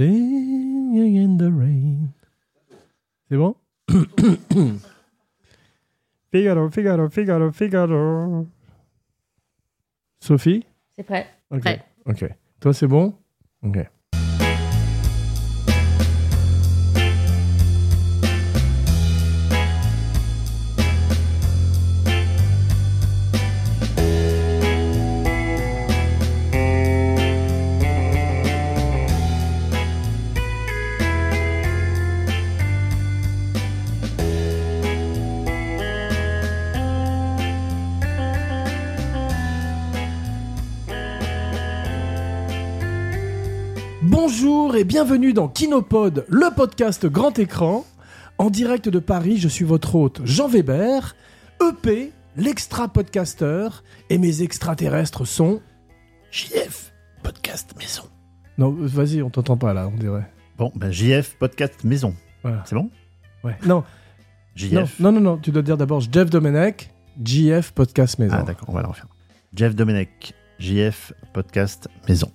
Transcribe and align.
Singing 0.00 1.16
in 1.16 1.36
the 1.36 1.52
rain. 1.52 2.14
C'est 3.28 3.36
bon? 3.36 3.54
Figaro, 6.32 6.70
Figaro, 6.70 7.10
Figaro, 7.10 7.52
Figaro. 7.52 8.46
Sophie? 10.18 10.64
C'est 10.96 11.02
prêt. 11.02 11.26
Ok. 11.50 11.60
Prêt. 11.60 11.84
Ok. 12.06 12.24
Toi, 12.60 12.72
c'est 12.72 12.86
bon? 12.86 13.14
Ok. 13.62 13.76
Bienvenue 45.02 45.32
dans 45.32 45.48
Kinopod, 45.48 46.26
le 46.28 46.54
podcast 46.54 47.06
grand 47.06 47.38
écran. 47.38 47.86
En 48.36 48.50
direct 48.50 48.90
de 48.90 48.98
Paris, 48.98 49.38
je 49.38 49.48
suis 49.48 49.64
votre 49.64 49.94
hôte 49.94 50.20
Jean 50.24 50.46
Weber, 50.46 51.16
EP, 51.62 52.12
l'extra 52.36 52.86
podcaster, 52.86 53.68
et 54.10 54.18
mes 54.18 54.42
extraterrestres 54.42 55.24
sont 55.24 55.62
JF, 56.30 56.92
podcast 57.22 57.74
maison. 57.78 58.02
Non, 58.58 58.76
vas-y, 58.78 59.22
on 59.22 59.30
t'entend 59.30 59.56
pas 59.56 59.72
là, 59.72 59.88
on 59.88 59.96
dirait. 59.96 60.30
Bon, 60.58 60.70
ben 60.74 60.90
JF 60.90 61.34
Podcast 61.38 61.82
Maison. 61.82 62.14
Voilà. 62.42 62.62
C'est 62.66 62.74
bon? 62.74 62.90
Ouais. 63.42 63.56
Non, 63.64 63.76
non, 63.76 63.84
JF. 64.54 65.00
non, 65.00 65.12
non, 65.12 65.20
non, 65.22 65.38
tu 65.38 65.50
dois 65.50 65.62
dire 65.62 65.78
d'abord 65.78 66.02
Jeff 66.02 66.28
Domenech, 66.28 66.90
JF 67.24 67.72
podcast 67.72 68.18
maison. 68.18 68.36
Ah 68.38 68.42
d'accord, 68.42 68.68
on 68.68 68.74
va 68.74 68.82
le 68.82 68.88
refaire. 68.88 69.08
Jeff 69.54 69.74
Domenech, 69.74 70.34
JF 70.58 71.14
Podcast 71.32 71.88
Maison. 72.06 72.30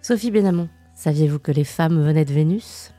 Sophie 0.00 0.30
Benamon, 0.30 0.70
saviez-vous 0.98 1.38
que 1.38 1.52
les 1.52 1.64
femmes 1.64 2.02
venaient 2.02 2.24
de 2.24 2.32
Vénus? 2.32 2.92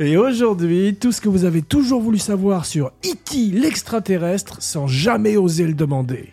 Et 0.00 0.16
aujourd'hui, 0.16 0.96
tout 0.96 1.12
ce 1.12 1.20
que 1.20 1.28
vous 1.28 1.44
avez 1.44 1.62
toujours 1.62 2.02
voulu 2.02 2.18
savoir 2.18 2.66
sur 2.66 2.88
E.T. 3.06 3.52
l'extraterrestre 3.52 4.60
sans 4.60 4.88
jamais 4.88 5.36
oser 5.36 5.66
le 5.66 5.74
demander. 5.74 6.30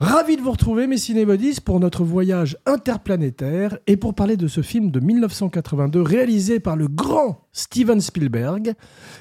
Ravi 0.00 0.36
de 0.36 0.42
vous 0.42 0.50
retrouver, 0.50 0.88
mes 0.88 0.98
cinébodies, 0.98 1.60
pour 1.64 1.78
notre 1.78 2.02
voyage 2.02 2.58
interplanétaire 2.66 3.78
et 3.86 3.96
pour 3.96 4.14
parler 4.14 4.36
de 4.36 4.48
ce 4.48 4.60
film 4.60 4.90
de 4.90 4.98
1982 4.98 6.02
réalisé 6.02 6.58
par 6.58 6.74
le 6.74 6.88
grand 6.88 7.46
Steven 7.52 8.00
Spielberg. 8.00 8.74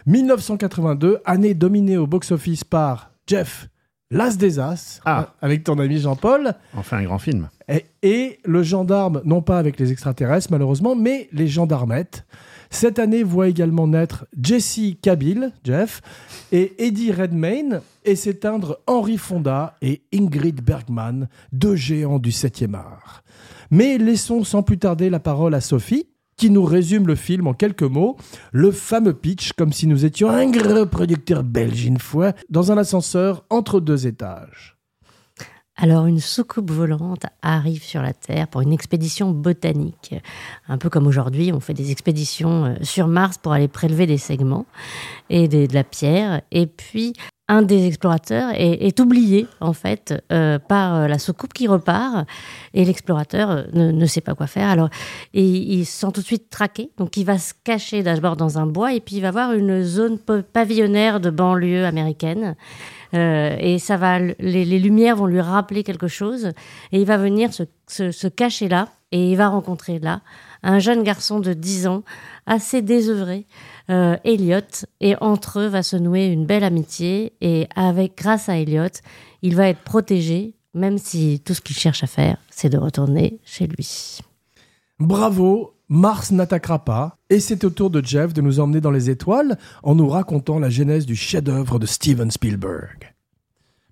1982, 0.08 1.20
année 1.24 1.54
dominée 1.54 1.98
au 1.98 2.08
box-office 2.08 2.64
par 2.64 3.12
Jeff, 3.28 3.70
l'as 4.12 4.38
des 4.38 4.60
as, 4.60 5.02
Ah. 5.06 5.34
avec 5.42 5.64
ton 5.64 5.80
ami 5.80 5.98
Jean-Paul. 6.00 6.54
Enfin 6.78 6.98
un 6.98 7.04
grand 7.04 7.18
film. 7.20 7.50
Et, 7.68 7.86
et 8.04 8.40
le 8.46 8.62
gendarme, 8.62 9.22
non 9.26 9.42
pas 9.42 9.58
avec 9.58 9.80
les 9.80 9.92
extraterrestres 9.92 10.50
malheureusement, 10.52 10.96
mais 10.96 11.28
les 11.32 11.48
gendarmettes. 11.48 12.26
Cette 12.70 13.00
année 13.00 13.24
voit 13.24 13.48
également 13.50 13.88
naître 13.88 14.26
Jesse 14.42 14.80
Cabil, 15.02 15.52
Jeff, 15.66 16.02
et 16.54 16.74
Eddie 16.86 17.12
Redmayne, 17.12 17.82
et 18.06 18.16
s'éteindre 18.16 18.78
Henry 18.88 19.18
Fonda 19.18 19.76
et 19.82 20.02
Ingrid 20.14 20.62
Bergman, 20.64 21.28
deux 21.52 21.76
géants 21.76 22.20
du 22.20 22.30
7e 22.32 22.76
art. 22.76 23.24
Mais 23.72 23.98
laissons 23.98 24.44
sans 24.46 24.64
plus 24.64 24.78
tarder 24.78 25.10
la 25.10 25.20
parole 25.20 25.54
à 25.54 25.60
Sophie, 25.62 26.08
qui 26.42 26.50
nous 26.50 26.66
résume 26.66 27.06
le 27.06 27.14
film 27.14 27.46
en 27.46 27.54
quelques 27.54 27.84
mots, 27.84 28.18
le 28.52 28.72
fameux 28.72 29.14
pitch, 29.14 29.54
comme 29.54 29.72
si 29.72 29.86
nous 29.86 30.06
étions 30.06 30.28
un 30.32 30.50
gros 30.50 30.88
producteur 30.88 31.44
belge 31.44 31.86
une 31.86 32.00
fois, 32.00 32.34
dans 32.50 32.72
un 32.72 32.80
ascenseur 32.80 33.46
entre 33.52 33.80
deux 33.80 34.08
étages. 34.08 34.76
Alors, 35.76 36.08
une 36.08 36.20
soucoupe 36.20 36.72
volante 36.72 37.28
arrive 37.44 37.84
sur 37.84 38.02
la 38.02 38.14
Terre 38.14 38.48
pour 38.48 38.62
une 38.62 38.74
expédition 38.74 39.30
botanique. 39.30 40.16
Un 40.68 40.80
peu 40.80 40.90
comme 40.90 41.06
aujourd'hui, 41.06 41.52
on 41.54 41.60
fait 41.60 41.76
des 41.76 41.92
expéditions 41.92 42.66
euh, 42.66 42.74
sur 42.82 43.08
Mars 43.08 43.38
pour 43.38 43.54
aller 43.54 43.68
prélever 43.68 44.08
des 44.08 44.18
segments 44.18 44.66
et 45.30 45.48
des- 45.48 45.68
de 45.68 45.74
la 45.76 45.84
pierre. 45.84 46.42
Et 46.52 46.66
puis, 46.66 47.14
un 47.54 47.64
des 47.64 47.86
explorateurs 47.86 48.52
est, 48.54 48.86
est 48.88 49.00
oublié, 49.02 49.46
en 49.60 49.74
fait, 49.74 50.14
euh, 50.32 50.58
par 50.58 50.96
euh, 50.96 51.08
la 51.08 51.20
soucoupe 51.20 51.52
qui 51.52 51.68
repart. 51.68 52.26
Et 52.74 52.86
l'explorateur 52.86 53.52
euh, 53.52 53.64
ne, 53.74 53.92
ne 53.92 54.06
sait 54.06 54.22
pas 54.22 54.36
quoi 54.36 54.48
faire. 54.48 54.70
Alors, 54.70 54.90
il 55.34 55.86
se 55.86 55.92
sent 56.00 56.08
tout 56.14 56.22
de 56.22 56.26
suite 56.26 56.50
traqué. 56.50 56.92
Donc, 56.98 57.18
il 57.18 57.26
va 57.26 57.38
se 57.38 57.54
cacher 57.64 58.04
d'abord 58.04 58.38
dans 58.38 58.58
un 58.58 58.66
bois 58.68 58.94
et 58.94 59.02
puis 59.02 59.18
il 59.18 59.22
va 59.22 59.32
voir 59.32 59.52
une 59.52 59.84
zone 59.84 60.18
pa- 60.18 60.44
pavillonnaire 60.44 61.20
de 61.20 61.30
banlieue 61.30 61.86
américaine. 61.86 62.56
Et 63.14 63.78
ça 63.80 63.98
va, 63.98 64.20
les, 64.20 64.34
les 64.40 64.80
lumières 64.80 65.18
vont 65.18 65.26
lui 65.26 65.42
rappeler 65.42 65.84
quelque 65.84 66.08
chose, 66.08 66.54
et 66.94 67.02
il 67.02 67.06
va 67.06 67.18
venir 67.18 67.54
se, 67.54 67.64
se- 67.86 68.12
se 68.12 68.28
cacher 68.28 68.70
là, 68.70 68.88
et 69.12 69.32
il 69.32 69.36
va 69.36 69.50
rencontrer 69.50 70.00
là 70.00 70.22
un 70.64 70.80
jeune 70.80 71.04
garçon 71.04 71.40
de 71.42 71.52
10 71.54 71.88
ans, 71.88 72.04
assez 72.46 72.82
désœuvré, 72.82 73.48
euh, 73.92 74.16
Elliot, 74.24 74.86
et 75.02 75.16
entre 75.22 75.60
eux 75.60 75.68
va 75.68 75.84
se 75.84 75.98
nouer 75.98 76.28
une 76.28 76.46
belle 76.46 76.64
amitié, 76.64 77.34
et 77.42 77.68
avec, 77.76 78.18
grâce 78.18 78.50
à 78.50 78.58
Elliot, 78.58 78.88
il 79.42 79.56
va 79.56 79.68
être 79.68 79.82
protégé, 79.82 80.54
même 80.74 80.98
si 80.98 81.42
tout 81.44 81.54
ce 81.54 81.62
qu'il 81.62 81.76
cherche 81.76 82.04
à 82.04 82.08
faire, 82.08 82.38
c'est 82.50 82.70
de 82.70 82.78
retourner 82.78 83.40
chez 83.44 83.68
lui. 83.68 84.20
Bravo, 85.00 85.74
Mars 85.90 86.32
n'attaquera 86.32 86.80
pas, 86.86 87.18
et 87.30 87.40
c'est 87.40 87.64
au 87.66 87.70
tour 87.70 87.90
de 87.90 88.04
Jeff 88.06 88.34
de 88.34 88.42
nous 88.42 88.60
emmener 88.60 88.80
dans 88.82 88.92
les 88.92 89.10
étoiles 89.10 89.58
en 89.84 89.96
nous 89.96 90.08
racontant 90.08 90.60
la 90.60 90.70
genèse 90.70 91.06
du 91.06 91.16
chef-d'œuvre 91.16 91.80
de 91.80 91.86
Steven 91.86 92.32
Spielberg. 92.32 93.14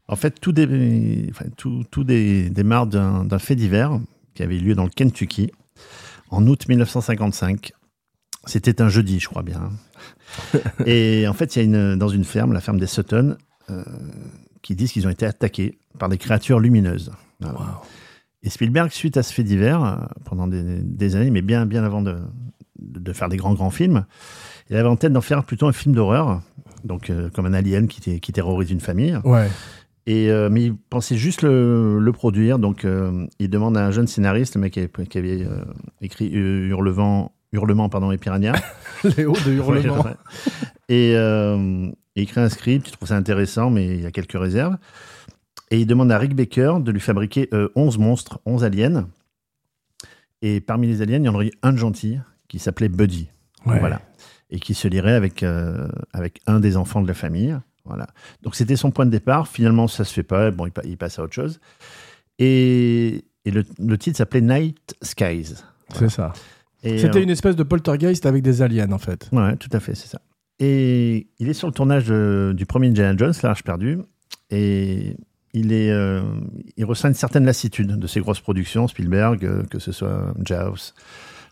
En 0.07 0.15
fait, 0.15 0.39
tout, 0.39 0.51
dé- 0.53 1.27
enfin, 1.29 1.45
tout, 1.57 1.83
tout 1.91 2.03
dé- 2.03 2.49
démarre 2.49 2.87
d'un 2.87 3.25
d'un 3.25 3.37
fait 3.39 3.55
divers 3.55 3.99
qui 4.33 4.41
avait 4.43 4.57
lieu 4.57 4.73
dans 4.75 4.85
le 4.85 4.89
Kentucky 4.89 5.51
en 6.31 6.47
août 6.47 6.67
1955. 6.67 7.73
C'était 8.45 8.81
un 8.81 8.89
jeudi, 8.89 9.19
je 9.19 9.27
crois 9.27 9.43
bien. 9.43 9.69
Et 10.85 11.27
en 11.27 11.33
fait, 11.33 11.55
il 11.55 11.59
y 11.59 11.61
a 11.61 11.65
une, 11.65 11.97
dans 11.97 12.07
une 12.07 12.23
ferme, 12.23 12.53
la 12.53 12.61
ferme 12.61 12.79
des 12.79 12.87
Sutton, 12.87 13.37
euh, 13.69 13.83
qui 14.61 14.75
disent 14.75 14.91
qu'ils 14.91 15.07
ont 15.07 15.11
été 15.11 15.25
attaqués 15.25 15.79
par 15.97 16.09
des 16.09 16.17
créatures 16.17 16.59
lumineuses. 16.59 17.11
Voilà. 17.39 17.81
Et 18.41 18.49
Spielberg, 18.49 18.91
suite 18.91 19.17
à 19.17 19.23
ce 19.23 19.33
fait 19.33 19.43
divers, 19.43 19.83
euh, 19.83 19.95
pendant 20.25 20.47
des, 20.47 20.63
des 20.81 21.15
années, 21.15 21.31
mais 21.31 21.41
bien, 21.41 21.65
bien 21.65 21.83
avant 21.83 22.01
de, 22.01 22.17
de 22.79 23.13
faire 23.13 23.29
des 23.29 23.37
grands, 23.37 23.53
grands 23.53 23.69
films, 23.69 24.05
il 24.69 24.75
avait 24.75 24.87
en 24.87 24.95
tête 24.95 25.11
d'en 25.11 25.21
faire 25.21 25.43
plutôt 25.43 25.67
un 25.67 25.73
film 25.73 25.95
d'horreur, 25.95 26.41
donc 26.83 27.09
euh, 27.09 27.29
comme 27.29 27.45
un 27.45 27.53
alien 27.53 27.87
qui, 27.87 28.19
qui 28.19 28.31
terrorise 28.31 28.71
une 28.71 28.79
famille. 28.79 29.17
Ouais. 29.23 29.49
Et, 30.05 30.31
euh, 30.31 30.49
mais 30.49 30.63
il 30.63 30.75
pensait 30.75 31.17
juste 31.17 31.41
le, 31.41 31.99
le 31.99 32.11
produire, 32.11 32.57
donc 32.57 32.83
euh, 32.85 33.27
il 33.37 33.49
demande 33.49 33.77
à 33.77 33.85
un 33.85 33.91
jeune 33.91 34.07
scénariste, 34.07 34.55
le 34.55 34.61
mec 34.61 34.73
qui 34.73 34.79
avait, 34.79 35.05
qui 35.07 35.17
avait, 35.17 35.45
euh, 35.45 35.63
écrit 36.01 36.31
euh, 36.33 36.67
Hurlevent, 36.67 37.31
Hurlement 37.51 37.89
pardon, 37.89 38.11
et 38.11 38.17
Piranha. 38.17 38.53
Léo 39.17 39.33
de 39.45 39.51
Hurlement. 39.53 40.03
Ouais. 40.03 40.15
Et 40.89 41.13
euh, 41.15 41.89
il 42.15 42.23
écrit 42.23 42.41
un 42.41 42.49
script, 42.49 42.87
il 42.89 42.91
trouve 42.91 43.07
ça 43.07 43.15
intéressant, 43.15 43.69
mais 43.69 43.85
il 43.87 44.01
y 44.01 44.05
a 44.05 44.11
quelques 44.11 44.37
réserves. 44.39 44.77
Et 45.71 45.79
il 45.79 45.85
demande 45.85 46.11
à 46.11 46.17
Rick 46.17 46.35
Baker 46.35 46.75
de 46.81 46.91
lui 46.91 46.99
fabriquer 46.99 47.47
euh, 47.53 47.69
11 47.75 47.97
monstres, 47.99 48.39
11 48.45 48.63
aliens. 48.63 49.07
Et 50.41 50.61
parmi 50.61 50.87
les 50.87 51.01
aliens, 51.01 51.17
il 51.17 51.25
y 51.25 51.29
en 51.29 51.35
aurait 51.35 51.51
un 51.63 51.73
de 51.73 51.77
gentil 51.77 52.17
qui 52.47 52.59
s'appelait 52.59 52.89
Buddy. 52.89 53.29
Ouais. 53.65 53.79
Voilà. 53.79 54.01
Et 54.49 54.59
qui 54.59 54.73
se 54.73 54.87
lierait 54.87 55.13
avec, 55.13 55.43
euh, 55.43 55.87
avec 56.13 56.39
un 56.47 56.59
des 56.59 56.75
enfants 56.77 57.01
de 57.01 57.07
la 57.07 57.13
famille. 57.13 57.55
Voilà. 57.85 58.07
Donc 58.41 58.55
c'était 58.55 58.75
son 58.75 58.89
point 58.91 59.05
de 59.05 59.11
départ. 59.11 59.47
Finalement, 59.47 59.87
ça 59.87 60.05
se 60.05 60.13
fait 60.13 60.23
pas. 60.23 60.49
Bon, 60.51 60.65
il, 60.65 60.71
pa- 60.71 60.81
il 60.85 60.97
passe 60.97 61.19
à 61.19 61.23
autre 61.23 61.33
chose. 61.33 61.59
Et, 62.39 63.25
et 63.45 63.51
le, 63.51 63.63
le 63.79 63.97
titre 63.97 64.17
s'appelait 64.17 64.41
Night 64.41 64.95
Skies. 65.01 65.55
C'est 65.93 66.09
ça. 66.09 66.33
C'était 66.83 67.19
euh, 67.19 67.23
une 67.23 67.29
espèce 67.29 67.55
de 67.55 67.63
poltergeist 67.63 68.25
avec 68.25 68.41
des 68.43 68.61
aliens, 68.61 68.91
en 68.91 68.97
fait. 68.99 69.29
Ouais, 69.31 69.55
tout 69.57 69.69
à 69.73 69.79
fait, 69.79 69.95
c'est 69.95 70.07
ça. 70.07 70.21
Et 70.59 71.27
il 71.39 71.49
est 71.49 71.53
sur 71.53 71.67
le 71.67 71.73
tournage 71.73 72.05
de- 72.07 72.53
du 72.55 72.65
premier 72.65 72.87
Indiana 72.87 73.15
Jones, 73.17 73.33
L'Arche 73.43 73.63
perdue, 73.63 73.99
et 74.49 75.15
il, 75.53 75.71
est, 75.73 75.91
euh, 75.91 76.21
il 76.77 76.85
ressent 76.85 77.07
une 77.07 77.13
certaine 77.13 77.45
lassitude 77.45 77.97
de 77.97 78.07
ces 78.07 78.19
grosses 78.19 78.41
productions, 78.41 78.87
Spielberg, 78.87 79.45
euh, 79.45 79.63
que 79.69 79.79
ce 79.79 79.91
soit 79.91 80.33
Jaws, 80.43 80.93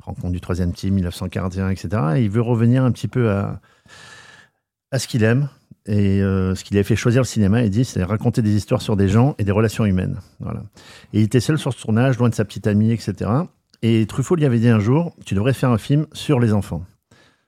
Rencontre 0.04 0.32
du 0.32 0.40
troisième 0.42 0.72
team, 0.72 0.94
1941, 0.96 1.70
etc. 1.70 1.90
Et 2.18 2.24
il 2.24 2.30
veut 2.30 2.42
revenir 2.42 2.84
un 2.86 2.92
petit 2.92 3.10
peu 3.10 3.30
à, 3.30 3.60
à 4.92 5.00
ce 5.00 5.08
qu'il 5.08 5.24
aime 5.24 5.50
et 5.86 6.22
euh, 6.22 6.56
ce 6.56 6.64
qui 6.64 6.74
lui 6.74 6.80
a 6.80 6.84
fait 6.86 6.96
choisir 6.96 7.22
le 7.24 7.28
cinéma. 7.28 7.64
Il 7.64 7.70
dit, 7.70 7.84
c'est 7.84 8.04
raconter 8.04 8.42
des 8.42 8.56
histoires 8.56 8.82
sur 8.82 8.96
des 8.96 9.10
gens 9.10 9.36
et 9.38 9.44
des 9.44 9.52
relations 9.52 9.86
humaines. 9.86 10.20
Voilà. 10.40 10.64
Et 11.14 11.20
il 11.20 11.24
était 11.24 11.42
seul 11.42 11.58
sur 11.58 11.74
ce 11.74 11.82
tournage, 11.82 12.18
loin 12.20 12.30
de 12.30 12.36
sa 12.36 12.46
petite 12.46 12.68
amie, 12.68 12.92
etc. 12.92 13.30
Et 13.82 14.06
Truffaut 14.08 14.36
lui 14.36 14.46
avait 14.46 14.60
dit 14.60 14.70
un 14.70 14.80
jour, 14.80 15.16
tu 15.26 15.36
devrais 15.36 15.54
faire 15.54 15.70
un 15.70 15.78
film 15.78 16.08
sur 16.14 16.40
les 16.40 16.54
enfants. 16.54 16.84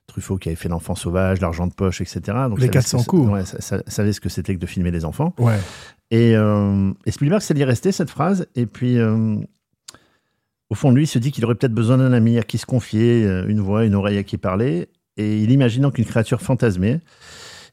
Truffaut 0.07 0.37
qui 0.37 0.49
avait 0.49 0.55
fait 0.55 0.69
L'Enfant 0.69 0.95
Sauvage, 0.95 1.39
L'Argent 1.41 1.67
de 1.67 1.73
Poche, 1.73 2.01
etc. 2.01 2.19
Donc, 2.49 2.57
Les 2.59 2.65
savait 2.65 2.69
400 2.69 2.99
ce 2.99 3.03
que- 3.05 3.09
coups. 3.09 3.29
Ouais, 3.31 3.45
ça- 3.45 3.61
ça- 3.61 3.83
savait 3.87 4.13
ce 4.13 4.21
que 4.21 4.29
c'était 4.29 4.55
que 4.55 4.59
de 4.59 4.65
filmer 4.65 4.91
des 4.91 5.05
enfants. 5.05 5.33
Ouais. 5.39 5.57
Et, 6.11 6.35
euh, 6.35 6.91
et 7.05 7.11
Spielberg, 7.11 7.41
ça 7.41 7.53
lui 7.53 7.61
est 7.61 7.65
resté 7.65 7.91
cette 7.91 8.09
phrase. 8.09 8.47
Et 8.55 8.65
puis, 8.65 8.97
euh, 8.97 9.35
au 10.69 10.75
fond 10.75 10.91
de 10.91 10.95
lui, 10.97 11.03
il 11.03 11.07
se 11.07 11.19
dit 11.19 11.31
qu'il 11.31 11.45
aurait 11.45 11.55
peut-être 11.55 11.73
besoin 11.73 11.97
d'un 11.97 12.13
ami 12.13 12.37
à 12.37 12.43
qui 12.43 12.57
se 12.57 12.65
confier, 12.65 13.23
euh, 13.25 13.45
une 13.47 13.59
voix, 13.59 13.85
une 13.85 13.95
oreille 13.95 14.17
à 14.17 14.23
qui 14.23 14.37
parler. 14.37 14.89
Et 15.17 15.41
il 15.41 15.51
imagine 15.51 15.81
donc 15.83 15.97
une 15.97 16.05
créature 16.05 16.41
fantasmée. 16.41 16.99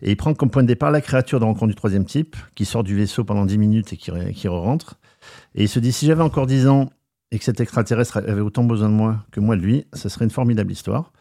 Et 0.03 0.11
il 0.11 0.17
prend 0.17 0.35
comme 0.35 0.51
point 0.51 0.63
de 0.63 0.69
départ 0.69 0.91
la 0.91 1.01
créature 1.01 1.41
de 1.41 1.45
rencontre 1.45 1.69
du 1.69 1.75
troisième 1.75 2.05
type, 2.05 2.37
qui 2.55 2.65
sort 2.67 2.85
du 2.85 2.95
vaisseau 2.97 3.25
pendant 3.25 3.47
10 3.47 3.57
minutes 3.57 3.93
et 3.93 3.97
qui, 3.97 4.11
qui 4.35 4.49
re-rentre. 4.49 4.99
Et 5.55 5.63
il 5.65 5.69
se 5.69 5.79
dit, 5.79 5.93
si 5.93 6.05
j'avais 6.07 6.23
encore 6.23 6.47
10 6.47 6.67
ans 6.69 6.91
et 7.33 7.39
que 7.39 7.45
cet 7.45 7.61
extraterrestre 7.61 8.19
avait 8.19 8.41
autant 8.41 8.65
besoin 8.65 8.89
de 8.89 8.95
moi 8.95 9.25
que 9.33 9.41
moi 9.41 9.57
de 9.57 9.63
lui, 9.63 9.85
ce 9.93 10.09
serait 10.09 10.25
une 10.25 10.31
formidable 10.31 10.71
histoire. 10.73 11.13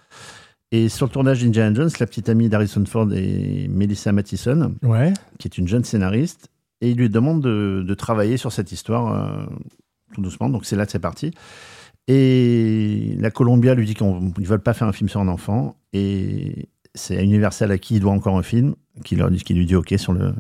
Et 0.71 0.89
sur 0.89 1.05
le 1.05 1.11
tournage 1.11 1.41
d'Indiana 1.43 1.73
Jones, 1.75 1.89
la 1.99 2.05
petite 2.07 2.27
amie 2.29 2.49
d'Harrison 2.49 2.83
Ford 2.85 3.07
est 3.13 3.67
Melissa 3.69 4.11
Mathison, 4.11 4.75
Ouais. 4.83 5.13
qui 5.39 5.47
est 5.47 5.57
une 5.57 5.67
jeune 5.67 5.83
scénariste, 5.83 6.49
et 6.81 6.89
il 6.91 6.97
lui 6.97 7.09
demande 7.09 7.41
de, 7.41 7.83
de 7.87 7.93
travailler 7.93 8.37
sur 8.37 8.51
cette 8.51 8.71
histoire 8.71 9.13
euh, 9.13 9.45
tout 10.13 10.21
doucement. 10.21 10.49
Donc 10.49 10.65
c'est 10.65 10.75
là 10.75 10.85
que 10.85 10.91
c'est 10.91 10.99
parti. 10.99 11.31
Et 12.07 13.15
la 13.19 13.31
Columbia 13.31 13.73
lui 13.73 13.85
dit 13.85 13.95
qu'ils 13.95 14.05
ne 14.07 14.45
veulent 14.45 14.59
pas 14.61 14.73
faire 14.73 14.87
un 14.87 14.91
film 14.93 15.09
sur 15.09 15.21
un 15.21 15.27
enfant, 15.27 15.75
et 15.93 16.69
c'est 16.93 17.17
à 17.17 17.23
Universal 17.23 17.71
à 17.71 17.77
qui 17.77 17.95
il 17.95 17.99
doit 17.99 18.11
encore 18.11 18.37
un 18.37 18.43
film, 18.43 18.75
qui, 19.03 19.15
leur 19.15 19.31
qui 19.31 19.53
lui 19.53 19.65
dit 19.65 19.75
OK 19.75 19.93
sur 19.97 20.13
le, 20.13 20.33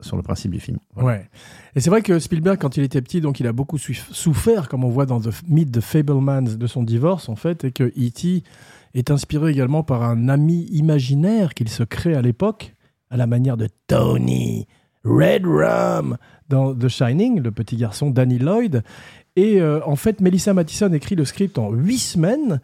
sur 0.00 0.16
le 0.16 0.22
principe 0.22 0.52
du 0.52 0.60
film. 0.60 0.78
Ouais. 0.96 1.28
Et 1.74 1.80
c'est 1.80 1.90
vrai 1.90 2.02
que 2.02 2.18
Spielberg, 2.18 2.58
quand 2.58 2.76
il 2.76 2.84
était 2.84 3.02
petit, 3.02 3.20
donc 3.20 3.40
il 3.40 3.46
a 3.46 3.52
beaucoup 3.52 3.78
souffert, 3.78 4.68
comme 4.68 4.84
on 4.84 4.88
voit 4.88 5.06
dans 5.06 5.20
The 5.20 5.30
Myth 5.48 5.70
de 5.70 5.80
Fablemans, 5.80 6.56
de 6.56 6.66
son 6.66 6.82
divorce, 6.82 7.28
en 7.28 7.36
fait, 7.36 7.64
et 7.64 7.72
que 7.72 7.84
E.T. 7.84 8.42
est 8.94 9.10
inspiré 9.10 9.50
également 9.50 9.82
par 9.82 10.02
un 10.04 10.28
ami 10.28 10.66
imaginaire 10.70 11.54
qu'il 11.54 11.68
se 11.68 11.82
crée 11.82 12.14
à 12.14 12.22
l'époque, 12.22 12.74
à 13.10 13.16
la 13.16 13.26
manière 13.26 13.56
de 13.56 13.68
Tony 13.86 14.66
Red 15.04 15.46
Rum 15.46 16.16
dans 16.48 16.74
The 16.74 16.88
Shining, 16.88 17.40
le 17.40 17.50
petit 17.50 17.76
garçon 17.76 18.10
Danny 18.10 18.38
Lloyd. 18.38 18.82
Et 19.36 19.60
euh, 19.60 19.80
en 19.84 19.96
fait, 19.96 20.20
Melissa 20.20 20.52
Mathison 20.52 20.92
écrit 20.92 21.14
le 21.14 21.24
script 21.24 21.58
en 21.58 21.70
huit 21.70 21.98
semaines. 21.98 22.60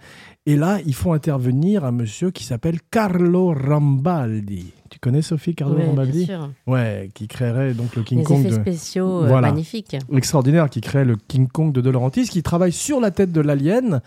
Et 0.47 0.57
là, 0.57 0.79
ils 0.85 0.95
font 0.95 1.13
intervenir 1.13 1.85
un 1.85 1.93
monsieur 1.93 2.31
qui 2.31 2.45
s'appelle 2.45 2.79
Carlo 2.91 3.55
Rambaldi. 3.55 4.73
Tu 4.95 5.01
connais 5.01 5.23
Sophie 5.23 5.57
Carlo 5.57 5.75
Ouais, 5.75 5.87
Rambaldi 5.87 6.25
bien 6.25 6.39
sûr. 6.39 6.51
Ouais, 6.69 7.11
qui 7.15 7.27
créerait 7.27 7.75
donc 7.75 7.97
le 7.97 8.05
King 8.05 8.19
Les 8.19 8.25
Kong 8.25 8.39
effets 8.39 8.51
de 8.51 8.55
spéciaux 8.55 9.25
euh, 9.25 9.27
Voilà. 9.27 9.51
magnifiques. 9.51 9.97
extraordinaire 10.13 10.71
qui 10.71 10.81
crée 10.81 11.05
le 11.05 11.17
King 11.17 11.49
Kong 11.49 11.73
de 11.73 11.81
De 11.81 11.91
Laurentiis, 11.91 12.29
qui 12.29 12.45
travaille 12.45 12.71
sur 12.71 13.01
la 13.01 13.11
tête 13.11 13.33
de 13.33 13.41
l'alien. 13.41 14.03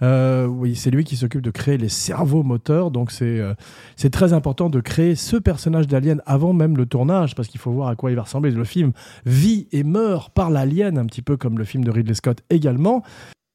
Euh, 0.00 0.46
oui, 0.46 0.76
c'est 0.76 0.92
lui 0.92 1.02
qui 1.02 1.16
s'occupe 1.16 1.40
de 1.42 1.50
créer 1.50 1.76
les 1.76 1.88
cerveaux 1.88 2.44
moteurs. 2.44 2.92
Donc 2.92 3.10
c'est 3.10 3.40
euh, 3.40 3.54
c'est 3.96 4.10
très 4.10 4.32
important 4.32 4.70
de 4.70 4.78
créer 4.78 5.16
ce 5.16 5.34
personnage 5.36 5.88
d'alien 5.88 6.22
avant 6.24 6.52
même 6.52 6.76
le 6.76 6.86
tournage, 6.86 7.34
parce 7.34 7.48
qu'il 7.48 7.58
faut 7.58 7.72
voir 7.72 7.88
à 7.88 7.96
quoi 7.96 8.12
il 8.12 8.14
va 8.14 8.22
ressembler. 8.22 8.52
Le 8.52 8.62
film 8.62 8.92
vit 9.26 9.66
et 9.72 9.82
meurt 9.82 10.32
par 10.32 10.50
l'alien, 10.50 10.98
un 10.98 11.06
petit 11.06 11.22
peu 11.22 11.36
comme 11.36 11.58
le 11.58 11.64
film 11.64 11.82
de 11.82 11.90
Ridley 11.90 12.14
Scott 12.14 12.42
également. 12.48 13.02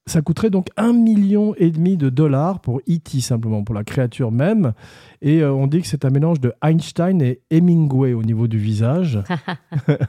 Ça 0.05 0.21
coûterait 0.21 0.49
donc 0.49 0.67
un 0.75 0.91
million 0.91 1.55
et 1.55 1.71
demi 1.71 1.95
de 1.95 2.09
dollars 2.09 2.59
pour 2.59 2.79
E.T. 2.89 3.21
simplement, 3.21 3.63
pour 3.63 3.73
la 3.73 3.85
créature 3.85 4.33
même. 4.33 4.73
Et 5.21 5.41
euh, 5.41 5.53
on 5.53 5.65
dit 5.65 5.81
que 5.81 5.87
c'est 5.87 6.03
un 6.03 6.09
mélange 6.09 6.41
de 6.41 6.51
Einstein 6.61 7.21
et 7.21 7.39
Hemingway 7.51 8.11
au 8.11 8.21
niveau 8.21 8.49
du 8.49 8.57
visage. 8.57 9.19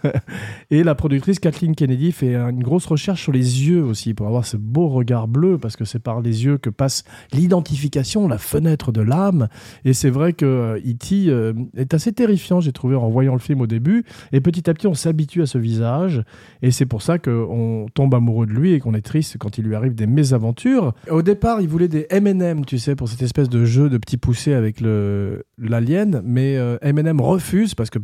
et 0.72 0.82
la 0.82 0.96
productrice 0.96 1.38
Kathleen 1.38 1.76
Kennedy 1.76 2.10
fait 2.10 2.34
une 2.34 2.64
grosse 2.64 2.86
recherche 2.86 3.22
sur 3.22 3.30
les 3.30 3.68
yeux 3.68 3.84
aussi, 3.84 4.14
pour 4.14 4.26
avoir 4.26 4.44
ce 4.44 4.56
beau 4.56 4.88
regard 4.88 5.28
bleu, 5.28 5.58
parce 5.58 5.76
que 5.76 5.84
c'est 5.84 6.00
par 6.00 6.20
les 6.20 6.44
yeux 6.44 6.58
que 6.58 6.70
passe 6.70 7.04
l'identification, 7.32 8.26
la 8.26 8.38
fenêtre 8.38 8.90
de 8.90 9.00
l'âme. 9.00 9.46
Et 9.84 9.92
c'est 9.92 10.10
vrai 10.10 10.32
que 10.32 10.44
euh, 10.44 10.80
E.T. 10.84 11.26
euh, 11.28 11.52
est 11.76 11.94
assez 11.94 12.12
terrifiant, 12.12 12.58
j'ai 12.58 12.72
trouvé, 12.72 12.96
en 12.96 13.10
voyant 13.10 13.34
le 13.34 13.38
film 13.38 13.60
au 13.60 13.68
début. 13.68 14.04
Et 14.32 14.40
petit 14.40 14.68
à 14.68 14.74
petit, 14.74 14.88
on 14.88 14.94
s'habitue 14.94 15.42
à 15.42 15.46
ce 15.46 15.58
visage. 15.58 16.24
Et 16.62 16.72
c'est 16.72 16.86
pour 16.86 17.02
ça 17.02 17.20
qu'on 17.20 17.86
tombe 17.94 18.12
amoureux 18.12 18.46
de 18.46 18.52
lui 18.52 18.72
et 18.72 18.80
qu'on 18.80 18.94
est 18.94 19.02
triste 19.02 19.38
quand 19.38 19.56
il 19.56 19.64
lui 19.64 19.76
arrive 19.76 19.83
des 19.92 20.06
mésaventures. 20.06 20.94
Au 21.10 21.22
départ, 21.22 21.60
il 21.60 21.68
voulait 21.68 21.88
des 21.88 22.06
M&M, 22.10 22.64
tu 22.64 22.78
sais, 22.78 22.96
pour 22.96 23.08
cette 23.08 23.22
espèce 23.22 23.48
de 23.48 23.64
jeu 23.64 23.88
de 23.88 23.98
petits 23.98 24.16
poussés 24.16 24.54
avec 24.54 24.80
le 24.80 25.44
l'alien, 25.58 26.22
mais 26.24 26.56
euh, 26.56 26.76
M&M 26.82 27.20
refuse 27.20 27.74
parce 27.74 27.90
que 27.90 27.98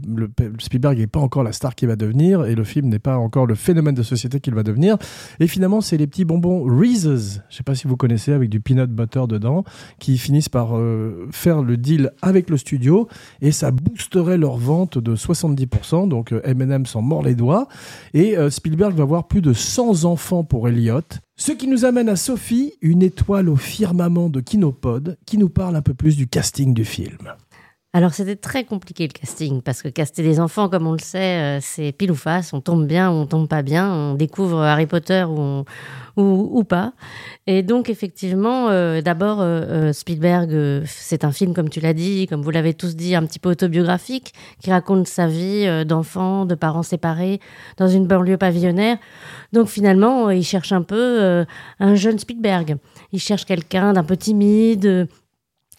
Spielberg 0.58 0.98
n'est 0.98 1.06
pas 1.06 1.20
encore 1.20 1.42
la 1.42 1.52
star 1.52 1.74
qu'il 1.74 1.88
va 1.88 1.96
devenir 1.96 2.44
et 2.44 2.54
le 2.54 2.64
film 2.64 2.88
n'est 2.88 2.98
pas 2.98 3.16
encore 3.16 3.46
le 3.46 3.54
phénomène 3.54 3.94
de 3.94 4.02
société 4.02 4.40
qu'il 4.40 4.54
va 4.54 4.62
devenir. 4.62 4.96
Et 5.40 5.46
finalement, 5.46 5.80
c'est 5.80 5.96
les 5.96 6.06
petits 6.06 6.24
bonbons 6.24 6.64
Reese's, 6.64 7.40
je 7.48 7.56
sais 7.56 7.62
pas 7.62 7.74
si 7.74 7.86
vous 7.86 7.96
connaissez, 7.96 8.32
avec 8.32 8.50
du 8.50 8.60
peanut 8.60 8.90
butter 8.90 9.24
dedans, 9.28 9.64
qui 9.98 10.18
finissent 10.18 10.48
par 10.48 10.76
euh, 10.76 11.28
faire 11.30 11.62
le 11.62 11.76
deal 11.76 12.12
avec 12.22 12.50
le 12.50 12.56
studio 12.56 13.08
et 13.40 13.52
ça 13.52 13.70
boosterait 13.70 14.38
leur 14.38 14.56
vente 14.56 14.98
de 14.98 15.16
70%. 15.16 16.08
Donc 16.08 16.32
euh, 16.32 16.40
M&M 16.44 16.86
s'en 16.86 17.02
mord 17.02 17.22
les 17.22 17.34
doigts 17.34 17.68
et 18.14 18.36
euh, 18.36 18.50
Spielberg 18.50 18.94
va 18.94 19.02
avoir 19.02 19.26
plus 19.26 19.42
de 19.42 19.52
100 19.52 20.04
enfants 20.04 20.44
pour 20.44 20.68
Elliot. 20.68 21.00
Ce 21.40 21.52
qui 21.52 21.68
nous 21.68 21.86
amène 21.86 22.10
à 22.10 22.16
Sophie, 22.16 22.74
une 22.82 23.00
étoile 23.00 23.48
au 23.48 23.56
firmament 23.56 24.28
de 24.28 24.42
Kinopod, 24.42 25.16
qui 25.24 25.38
nous 25.38 25.48
parle 25.48 25.74
un 25.74 25.80
peu 25.80 25.94
plus 25.94 26.14
du 26.14 26.28
casting 26.28 26.74
du 26.74 26.84
film. 26.84 27.32
Alors 27.92 28.14
c'était 28.14 28.36
très 28.36 28.62
compliqué 28.62 29.08
le 29.08 29.12
casting 29.12 29.62
parce 29.62 29.82
que 29.82 29.88
caster 29.88 30.22
des 30.22 30.38
enfants, 30.38 30.68
comme 30.68 30.86
on 30.86 30.92
le 30.92 31.00
sait, 31.00 31.58
euh, 31.58 31.58
c'est 31.60 31.90
pile 31.90 32.12
ou 32.12 32.14
face. 32.14 32.52
On 32.52 32.60
tombe 32.60 32.86
bien 32.86 33.10
ou 33.10 33.14
on 33.14 33.26
tombe 33.26 33.48
pas 33.48 33.62
bien. 33.62 33.92
On 33.92 34.14
découvre 34.14 34.62
Harry 34.62 34.86
Potter 34.86 35.24
ou, 35.24 35.64
ou, 36.16 36.62
pas. 36.62 36.92
Et 37.48 37.64
donc 37.64 37.88
effectivement, 37.88 38.68
euh, 38.68 39.00
d'abord 39.00 39.38
euh, 39.40 39.92
Spielberg, 39.92 40.84
c'est 40.86 41.24
un 41.24 41.32
film 41.32 41.52
comme 41.52 41.68
tu 41.68 41.80
l'as 41.80 41.92
dit, 41.92 42.28
comme 42.28 42.42
vous 42.42 42.52
l'avez 42.52 42.74
tous 42.74 42.94
dit, 42.94 43.16
un 43.16 43.26
petit 43.26 43.40
peu 43.40 43.50
autobiographique 43.50 44.34
qui 44.62 44.70
raconte 44.70 45.08
sa 45.08 45.26
vie 45.26 45.84
d'enfant, 45.84 46.46
de 46.46 46.54
parents 46.54 46.84
séparés 46.84 47.40
dans 47.76 47.88
une 47.88 48.06
banlieue 48.06 48.36
pavillonnaire. 48.36 48.98
Donc 49.52 49.66
finalement, 49.66 50.30
il 50.30 50.44
cherche 50.44 50.70
un 50.70 50.82
peu 50.82 51.44
un 51.80 51.94
jeune 51.96 52.20
Spielberg. 52.20 52.76
Il 53.12 53.18
cherche 53.18 53.46
quelqu'un 53.46 53.94
d'un 53.94 54.04
peu 54.04 54.16
timide. 54.16 55.08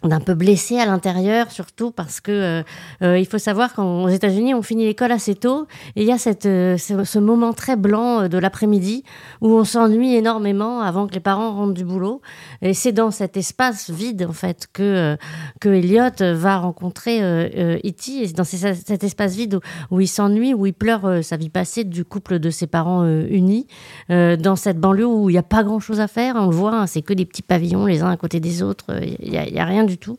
D'un 0.04 0.20
peu 0.20 0.34
blessé 0.34 0.80
à 0.80 0.86
l'intérieur, 0.86 1.52
surtout 1.52 1.92
parce 1.92 2.22
que 2.22 2.32
euh, 2.32 2.64
euh, 3.04 3.20
il 3.20 3.26
faut 3.26 3.38
savoir 3.38 3.74
qu'aux 3.74 4.08
États-Unis, 4.08 4.54
on 4.54 4.62
finit 4.62 4.86
l'école 4.86 5.12
assez 5.12 5.36
tôt 5.36 5.68
et 5.96 6.02
il 6.02 6.08
y 6.08 6.12
a 6.12 6.18
cette, 6.18 6.48
euh, 6.48 6.78
ce, 6.78 7.20
moment 7.20 7.54
très 7.54 7.76
blanc 7.76 8.28
de 8.28 8.38
l'après-midi 8.38 9.04
où 9.42 9.54
on 9.54 9.64
s'ennuie 9.64 10.16
énormément 10.16 10.82
avant 10.82 11.06
que 11.06 11.14
les 11.14 11.20
parents 11.20 11.54
rentrent 11.54 11.74
du 11.74 11.86
boulot. 11.86 12.22
Et 12.64 12.74
c'est 12.74 12.92
dans 12.92 13.12
cet 13.12 13.38
espace 13.38 13.92
vide 13.92 14.26
en 14.28 14.34
fait 14.34 14.68
que 14.74 15.18
que 15.60 15.70
Elliot 15.70 16.34
va 16.34 16.58
rencontrer 16.58 17.22
euh, 17.22 17.48
euh, 17.56 17.78
E.T. 17.86 18.28
C'est 18.28 18.36
dans 18.36 18.44
cet 18.44 19.04
espace 19.04 19.36
vide 19.36 19.56
où, 19.92 19.96
où 19.96 20.02
il 20.02 20.08
s'ennuie, 20.08 20.54
où 20.54 20.66
il 20.66 20.74
pleure 20.74 21.24
sa 21.24 21.38
vie 21.38 21.50
passée 21.50 21.84
du 21.84 22.06
couple 22.06 22.40
de 22.40 22.50
ses 22.50 22.68
parents 22.68 23.06
unis, 23.06 23.68
dans 24.10 24.56
cette 24.56 24.80
banlieue 24.80 25.06
où 25.06 25.30
il 25.30 25.34
n'y 25.34 25.40
a 25.40 25.44
pas 25.44 25.64
grand-chose 25.64 26.00
à 26.00 26.08
faire. 26.08 26.36
On 26.38 26.48
le 26.48 26.56
voit, 26.56 26.74
hein, 26.74 26.88
c'est 26.88 27.02
que 27.02 27.14
des 27.14 27.26
petits 27.26 27.42
pavillons 27.42 27.86
les 27.86 28.02
uns 28.02 28.10
à 28.10 28.18
côté 28.18 28.40
des 28.40 28.64
autres. 28.64 28.86
Il 29.22 29.30
n'y 29.30 29.38
a, 29.38 29.48
y 29.48 29.60
a 29.60 29.66
rien 29.66 29.84
du 29.92 29.98
tout. 29.98 30.18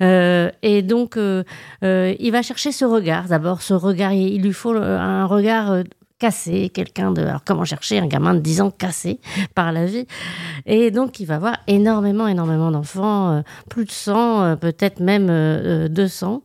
Euh, 0.00 0.50
et 0.62 0.82
donc, 0.82 1.16
euh, 1.16 1.42
euh, 1.82 2.14
il 2.18 2.30
va 2.30 2.42
chercher 2.42 2.72
ce 2.72 2.84
regard. 2.84 3.24
D'abord, 3.28 3.62
ce 3.62 3.74
regard, 3.74 4.12
il, 4.12 4.42
lui 4.42 4.52
faut 4.52 4.74
un 4.74 5.26
regard 5.26 5.82
cassé, 6.18 6.70
quelqu'un 6.70 7.12
de... 7.12 7.22
Alors, 7.22 7.42
comment 7.44 7.64
chercher 7.64 7.98
un 7.98 8.06
gamin 8.06 8.34
de 8.34 8.40
10 8.40 8.60
ans 8.60 8.70
cassé 8.70 9.20
par 9.54 9.72
la 9.72 9.86
vie? 9.86 10.06
Et 10.66 10.90
donc, 10.90 11.20
il 11.20 11.26
va 11.26 11.38
voir 11.38 11.58
énormément, 11.66 12.26
énormément 12.26 12.70
d'enfants, 12.70 13.42
plus 13.68 13.84
de 13.84 13.90
100, 13.90 14.42
euh, 14.42 14.56
peut-être 14.56 15.00
même 15.00 15.28
euh, 15.30 15.86
euh, 15.86 15.88
200. 15.88 16.42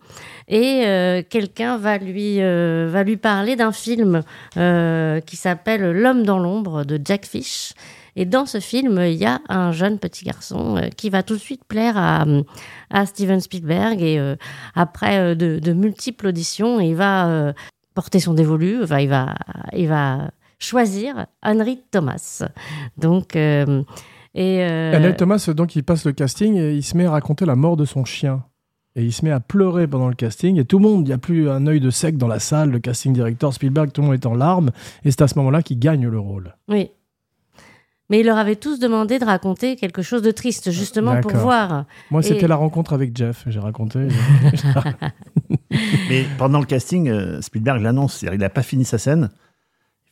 Et 0.50 0.84
quelqu'un 1.30 1.78
va 1.78 1.98
lui, 1.98 2.40
va 2.40 3.04
lui 3.04 3.16
parler 3.16 3.56
d'un 3.56 3.72
film 3.72 4.22
qui 4.54 5.36
s'appelle 5.38 5.92
L'homme 5.92 6.24
dans 6.24 6.38
l'ombre 6.38 6.84
de 6.84 7.00
Jack 7.04 7.26
Fish. 7.26 7.74
Et 8.16 8.26
dans 8.26 8.46
ce 8.46 8.60
film, 8.60 9.00
il 9.02 9.16
y 9.16 9.26
a 9.26 9.42
un 9.50 9.72
jeune 9.72 9.98
petit 9.98 10.24
garçon 10.24 10.78
euh, 10.78 10.90
qui 10.90 11.10
va 11.10 11.24
tout 11.24 11.34
de 11.34 11.40
suite 11.40 11.64
plaire 11.66 11.98
à, 11.98 12.26
à 12.90 13.06
Steven 13.06 13.40
Spielberg. 13.40 14.02
Et 14.02 14.20
euh, 14.20 14.36
après 14.76 15.18
euh, 15.20 15.36
de, 15.36 15.60
de 15.60 15.74
multiples 15.74 16.28
auditions, 16.28 16.80
il 16.80 16.96
va 16.96 17.28
euh, 17.28 17.54
porter 17.96 18.20
son 18.20 18.34
dévolu. 18.34 18.84
Enfin, 18.84 19.00
il 19.00 19.10
va, 19.10 19.36
il 19.76 19.88
va 19.88 20.30
choisir 20.60 21.26
Henry 21.44 21.82
Thomas. 21.92 22.44
Donc, 22.98 23.36
euh, 23.36 23.84
et 24.36 24.64
Henry 24.96 25.16
Thomas, 25.16 25.48
donc, 25.56 25.76
il 25.76 25.84
passe 25.84 26.06
le 26.06 26.12
casting 26.12 26.56
et 26.56 26.74
il 26.74 26.84
se 26.84 26.98
met 26.98 27.06
à 27.06 27.12
raconter 27.12 27.46
la 27.46 27.56
mort 27.56 27.78
de 27.78 27.86
son 27.86 28.04
chien. 28.06 28.44
Et 28.96 29.04
il 29.04 29.12
se 29.12 29.26
met 29.26 29.32
à 29.32 29.40
pleurer 29.40 29.88
pendant 29.88 30.08
le 30.08 30.14
casting. 30.14 30.60
Et 30.60 30.66
tout 30.66 30.78
le 30.78 30.84
monde, 30.84 31.02
il 31.02 31.10
n'y 31.10 31.14
a 31.14 31.18
plus 31.18 31.50
un 31.50 31.66
œil 31.66 31.80
de 31.80 31.90
sec 31.90 32.16
dans 32.18 32.28
la 32.28 32.38
salle. 32.40 32.70
Le 32.70 32.80
casting 32.80 33.12
director 33.12 33.52
Spielberg, 33.54 33.92
tout 33.92 34.02
le 34.02 34.08
monde 34.08 34.16
est 34.16 34.26
en 34.28 34.36
larmes. 34.36 34.70
Et 35.04 35.10
c'est 35.10 35.24
à 35.24 35.28
ce 35.28 35.38
moment-là 35.40 35.64
qu'il 35.64 35.80
gagne 35.80 36.08
le 36.08 36.20
rôle. 36.20 36.56
oui. 36.68 36.92
Mais 38.10 38.20
il 38.20 38.26
leur 38.26 38.38
avait 38.38 38.58
tous 38.58 38.80
demandé 38.80 39.18
de 39.18 39.26
raconter 39.26 39.76
quelque 39.76 40.02
chose 40.02 40.22
de 40.22 40.32
triste, 40.32 40.72
justement 40.72 41.22
pour 41.22 41.32
voir. 41.32 41.86
Moi, 42.12 42.20
Et- 42.22 42.24
c'était 42.24 42.48
la 42.48 42.56
rencontre 42.58 42.94
avec 42.94 43.16
Jeff. 43.18 43.44
J'ai 43.48 43.60
raconté. 43.60 44.08
Mais 46.10 46.26
pendant 46.38 46.60
le 46.60 46.66
casting, 46.66 47.10
euh, 47.10 47.42
Spielberg 47.42 47.82
l'annonce. 47.82 48.18
C'est-à-dire, 48.18 48.36
Il 48.38 48.42
n'a 48.42 48.50
pas 48.50 48.64
fini 48.64 48.86
sa 48.86 48.98
scène. 48.98 49.30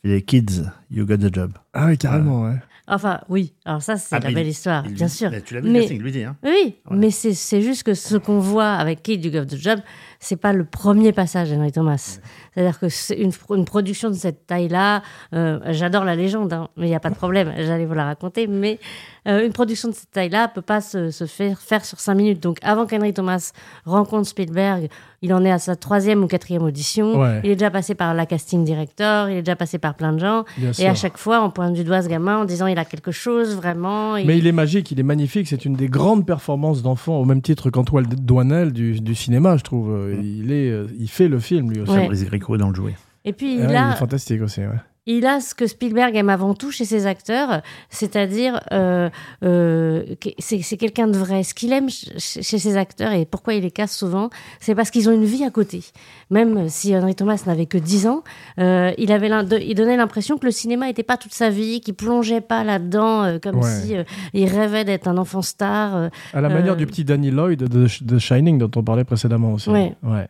Il 0.03 0.10
fait 0.10 0.15
les 0.15 0.21
kids, 0.24 0.63
You 0.89 1.05
Got 1.05 1.17
the 1.17 1.33
Job. 1.33 1.53
Ah 1.74 1.86
oui, 1.88 1.98
carrément, 1.98 2.43
ouais. 2.43 2.55
Enfin, 2.88 3.21
oui. 3.29 3.53
Alors 3.63 3.81
ça, 3.81 3.98
c'est 3.98 4.15
Ah, 4.15 4.19
la 4.19 4.31
belle 4.31 4.48
il- 4.48 4.50
histoire, 4.50 4.83
Il 4.88 4.93
bien 4.95 5.07
sûr. 5.07 5.29
Mais 5.29 5.41
tu 5.41 5.53
l'as 5.53 5.62
vu, 5.62 5.69
Mais- 5.69 5.74
le 5.79 5.83
casting, 5.83 6.01
lui 6.01 6.12
dit. 6.12 6.24
Hein. 6.24 6.36
Oui, 6.43 6.75
Ouais. 6.89 6.98
mais 6.98 7.12
c'est 7.12 7.33
c'est 7.33 7.62
juste 7.62 7.83
que 7.83 7.93
ce 7.93 8.17
qu'on 8.17 8.39
voit 8.39 8.71
avec 8.74 9.03
Kid 9.03 9.24
You 9.24 9.31
Got 9.31 9.45
the 9.45 9.55
Job, 9.57 9.79
c'est 10.24 10.38
pas 10.38 10.54
le 10.54 10.63
premier 10.63 11.12
passage 11.12 11.50
d'Henry 11.51 11.72
Thomas. 11.72 12.20
C'est-à-dire 12.54 12.80
que 12.80 12.90
c'est 12.90 13.16
une, 13.18 13.32
une 13.50 13.66
production 13.66 14.10
de 14.10 14.16
cette 14.16 14.46
taille-là, 14.46 15.01
euh, 15.34 15.60
j'adore 15.70 16.04
la 16.06 16.16
légende, 16.16 16.54
hein, 16.54 16.68
mais 16.78 16.86
il 16.86 16.90
n'y 16.90 16.96
a 16.96 17.00
pas 17.00 17.10
de 17.10 17.16
problème, 17.16 17.51
j'allais 17.58 17.86
vous 17.86 17.94
la 17.96 18.06
raconter, 18.06 18.46
mais 18.46 18.80
euh, 19.28 19.46
une 19.46 19.51
production 19.51 19.90
de 19.90 19.94
cette 19.94 20.12
taille-là 20.12 20.48
peut 20.48 20.62
pas 20.62 20.80
se, 20.80 21.10
se 21.12 21.25
faire, 21.25 21.60
faire 21.60 21.84
sur 21.86 22.00
cinq 22.00 22.16
minutes. 22.16 22.40
Donc 22.42 22.58
avant 22.62 22.86
qu'Henry 22.86 23.13
Thomas 23.13 23.51
rencontre 23.86 24.28
Spielberg, 24.28 24.90
il 25.24 25.34
en 25.34 25.44
est 25.46 25.51
à 25.51 25.60
sa 25.60 25.75
troisième 25.75 26.24
ou 26.24 26.28
quatrième 26.28 26.63
audition, 26.63 27.20
Ouais. 27.20 27.42
il 27.44 27.51
est 27.51 27.56
déjà 27.56 27.70
passé 27.72 27.96
par 27.96 28.13
la 28.13 28.25
casting 28.25 28.63
director, 28.63 29.30
il 29.30 29.38
est 29.38 29.42
déjà 29.42 29.56
passé 29.56 29.78
par 29.80 29.96
plein 29.96 30.13
de 30.13 30.20
gens, 30.20 30.46
Bien 30.58 30.70
et 30.70 30.74
sûr. 30.74 30.90
à 30.90 30.96
chaque 30.96 31.18
fois 31.18 31.44
on 31.44 31.50
pointe 31.50 31.74
du 31.74 31.84
doigt 31.84 32.01
ce 32.04 32.08
gamin 32.10 32.38
en 32.40 32.46
disant 32.46 32.68
il 32.68 32.78
a 32.78 32.86
quelque 32.86 33.12
chose 33.12 33.56
vraiment. 33.56 34.13
Mais 34.13 34.38
il 34.38 34.46
est 34.46 34.51
magique, 34.51 34.92
il 34.92 35.00
est 35.00 35.04
magnifique. 35.04 35.48
C'est 35.48 35.66
une 35.66 35.74
des 35.75 35.88
grandes 35.88 36.25
performances 36.28 36.82
d'enfant, 36.84 37.18
au 37.18 37.25
même 37.25 37.42
titre 37.42 37.70
qu'Antoine 37.72 38.06
Douanel 38.06 38.72
du, 38.72 39.00
du 39.00 39.16
cinéma, 39.16 39.58
je 39.58 39.63
trouve. 39.63 40.11
Il, 40.22 40.51
est, 40.51 40.70
euh, 40.72 40.88
il 41.00 41.10
fait 41.10 41.27
le 41.27 41.39
film, 41.39 41.72
lui 41.72 41.82
aussi. 41.82 41.91
Ouais. 41.91 42.01
Fabrice 42.01 42.25
Gréco 42.25 42.56
est 42.56 42.58
dans 42.58 42.70
le 42.70 42.75
jouet. 42.75 42.96
Et 43.25 43.34
puis 43.34 43.60
Ah 43.62 43.70
il 43.70 43.75
a, 43.75 43.88
il 43.89 43.94
est 43.94 43.98
fantastique 43.98 44.41
aussi. 44.41 44.62
ouais. 44.62 44.68
Il 45.08 45.25
a 45.25 45.39
ce 45.39 45.55
que 45.55 45.65
Spielberg 45.65 46.15
aime 46.15 46.29
avant 46.29 46.53
tout 46.53 46.70
chez 46.72 46.86
ses 46.86 47.08
acteurs, 47.08 47.62
c'est-à-dire 47.89 48.60
euh, 48.72 49.10
euh, 49.43 50.03
c'est 50.39 50.77
quelqu'un 50.77 51.08
de 51.08 51.17
vrai. 51.17 51.43
Ce 51.43 51.53
qu'il 51.53 51.74
aime 51.74 51.89
ch- 51.89 52.39
chez 52.46 52.60
ses 52.60 52.77
acteurs 52.77 53.12
et 53.12 53.25
pourquoi 53.25 53.55
il 53.55 53.63
les 53.63 53.72
casse 53.72 53.96
souvent, 53.98 54.29
c'est 54.60 54.75
parce 54.75 54.91
qu'ils 54.91 55.10
ont 55.10 55.12
une 55.13 55.25
vie 55.25 55.43
à 55.43 55.50
côté. 55.50 55.84
Même 56.29 56.70
si 56.70 56.96
Henry 56.96 57.15
Thomas 57.15 57.41
n'avait 57.48 57.65
que 57.65 57.77
10 57.79 58.08
ans, 58.08 58.24
euh, 58.60 58.91
il, 58.98 59.12
avait 59.12 59.29
donnait 59.74 59.98
l'impression 59.98 60.38
que 60.38 60.46
le 60.46 60.51
cinéma 60.51 60.86
n'était 60.86 61.03
pas 61.03 61.17
toute 61.17 61.34
sa 61.34 61.50
vie, 61.50 61.81
qu'il 61.81 61.96
plongeait 61.96 62.41
pas 62.41 62.63
là-dedans 62.63 63.24
euh, 63.24 63.39
comme 63.39 63.58
Ouais. 63.58 63.70
si 63.84 63.98
euh, 63.98 64.03
il 64.34 64.48
rêvait 64.48 64.86
d'être 64.86 65.08
un 65.08 65.17
enfant 65.17 65.41
star. 65.41 66.10
À 66.34 66.41
la 66.41 66.50
manière 66.50 66.75
du 66.75 66.86
petit 66.86 67.03
Danny 67.03 67.31
Lloyd 67.31 67.60
de, 67.63 67.88
de 68.01 68.20
Shining 68.20 68.58
dont 68.60 68.72
on 68.75 68.84
parlait 68.84 69.03
précédemment 69.03 69.53
aussi. 69.53 69.70
Ouais. 69.70 69.93
Ouais. 70.03 70.27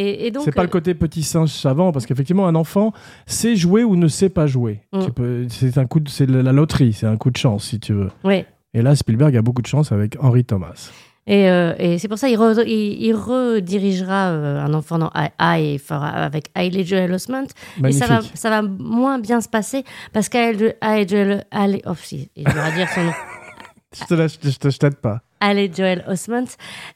Et, 0.00 0.26
et 0.26 0.30
donc, 0.30 0.44
C'est 0.44 0.52
pas 0.52 0.62
le 0.62 0.68
euh, 0.68 0.70
côté 0.70 0.94
petit 0.94 1.22
singe 1.22 1.50
savant, 1.50 1.92
parce 1.92 2.06
qu'effectivement, 2.06 2.46
un 2.46 2.54
enfant 2.54 2.92
sait 3.26 3.56
jouer 3.56 3.84
ou 3.84 3.96
ne 3.96 4.08
sait 4.08 4.28
pas 4.28 4.46
jouer. 4.46 4.80
Mm. 4.92 5.46
C'est 5.48 5.78
un 5.78 5.86
coup 5.86 6.00
de, 6.00 6.08
c'est 6.08 6.26
la 6.26 6.52
loterie, 6.52 6.92
c'est 6.92 7.06
un 7.06 7.16
coup 7.16 7.30
de 7.30 7.36
chance, 7.36 7.64
si 7.64 7.80
tu 7.80 7.92
veux. 7.92 8.10
ouais. 8.24 8.46
Et 8.74 8.82
là, 8.82 8.94
Spielberg 8.94 9.34
a 9.34 9.40
beaucoup 9.42 9.62
de 9.62 9.66
chance 9.66 9.92
avec 9.92 10.16
Henry 10.20 10.44
Thomas. 10.44 10.90
Et, 11.26 11.48
euh, 11.50 11.74
et 11.78 11.98
c'est 11.98 12.06
pour 12.08 12.18
ça 12.18 12.28
qu'il 12.28 12.38
re- 12.38 12.62
il, 12.66 13.02
il 13.02 13.14
redirigera 13.14 14.28
euh, 14.28 14.64
un 14.64 14.72
enfant 14.74 14.98
dans 14.98 15.10
I, 15.14 15.28
I 15.40 15.74
et 15.74 15.78
fera 15.78 16.08
avec 16.08 16.50
Hailey 16.54 16.84
Joel 16.84 17.12
Osment. 17.12 17.46
Et 17.84 17.92
ça 17.92 18.06
va, 18.06 18.20
ça 18.34 18.50
va 18.50 18.62
moins 18.62 19.18
bien 19.18 19.40
se 19.40 19.48
passer 19.48 19.84
parce 20.12 20.28
qu'Hailey 20.28 21.06
Joel... 21.08 21.44
Hailey- 21.50 21.82
Oh, 21.86 21.92
si, 21.96 22.30
il 22.36 22.44
devra 22.44 22.70
dire 22.70 22.88
son 22.94 23.04
nom. 23.04 23.12
Je 23.98 24.04
te, 24.04 24.14
laisse- 24.14 24.38
je 24.42 24.56
te- 24.58 24.68
je 24.70 24.76
t'aide 24.78 24.96
pas. 24.96 25.22
Hailey 25.40 25.70
Joel 25.74 26.04
Osment 26.08 26.46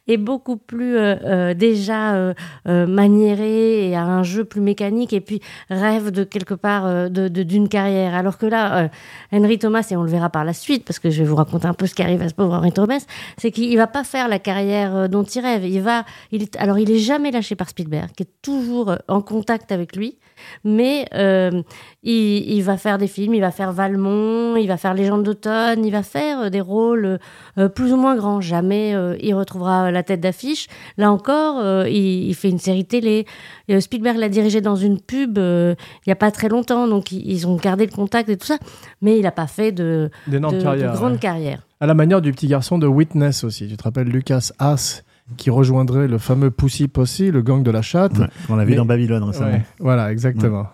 est 0.09 0.17
beaucoup 0.17 0.57
plus 0.57 0.97
euh, 0.97 1.17
euh, 1.25 1.55
déjà 1.55 2.15
euh, 2.15 2.35
euh, 2.69 2.87
maniéré 2.87 3.89
et 3.89 3.97
a 3.97 4.03
un 4.03 4.23
jeu 4.23 4.45
plus 4.45 4.61
mécanique 4.61 5.13
et 5.13 5.21
puis 5.21 5.41
rêve 5.71 6.11
de 6.11 6.25
quelque 6.25 6.55
part 6.55 7.11
de, 7.11 7.29
d'une 7.29 7.69
carrière. 7.69 8.15
Alors 8.15 8.39
que 8.39 8.47
là, 8.47 8.89
Henry 9.33 9.59
Thomas, 9.59 9.87
et 9.91 9.97
on 9.97 10.03
le 10.03 10.11
verra 10.11 10.31
par 10.31 10.45
la 10.45 10.53
suite, 10.53 10.85
parce 10.85 10.99
que 10.99 11.11
je 11.11 11.23
vais 11.23 11.29
vous 11.29 11.37
raconter 11.37 11.67
un 11.67 11.75
peu 11.75 11.87
ce 11.87 11.95
qui 11.95 12.03
arrive 12.03 12.23
à 12.23 12.29
ce 12.29 12.35
pauvre 12.35 12.55
Henry 12.55 12.73
Thomas, 12.73 13.05
c'est 13.39 13.51
qu'il 13.51 13.77
va 13.77 13.87
pas 13.87 14.05
faire 14.05 14.29
la 14.29 14.39
carrière 14.39 15.09
dont 15.09 15.23
il 15.25 15.41
rêve. 15.41 15.65
Il 15.65 15.81
va, 15.81 16.05
il 16.31 16.47
alors 16.59 16.79
il 16.79 16.91
est 16.91 16.99
jamais 16.99 17.31
lâché 17.31 17.55
par 17.55 17.69
Spielberg, 17.69 18.11
qui 18.17 18.25
est 18.25 18.33
toujours 18.43 18.97
en 19.09 19.21
contact 19.21 19.73
avec 19.73 19.97
lui, 19.97 20.19
mais 20.65 21.07
il, 21.13 21.65
il 22.03 22.63
va 22.63 22.77
faire 22.77 22.99
des 22.99 23.09
films, 23.09 23.35
il 23.35 23.41
va 23.41 23.51
faire 23.51 23.73
Valmont, 23.73 24.57
il 24.57 24.67
va 24.67 24.77
faire 24.77 24.95
Légende 24.95 25.23
d'automne, 25.23 25.85
il 25.85 25.93
va 25.93 26.03
faire 26.03 26.51
des 26.51 26.61
rôles 26.61 27.19
plus 27.75 27.93
ou 27.93 27.97
moins 27.97 28.17
grands. 28.17 28.32
Jamais 28.41 28.95
euh, 28.95 29.17
il 29.21 29.35
retrouvera 29.35 29.91
la 29.91 30.03
tête 30.03 30.21
d'affiche. 30.21 30.69
Là 30.97 31.11
encore, 31.13 31.59
euh, 31.59 31.89
il, 31.89 32.29
il 32.29 32.35
fait 32.35 32.49
une 32.49 32.59
série 32.59 32.85
télé. 32.85 33.27
Euh, 33.71 33.81
Spielberg 33.81 34.17
l'a 34.17 34.29
dirigé 34.29 34.61
dans 34.61 34.77
une 34.77 35.01
pub 35.01 35.39
euh, 35.39 35.75
il 36.07 36.09
n'y 36.09 36.13
a 36.13 36.17
pas 36.17 36.31
très 36.31 36.49
longtemps, 36.49 36.89
donc 36.89 37.13
ils, 37.13 37.31
ils 37.31 37.47
ont 37.47 37.57
gardé 37.57 37.87
le 37.87 37.93
contact 37.93 38.29
et 38.29 38.37
tout 38.37 38.47
ça, 38.47 38.59
mais 39.01 39.19
il 39.19 39.23
n'a 39.23 39.33
pas 39.33 39.47
fait 39.47 39.73
de, 39.73 40.11
de, 40.27 40.39
grande 40.39 41.13
ouais. 41.13 41.19
carrière. 41.19 41.67
À 41.81 41.87
la 41.87 41.95
manière 41.95 42.21
du 42.21 42.33
petit 42.33 42.47
garçon 42.47 42.79
de 42.79 42.87
Witness 42.87 43.45
aussi. 43.45 43.69
Tu 43.69 43.77
te 43.77 43.83
rappelles 43.83 44.09
Lucas 44.09 44.51
Haas 44.59 45.03
qui 45.37 45.51
rejoindrait 45.51 46.09
le 46.09 46.19
fameux 46.19 46.51
Pussy 46.51 46.89
Posse, 46.89 47.21
le 47.21 47.43
gang 47.43 47.63
de 47.63 47.71
la 47.71 47.83
chatte. 47.83 48.19
Ouais, 48.19 48.27
on 48.49 48.57
l'a 48.57 48.65
vu 48.65 48.73
Mais- 48.73 48.77
dans 48.77 48.85
Babylone 48.85 49.23
récemment. 49.23 49.53
Ouais, 49.53 49.63
voilà, 49.79 50.13
exactement. 50.13 50.67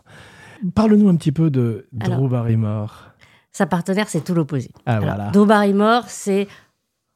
Parle-nous 0.75 1.09
un 1.09 1.17
petit 1.17 1.33
peu 1.33 1.50
de 1.50 1.87
Drew. 1.93 2.29
Barrymore. 2.29 3.05
Sa 3.53 3.67
partenaire, 3.67 4.09
c'est 4.09 4.23
tout 4.23 4.35
l'opposé. 4.35 4.71
Ah, 4.87 5.00
voilà. 5.00 5.31
Drew 5.31 5.47
Barrymore, 5.47 6.05
c'est 6.07 6.49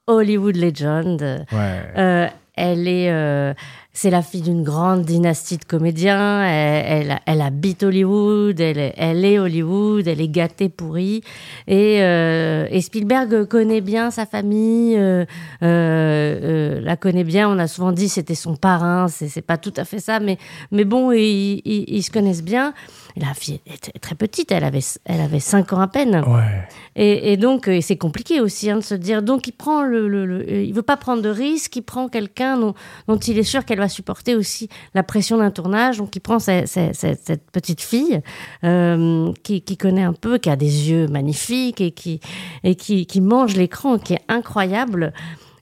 Hollywood 0.06 0.56
legend. 0.56 1.22
Ouais. 1.52 1.82
Euh, 1.96 2.28
elle 2.54 2.88
est, 2.88 3.10
euh, 3.10 3.54
c'est 3.94 4.08
la 4.10 4.22
fille 4.22 4.40
d'une 4.40 4.62
grande 4.62 5.02
dynastie 5.04 5.58
de 5.58 5.64
comédiens. 5.64 6.42
Elle, 6.44 7.08
elle, 7.10 7.20
elle 7.26 7.40
habite 7.42 7.82
Hollywood. 7.82 8.58
Elle, 8.58 8.78
est- 8.78 8.94
elle 8.96 9.22
est 9.24 9.38
Hollywood. 9.38 10.08
Elle 10.08 10.20
est 10.20 10.28
gâtée, 10.28 10.68
pourrie. 10.70 11.22
Et, 11.68 11.98
euh, 12.00 12.66
et 12.70 12.80
Spielberg 12.80 13.44
connaît 13.48 13.82
bien 13.82 14.10
sa 14.10 14.24
famille. 14.24 14.96
euh, 14.96 15.24
euh, 15.62 16.80
la 16.80 16.96
connaît 16.96 17.24
bien. 17.24 17.48
On 17.50 17.58
a 17.58 17.66
souvent 17.66 17.92
dit 17.92 18.08
c'était 18.08 18.34
son 18.34 18.56
parrain. 18.56 19.08
C'est, 19.08 19.42
pas 19.42 19.58
tout 19.58 19.74
à 19.76 19.84
fait 19.84 19.98
ça, 19.98 20.20
mais 20.20 20.38
mais 20.70 20.84
bon, 20.84 21.12
ils, 21.12 21.60
ils, 21.64 21.84
ils 21.88 22.02
se 22.02 22.10
connaissent 22.10 22.42
bien. 22.44 22.72
La 23.16 23.34
fille 23.34 23.60
était 23.66 23.98
très 23.98 24.14
petite. 24.14 24.52
Elle 24.52 24.64
avait, 24.64 24.80
elle 25.04 25.20
avait 25.20 25.38
5 25.40 25.74
ans 25.74 25.80
à 25.80 25.88
peine. 25.88 26.24
Ouais. 26.26 26.66
Et, 26.96 27.32
et 27.32 27.36
donc, 27.36 27.68
c'est 27.82 27.96
compliqué 27.98 28.40
aussi 28.40 28.70
hein, 28.70 28.78
de 28.78 28.82
se 28.82 28.94
dire. 28.94 29.22
Donc, 29.22 29.46
il 29.48 29.52
prend 29.52 29.82
le, 29.82 30.08
le- 30.08 30.24
le- 30.24 30.50
il 30.62 30.72
veut 30.72 30.80
pas 30.82 30.96
prendre 30.96 31.20
de 31.20 31.28
risque. 31.28 31.76
Il 31.76 31.82
prend 31.82 32.08
quelqu'un 32.08 32.56
dont, 32.56 32.74
dont 33.08 33.18
il 33.18 33.38
est 33.38 33.42
sûr 33.42 33.66
qu'elle 33.66 33.80
supporter 33.88 34.34
aussi 34.34 34.68
la 34.94 35.02
pression 35.02 35.38
d'un 35.38 35.50
tournage. 35.50 35.98
Donc, 35.98 36.14
il 36.16 36.20
prend 36.20 36.38
cette, 36.38 37.42
petite 37.52 37.80
fille 37.80 38.20
euh, 38.64 39.32
qui, 39.42 39.76
connaît 39.76 40.02
un 40.02 40.12
peu, 40.12 40.38
qui 40.38 40.50
a 40.50 40.56
des 40.56 40.90
yeux 40.90 41.06
magnifiques 41.08 41.80
et 41.80 41.90
qui 41.90 42.20
et 42.64 42.74
qui, 42.74 43.20
mange 43.20 43.56
l'écran, 43.56 43.98
qui 43.98 44.14
est 44.14 44.24
incroyable. 44.28 45.12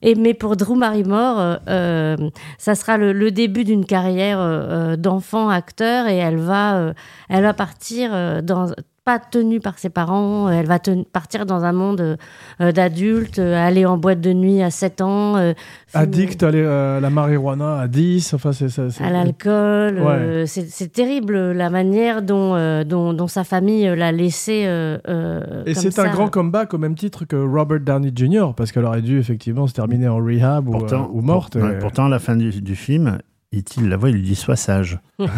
Et 0.02 0.14
mais 0.14 0.32
pour 0.32 0.56
Drew 0.56 0.78
Barrymore, 0.78 1.38
euh, 1.38 1.56
euh, 1.68 2.30
ça 2.56 2.74
sera 2.74 2.96
le, 2.96 3.30
début 3.30 3.64
d'une 3.64 3.84
carrière 3.84 4.96
d'enfant 4.96 5.50
acteur 5.50 6.08
et 6.08 6.16
elle 6.16 6.38
va, 6.38 6.94
elle 7.28 7.42
va 7.42 7.52
partir 7.52 8.42
dans 8.42 8.72
pas 9.10 9.18
tenue 9.18 9.58
par 9.58 9.76
ses 9.78 9.90
parents, 9.90 10.48
elle 10.48 10.66
va 10.66 10.78
partir 11.12 11.44
dans 11.44 11.64
un 11.64 11.72
monde 11.72 12.16
euh, 12.60 12.70
d'adultes, 12.72 13.40
euh, 13.40 13.56
aller 13.66 13.84
en 13.84 13.96
boîte 13.98 14.20
de 14.20 14.32
nuit 14.32 14.62
à 14.62 14.70
7 14.70 15.00
ans, 15.00 15.36
euh, 15.36 15.52
Addict 15.94 16.40
à 16.44 16.52
la- 16.52 16.96
à 16.96 17.00
la 17.00 17.10
marijuana 17.10 17.80
à 17.80 17.88
10. 17.88 18.34
Enfin, 18.34 18.52
c'est 18.52 18.68
ça. 18.68 18.88
c'est- 18.90 19.02
à 19.02 19.10
l'alcool. 19.10 19.98
Ouais. 19.98 20.12
euh, 20.12 20.44
c'est 20.46 20.92
terrible 20.92 21.50
la 21.52 21.70
manière 21.70 22.22
dont, 22.22 22.54
euh, 22.54 22.84
dont, 22.84 23.12
dont 23.12 23.26
sa 23.26 23.42
famille 23.42 23.88
euh, 23.88 23.96
l'a 23.96 24.12
laissé. 24.12 24.62
euh, 24.66 24.98
euh, 25.08 25.64
Et 25.66 25.74
c'est 25.74 25.98
un 25.98 26.08
grand 26.12 26.28
comeback 26.28 26.72
au 26.74 26.78
même 26.78 26.94
titre 26.94 27.24
que 27.24 27.34
Robert 27.36 27.80
Downey 27.80 28.12
Jr. 28.14 28.52
parce 28.56 28.70
qu'elle 28.70 28.84
aurait 28.84 29.02
dû 29.02 29.18
effectivement 29.18 29.66
se 29.66 29.72
terminer 29.72 30.06
en 30.06 30.18
rehab 30.18 30.68
ou, 30.68 30.72
Pourtant, 30.72 31.04
euh, 31.06 31.16
ou 31.16 31.20
morte. 31.20 31.54
pour- 31.58 31.62
ouais, 31.68 31.74
et- 31.74 31.78
pourtant, 31.80 32.04
à 32.06 32.08
la 32.08 32.20
fin 32.20 32.36
du, 32.36 32.50
du 32.62 32.76
film, 32.76 33.18
E.T. 33.52 33.80
la 33.82 33.96
voix, 33.96 34.10
il 34.10 34.16
lui 34.16 34.22
dit 34.22 34.34
Sois 34.36 34.56
sage. 34.56 34.98
Elle 35.18 35.28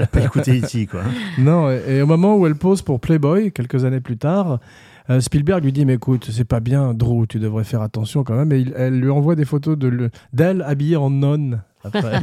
n'a 0.00 0.06
pas 0.06 0.22
écouté 0.24 0.58
E.T. 0.60 0.86
quoi. 0.86 1.02
Non, 1.38 1.70
et, 1.70 1.96
et 1.96 2.02
au 2.02 2.06
moment 2.06 2.36
où 2.36 2.46
elle 2.46 2.54
pose 2.54 2.80
pour 2.82 2.98
Playboy, 3.00 3.52
quelques 3.52 3.84
années 3.84 4.00
plus 4.00 4.16
tard, 4.16 4.58
euh, 5.10 5.20
Spielberg 5.20 5.62
lui 5.64 5.72
dit 5.72 5.84
Mais 5.84 5.94
écoute, 5.94 6.28
c'est 6.30 6.44
pas 6.46 6.60
bien, 6.60 6.94
Drew, 6.94 7.26
tu 7.26 7.38
devrais 7.38 7.64
faire 7.64 7.82
attention 7.82 8.24
quand 8.24 8.34
même. 8.36 8.52
Et 8.52 8.60
il- 8.60 8.74
elle 8.76 8.98
lui 8.98 9.10
envoie 9.10 9.34
des 9.36 9.44
photos 9.44 9.76
de 9.76 9.88
le- 9.88 10.10
d'elle 10.32 10.62
habillée 10.62 10.96
en 10.96 11.10
nonne. 11.10 11.62
Après. 11.84 12.20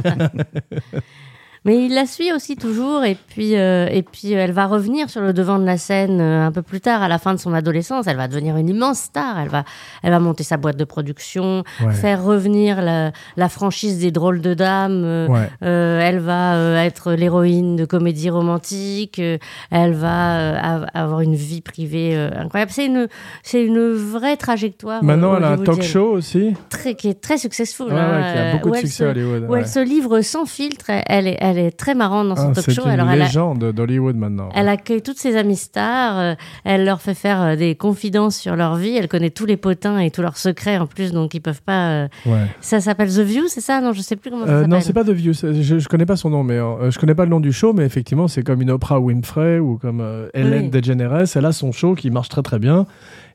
Mais 1.66 1.84
il 1.84 1.94
la 1.94 2.06
suit 2.06 2.32
aussi 2.32 2.56
toujours, 2.56 3.04
et 3.04 3.16
puis, 3.28 3.56
euh, 3.56 3.88
et 3.90 4.02
puis 4.02 4.34
euh, 4.34 4.38
elle 4.44 4.52
va 4.52 4.66
revenir 4.66 5.10
sur 5.10 5.20
le 5.20 5.32
devant 5.32 5.58
de 5.58 5.64
la 5.66 5.76
scène 5.76 6.20
euh, 6.20 6.46
un 6.46 6.52
peu 6.52 6.62
plus 6.62 6.80
tard, 6.80 7.02
à 7.02 7.08
la 7.08 7.18
fin 7.18 7.34
de 7.34 7.38
son 7.40 7.52
adolescence. 7.52 8.06
Elle 8.06 8.16
va 8.16 8.28
devenir 8.28 8.56
une 8.56 8.68
immense 8.68 9.00
star. 9.00 9.38
Elle 9.38 9.48
va, 9.48 9.64
elle 10.02 10.12
va 10.12 10.20
monter 10.20 10.44
sa 10.44 10.56
boîte 10.56 10.76
de 10.78 10.84
production, 10.84 11.64
Ouais. 11.84 11.92
faire 11.92 12.24
revenir 12.24 12.80
la, 12.80 13.10
la 13.36 13.48
franchise 13.48 13.98
des 13.98 14.10
drôles 14.12 14.40
de 14.40 14.54
dames. 14.54 15.02
euh, 15.04 15.26
Ouais. 15.28 15.48
elle 15.60 16.20
va 16.20 16.84
être 16.84 17.12
l'héroïne 17.12 17.76
de 17.76 17.84
comédie 17.84 18.30
romantique. 18.30 19.18
euh, 19.18 19.38
elle 19.70 19.92
va 19.94 20.58
av- 20.62 20.86
avoir 20.94 21.20
une 21.20 21.34
vie 21.34 21.60
privée 21.60 22.16
incroyable. 22.16 22.70
C'est 22.72 22.86
une, 22.86 23.08
c'est 23.42 23.62
une 23.64 23.90
vraie 23.92 24.36
trajectoire. 24.36 25.02
Maintenant, 25.02 25.36
elle 25.36 25.44
a 25.44 25.50
un 25.50 25.56
talk 25.58 25.82
show 25.82 26.12
aussi. 26.12 26.54
Très, 26.70 26.94
qui 26.94 27.08
est 27.08 27.20
très 27.20 27.38
successful. 27.38 27.86
Ouais, 27.88 27.98
hein, 27.98 28.32
qui 28.32 28.38
a 28.38 28.52
beaucoup 28.52 28.70
de 28.70 28.76
elle 28.76 28.80
succès 28.82 28.98
se- 28.98 29.04
à 29.04 29.10
Hollywood. 29.10 29.46
où 29.48 29.56
elle 29.56 29.66
se 29.66 29.80
livre 29.80 30.20
sans 30.20 30.46
filtre. 30.46 30.86
Elle 31.06 31.26
est, 31.26 31.36
elle 31.40 31.55
elle 31.58 31.66
est 31.66 31.70
très 31.76 31.94
marrante 31.94 32.28
dans 32.28 32.36
son 32.36 32.50
Ah, 32.50 32.54
talk 32.54 32.64
c'est 32.64 32.72
show. 32.74 32.82
une 32.84 32.90
Alors, 32.90 33.10
elle, 33.10 33.22
a- 33.22 33.24
légende 33.26 33.72
d'Hollywood 33.72 34.16
maintenant. 34.16 34.48
elle 34.54 34.68
accueille 34.68 35.02
toutes 35.02 35.18
ses 35.18 35.36
amies 35.36 35.56
stars, 35.56 36.18
euh, 36.18 36.34
elle 36.64 36.84
leur 36.84 37.00
fait 37.00 37.14
faire 37.14 37.40
euh, 37.42 37.56
des 37.56 37.74
confidences 37.74 38.36
sur 38.36 38.56
leur 38.56 38.76
vie, 38.76 38.96
elle 38.96 39.08
connaît 39.08 39.30
tous 39.30 39.46
les 39.46 39.56
potins 39.56 39.98
et 39.98 40.10
tous 40.10 40.22
leurs 40.22 40.36
secrets 40.36 40.78
en 40.78 40.86
plus, 40.86 41.12
donc 41.12 41.34
ils 41.34 41.40
peuvent 41.40 41.62
pas. 41.62 41.88
euh, 41.90 42.08
Ouais. 42.26 42.46
Ça 42.60 42.80
s'appelle 42.80 43.08
The 43.08 43.20
View, 43.20 43.44
c'est 43.48 43.60
ça? 43.60 43.80
Non, 43.80 43.92
je 43.92 44.00
sais 44.00 44.16
plus 44.16 44.30
comment 44.30 44.44
ça 44.46 44.52
s'appelle. 44.52 44.68
non, 44.70 44.80
c'est 44.80 44.92
pas 44.92 45.04
The 45.04 45.10
View. 45.10 45.32
c'est- 45.32 45.62
Je, 45.62 45.78
je 45.78 45.88
connais 45.88 46.06
pas 46.06 46.16
son 46.16 46.30
nom, 46.30 46.42
mais 46.42 46.58
je 46.58 46.98
connais 46.98 47.14
pas 47.14 47.24
le 47.24 47.30
nom 47.30 47.40
du 47.40 47.52
show, 47.52 47.72
mais 47.72 47.84
effectivement, 47.84 48.28
c'est 48.28 48.42
comme 48.42 48.60
une 48.62 48.70
Oprah 48.70 49.00
Winfrey 49.00 49.58
ou 49.58 49.78
comme 49.78 50.02
Ellen 50.34 50.64
Oui. 50.64 50.70
DeGeneres. 50.70 51.24
Elle 51.36 51.44
a 51.46 51.52
son 51.52 51.72
show 51.72 51.94
qui 51.94 52.10
marche 52.10 52.28
très 52.28 52.42
très 52.42 52.58
bien 52.58 52.86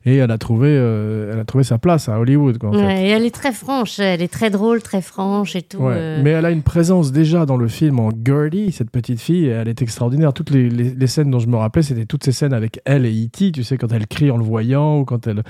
et 0.04 0.16
elle 0.16 0.30
a 0.30 0.38
trouvé, 0.38 0.68
euh, 0.70 1.30
elle 1.32 1.38
a 1.40 1.44
trouvé 1.44 1.64
sa 1.64 1.78
place 1.78 2.08
à 2.08 2.18
Hollywood. 2.18 2.58
Quoi, 2.58 2.70
en 2.70 2.72
fait. 2.72 2.78
Ouais, 2.84 3.04
et 3.06 3.08
elle 3.10 3.24
est 3.24 3.34
très 3.34 3.52
franche, 3.52 3.98
elle 4.00 4.22
est 4.22 4.32
très 4.32 4.50
drôle, 4.50 4.82
très 4.82 5.00
franche 5.02 5.54
et 5.56 5.62
tout. 5.62 5.78
Ouais. 5.78 5.94
euh. 5.96 6.20
Mais 6.22 6.30
elle 6.30 6.44
a 6.44 6.50
une 6.50 6.62
présence 6.62 7.12
déjà 7.12 7.46
dans 7.46 7.56
le 7.56 7.68
film 7.68 8.00
en 8.00 8.10
Gertie, 8.24 8.72
cette 8.72 8.90
petite 8.90 9.20
fille, 9.20 9.46
et 9.46 9.50
elle 9.50 9.68
est 9.68 9.80
extraordinaire. 9.82 10.32
Toutes 10.32 10.50
les, 10.50 10.68
les- 10.68 10.94
les 10.94 11.06
scènes 11.06 11.30
dont 11.30 11.38
je 11.38 11.46
me 11.46 11.56
rappelais, 11.56 11.82
c'était 11.82 12.06
toutes 12.06 12.24
ces 12.24 12.32
scènes 12.32 12.52
avec 12.52 12.80
elle 12.84 13.06
et 13.06 13.10
E.T., 13.26 13.52
tu 13.52 13.62
sais, 13.64 13.76
quand 13.78 13.92
elle 13.92 14.06
crie 14.06 14.30
en 14.30 14.36
le 14.36 14.44
voyant, 14.44 14.98
ou 15.00 15.04
quand 15.04 15.26
elle, 15.26 15.42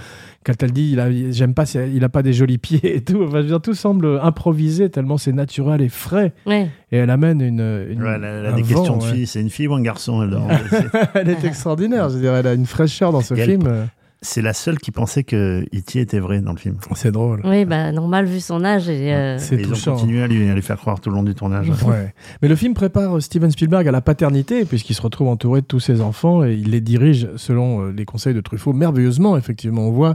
quand 0.44 0.62
elle 0.62 0.72
dit 0.72 0.90
il 0.92 1.00
a, 1.00 1.08
j'aime 1.30 1.54
pas, 1.54 1.64
il 1.74 2.04
a 2.04 2.08
pas 2.08 2.22
des 2.22 2.32
jolis 2.32 2.58
pieds 2.58 2.96
et 2.96 3.00
tout. 3.02 3.22
Enfin, 3.22 3.38
je 3.38 3.42
veux 3.42 3.48
dire, 3.48 3.60
tout 3.62 3.74
semble 3.74 4.20
improvisé 4.22 4.90
tellement 4.90 5.16
c'est 5.18 5.32
naturel 5.32 5.80
et 5.80 5.88
frais. 5.88 6.32
Ouais. 6.46 6.68
Et 6.90 6.96
elle 6.98 7.10
amène 7.10 7.40
une. 7.40 7.86
une 7.90 8.02
Ouais, 8.02 8.12
elle 8.16 8.24
a, 8.24 8.28
elle 8.28 8.46
a 8.46 8.52
un 8.52 8.56
des 8.56 8.62
vent, 8.62 8.68
questions 8.76 8.96
de 8.98 9.02
ouais. 9.04 9.12
fille. 9.12 9.26
C'est 9.26 9.40
une 9.40 9.50
fille 9.50 9.68
ou 9.68 9.74
un 9.74 9.82
garçon 9.82 10.22
elle, 11.14 11.28
est 11.30 11.44
extraordinaire. 11.44 12.08
Je 12.10 12.16
veux 12.16 12.20
dire, 12.20 12.34
elle 12.34 12.46
a 12.46 12.52
une 12.54 12.66
fraîcheur 12.66 13.12
dans 13.12 13.20
ce 13.22 13.34
Et 13.34 13.44
film. 13.44 13.62
C'est 14.24 14.40
la 14.40 14.52
seule 14.52 14.78
qui 14.78 14.92
pensait 14.92 15.24
que 15.24 15.64
E.T. 15.74 15.98
était 15.98 16.20
vrai 16.20 16.40
dans 16.40 16.52
le 16.52 16.58
film. 16.58 16.76
C'est 16.94 17.10
drôle. 17.10 17.40
Oui, 17.44 17.64
bah, 17.64 17.90
normal 17.90 18.24
vu 18.26 18.38
son 18.38 18.64
âge. 18.64 18.88
Et, 18.88 19.12
euh, 19.12 19.36
C'est 19.38 19.56
Et 19.56 19.62
ils 19.62 19.72
ont 19.72 19.94
continué 19.94 20.22
à 20.22 20.28
lui, 20.28 20.48
à 20.48 20.54
lui 20.54 20.62
faire 20.62 20.76
croire 20.76 21.00
tout 21.00 21.10
le 21.10 21.16
long 21.16 21.24
du 21.24 21.34
tournage. 21.34 21.68
Ouais. 21.84 22.14
Mais 22.40 22.46
le 22.46 22.54
film 22.54 22.72
prépare 22.72 23.20
Steven 23.20 23.50
Spielberg 23.50 23.88
à 23.88 23.90
la 23.90 24.00
paternité, 24.00 24.64
puisqu'il 24.64 24.94
se 24.94 25.02
retrouve 25.02 25.26
entouré 25.26 25.60
de 25.60 25.66
tous 25.66 25.80
ses 25.80 26.00
enfants 26.00 26.44
et 26.44 26.52
il 26.54 26.70
les 26.70 26.80
dirige 26.80 27.28
selon 27.34 27.86
euh, 27.86 27.90
les 27.90 28.04
conseils 28.04 28.32
de 28.32 28.40
Truffaut 28.40 28.72
merveilleusement, 28.72 29.36
effectivement. 29.36 29.88
On 29.88 29.90
voit, 29.90 30.14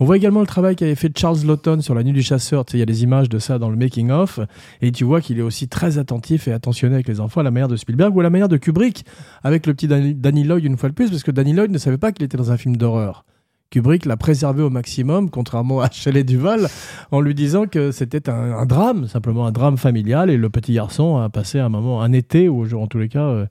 on 0.00 0.04
voit 0.04 0.18
également 0.18 0.40
le 0.40 0.46
travail 0.46 0.76
qu'avait 0.76 0.94
fait 0.94 1.16
Charles 1.16 1.38
Lawton 1.46 1.80
sur 1.80 1.94
La 1.94 2.02
Nuit 2.02 2.12
du 2.12 2.22
Chasseur. 2.22 2.66
Tu 2.66 2.72
sais, 2.72 2.76
il 2.76 2.80
y 2.80 2.82
a 2.82 2.86
des 2.86 3.04
images 3.04 3.30
de 3.30 3.38
ça 3.38 3.58
dans 3.58 3.70
le 3.70 3.76
making-of. 3.76 4.38
Et 4.82 4.92
tu 4.92 5.04
vois 5.04 5.22
qu'il 5.22 5.38
est 5.38 5.42
aussi 5.42 5.66
très 5.66 5.96
attentif 5.96 6.46
et 6.46 6.52
attentionné 6.52 6.96
avec 6.96 7.08
les 7.08 7.20
enfants 7.20 7.40
à 7.40 7.44
la 7.44 7.50
manière 7.50 7.68
de 7.68 7.76
Spielberg 7.76 8.14
ou 8.14 8.20
à 8.20 8.22
la 8.22 8.30
manière 8.30 8.50
de 8.50 8.58
Kubrick, 8.58 9.06
avec 9.42 9.66
le 9.66 9.72
petit 9.72 9.88
Danny, 9.88 10.14
Danny 10.14 10.44
Lloyd 10.44 10.62
une 10.62 10.76
fois 10.76 10.90
de 10.90 10.94
plus, 10.94 11.08
parce 11.08 11.22
que 11.22 11.30
Danny 11.30 11.54
Lloyd 11.54 11.70
ne 11.70 11.78
savait 11.78 11.96
pas 11.96 12.12
qu'il 12.12 12.22
était 12.22 12.36
dans 12.36 12.52
un 12.52 12.58
film 12.58 12.76
d'horreur. 12.76 13.24
Kubrick 13.70 14.04
l'a 14.06 14.16
préservé 14.16 14.62
au 14.62 14.70
maximum, 14.70 15.30
contrairement 15.30 15.80
à 15.80 15.90
Shelley 15.90 16.24
Duval, 16.24 16.68
en 17.10 17.20
lui 17.20 17.34
disant 17.34 17.66
que 17.66 17.90
c'était 17.90 18.28
un, 18.28 18.64
drame, 18.66 19.08
simplement 19.08 19.46
un 19.46 19.52
drame 19.52 19.76
familial, 19.76 20.30
et 20.30 20.36
le 20.36 20.50
petit 20.50 20.74
garçon 20.74 21.16
a 21.16 21.28
passé 21.28 21.58
un 21.58 21.68
moment, 21.68 22.02
un 22.02 22.12
été, 22.12 22.48
ou 22.48 22.66
en 22.76 22.86
tous 22.86 22.98
les 22.98 23.08
cas, 23.08 23.26
euh, 23.26 23.46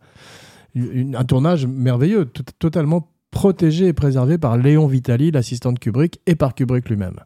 un 0.75 1.23
tournage 1.25 1.67
merveilleux, 1.67 2.25
totalement 2.59 3.11
protégé 3.31 3.87
et 3.87 3.93
préservé 3.93 4.37
par 4.37 4.57
Léon 4.57 4.87
Vitali, 4.87 5.31
l'assistant 5.31 5.73
de 5.73 5.79
Kubrick, 5.79 6.21
et 6.25 6.35
par 6.35 6.55
Kubrick 6.55 6.89
lui-même. 6.89 7.19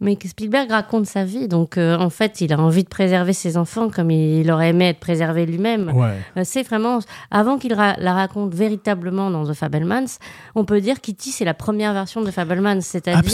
Mais 0.00 0.14
que 0.14 0.28
Spielberg 0.28 0.70
raconte 0.70 1.06
sa 1.06 1.24
vie, 1.24 1.48
donc 1.48 1.76
euh, 1.76 1.96
en 1.98 2.08
fait, 2.08 2.40
il 2.40 2.52
a 2.52 2.58
envie 2.60 2.84
de 2.84 2.88
préserver 2.88 3.32
ses 3.32 3.56
enfants 3.56 3.90
comme 3.90 4.12
il 4.12 4.48
aurait 4.52 4.68
aimé 4.70 4.84
être 4.90 5.00
préservé 5.00 5.44
lui-même. 5.44 5.90
Ouais. 5.92 6.12
Euh, 6.36 6.42
C'est 6.44 6.62
vraiment, 6.62 7.00
avant 7.32 7.58
qu'il 7.58 7.74
ra- 7.74 7.96
la 7.98 8.14
raconte 8.14 8.54
véritablement 8.54 9.28
dans 9.28 9.44
The 9.44 9.54
Fablemans, 9.54 10.18
on 10.54 10.64
peut 10.64 10.80
dire 10.80 11.00
qu'E.T. 11.00 11.30
c'est 11.30 11.44
la 11.44 11.52
première 11.54 11.92
version 11.94 12.22
de 12.22 12.30
Fablemans, 12.30 12.80
c'est-à-dire 12.80 13.28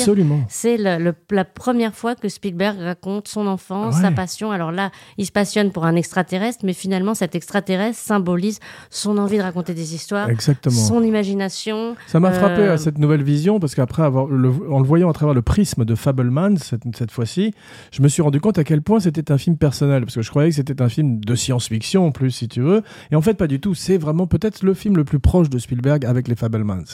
c'est 0.48 0.78
la 0.78 1.44
première 1.44 1.94
fois 1.94 2.14
que 2.14 2.30
Spielberg 2.30 2.78
raconte 2.80 3.28
son 3.28 3.46
enfance, 3.46 3.96
Ouais. 3.96 4.00
sa 4.02 4.10
passion. 4.10 4.50
Alors 4.50 4.72
là, 4.72 4.90
il 5.18 5.26
se 5.26 5.32
passionne 5.32 5.70
pour 5.70 5.84
un 5.84 5.96
extraterrestre, 5.96 6.64
mais 6.64 6.72
finalement, 6.72 7.14
cet 7.14 7.34
extraterrestre 7.34 7.98
symbolise 7.98 8.58
son 8.88 9.18
envie 9.18 9.36
de 9.36 9.42
raconter 9.42 9.74
des 9.74 9.94
histoires, 9.94 10.30
Exactement. 10.30 10.74
son 10.74 11.02
imagination. 11.02 11.94
Ça 12.06 12.20
m'a 12.20 12.32
frappé 12.32 12.62
Euh, 12.62 12.74
à 12.74 12.78
cette 12.78 12.98
nouvelle 12.98 13.22
vision 13.22 13.60
parce 13.60 13.74
qu'après 13.74 14.02
avoir 14.02 14.26
le, 14.28 14.50
en 14.72 14.78
le 14.78 14.86
voyant 14.86 15.10
à 15.10 15.12
travers 15.12 15.34
le 15.34 15.42
prisme 15.42 15.84
de 15.84 15.94
Cette, 16.58 16.82
cette 16.96 17.10
fois-ci, 17.10 17.52
je 17.92 18.02
me 18.02 18.08
suis 18.08 18.22
rendu 18.22 18.40
compte 18.40 18.58
à 18.58 18.64
quel 18.64 18.82
point 18.82 19.00
c'était 19.00 19.30
un 19.32 19.38
film 19.38 19.56
personnel 19.56 20.02
parce 20.04 20.14
que 20.14 20.22
je 20.22 20.30
croyais 20.30 20.50
que 20.50 20.56
c'était 20.56 20.80
un 20.82 20.88
film 20.88 21.20
de 21.24 21.34
science-fiction 21.34 22.06
en 22.06 22.12
plus 22.12 22.30
si 22.30 22.48
tu 22.48 22.60
veux 22.60 22.82
et 23.10 23.16
en 23.16 23.22
fait 23.22 23.34
pas 23.34 23.46
du 23.46 23.60
tout. 23.60 23.74
C'est 23.74 23.98
vraiment 23.98 24.26
peut-être 24.26 24.62
le 24.62 24.74
film 24.74 24.96
le 24.96 25.04
plus 25.04 25.18
proche 25.20 25.50
de 25.50 25.58
Spielberg 25.58 26.04
avec 26.04 26.28
les 26.28 26.36
Fablemans. 26.36 26.84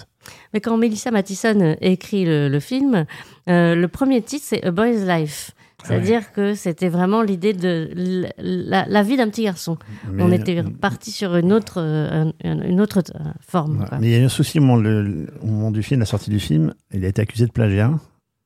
Mais 0.53 0.61
quand 0.61 0.77
Melissa 0.77 1.11
Mathison 1.11 1.61
euh, 1.61 1.75
écrit 1.81 2.25
le, 2.25 2.49
le 2.49 2.61
film, 2.61 3.05
euh, 3.49 3.75
le 3.75 3.89
premier 3.89 4.23
titre, 4.23 4.45
c'est 4.47 4.65
A 4.65 4.71
Boy's 4.71 5.05
Life. 5.07 5.53
C'est-à-dire 5.83 6.33
que 6.33 6.55
c'était 6.55 6.91
vraiment 6.91 7.23
l'idée 7.23 7.55
de 7.55 7.89
la, 8.39 8.85
la 8.87 9.03
vie 9.03 9.17
d'un 9.17 9.31
petit 9.31 9.45
garçon. 9.45 9.79
Mais- 10.13 10.23
On 10.23 10.31
était 10.31 10.63
parti 10.63 11.11
sur 11.11 11.35
une 11.37 11.55
autre, 11.55 11.77
euh, 11.81 12.31
un- 12.45 12.63
une 12.69 12.83
autre 12.83 13.03
forme. 13.41 13.81
Ouais. 13.81 13.87
quoi. 13.89 13.99
Mais 13.99 14.09
il 14.09 14.13
y 14.13 14.15
a 14.17 14.19
eu 14.19 14.25
un 14.25 14.29
souci 14.29 14.59
au 14.59 14.61
moment, 14.61 14.77
le- 14.77 15.29
au 15.41 15.47
moment 15.47 15.71
du 15.71 15.83
film, 15.83 16.01
la 16.01 16.05
sortie 16.07 16.29
du 16.29 16.39
film. 16.39 16.75
Il 16.93 17.03
a 17.07 17.09
été 17.09 17.23
accusé 17.23 17.47
de 17.47 17.51
plagiat. 17.53 17.93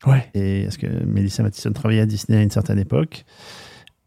Ouais. 0.07 0.29
Et 0.35 0.63
parce 0.65 0.77
que 0.77 0.87
Melissa 1.05 1.43
Mathison 1.43 1.73
travaillait 1.73 2.03
à 2.03 2.07
Disney 2.07 2.39
à 2.39 2.43
une 2.43 2.51
certaine 2.51 2.79
époque. 2.79 3.25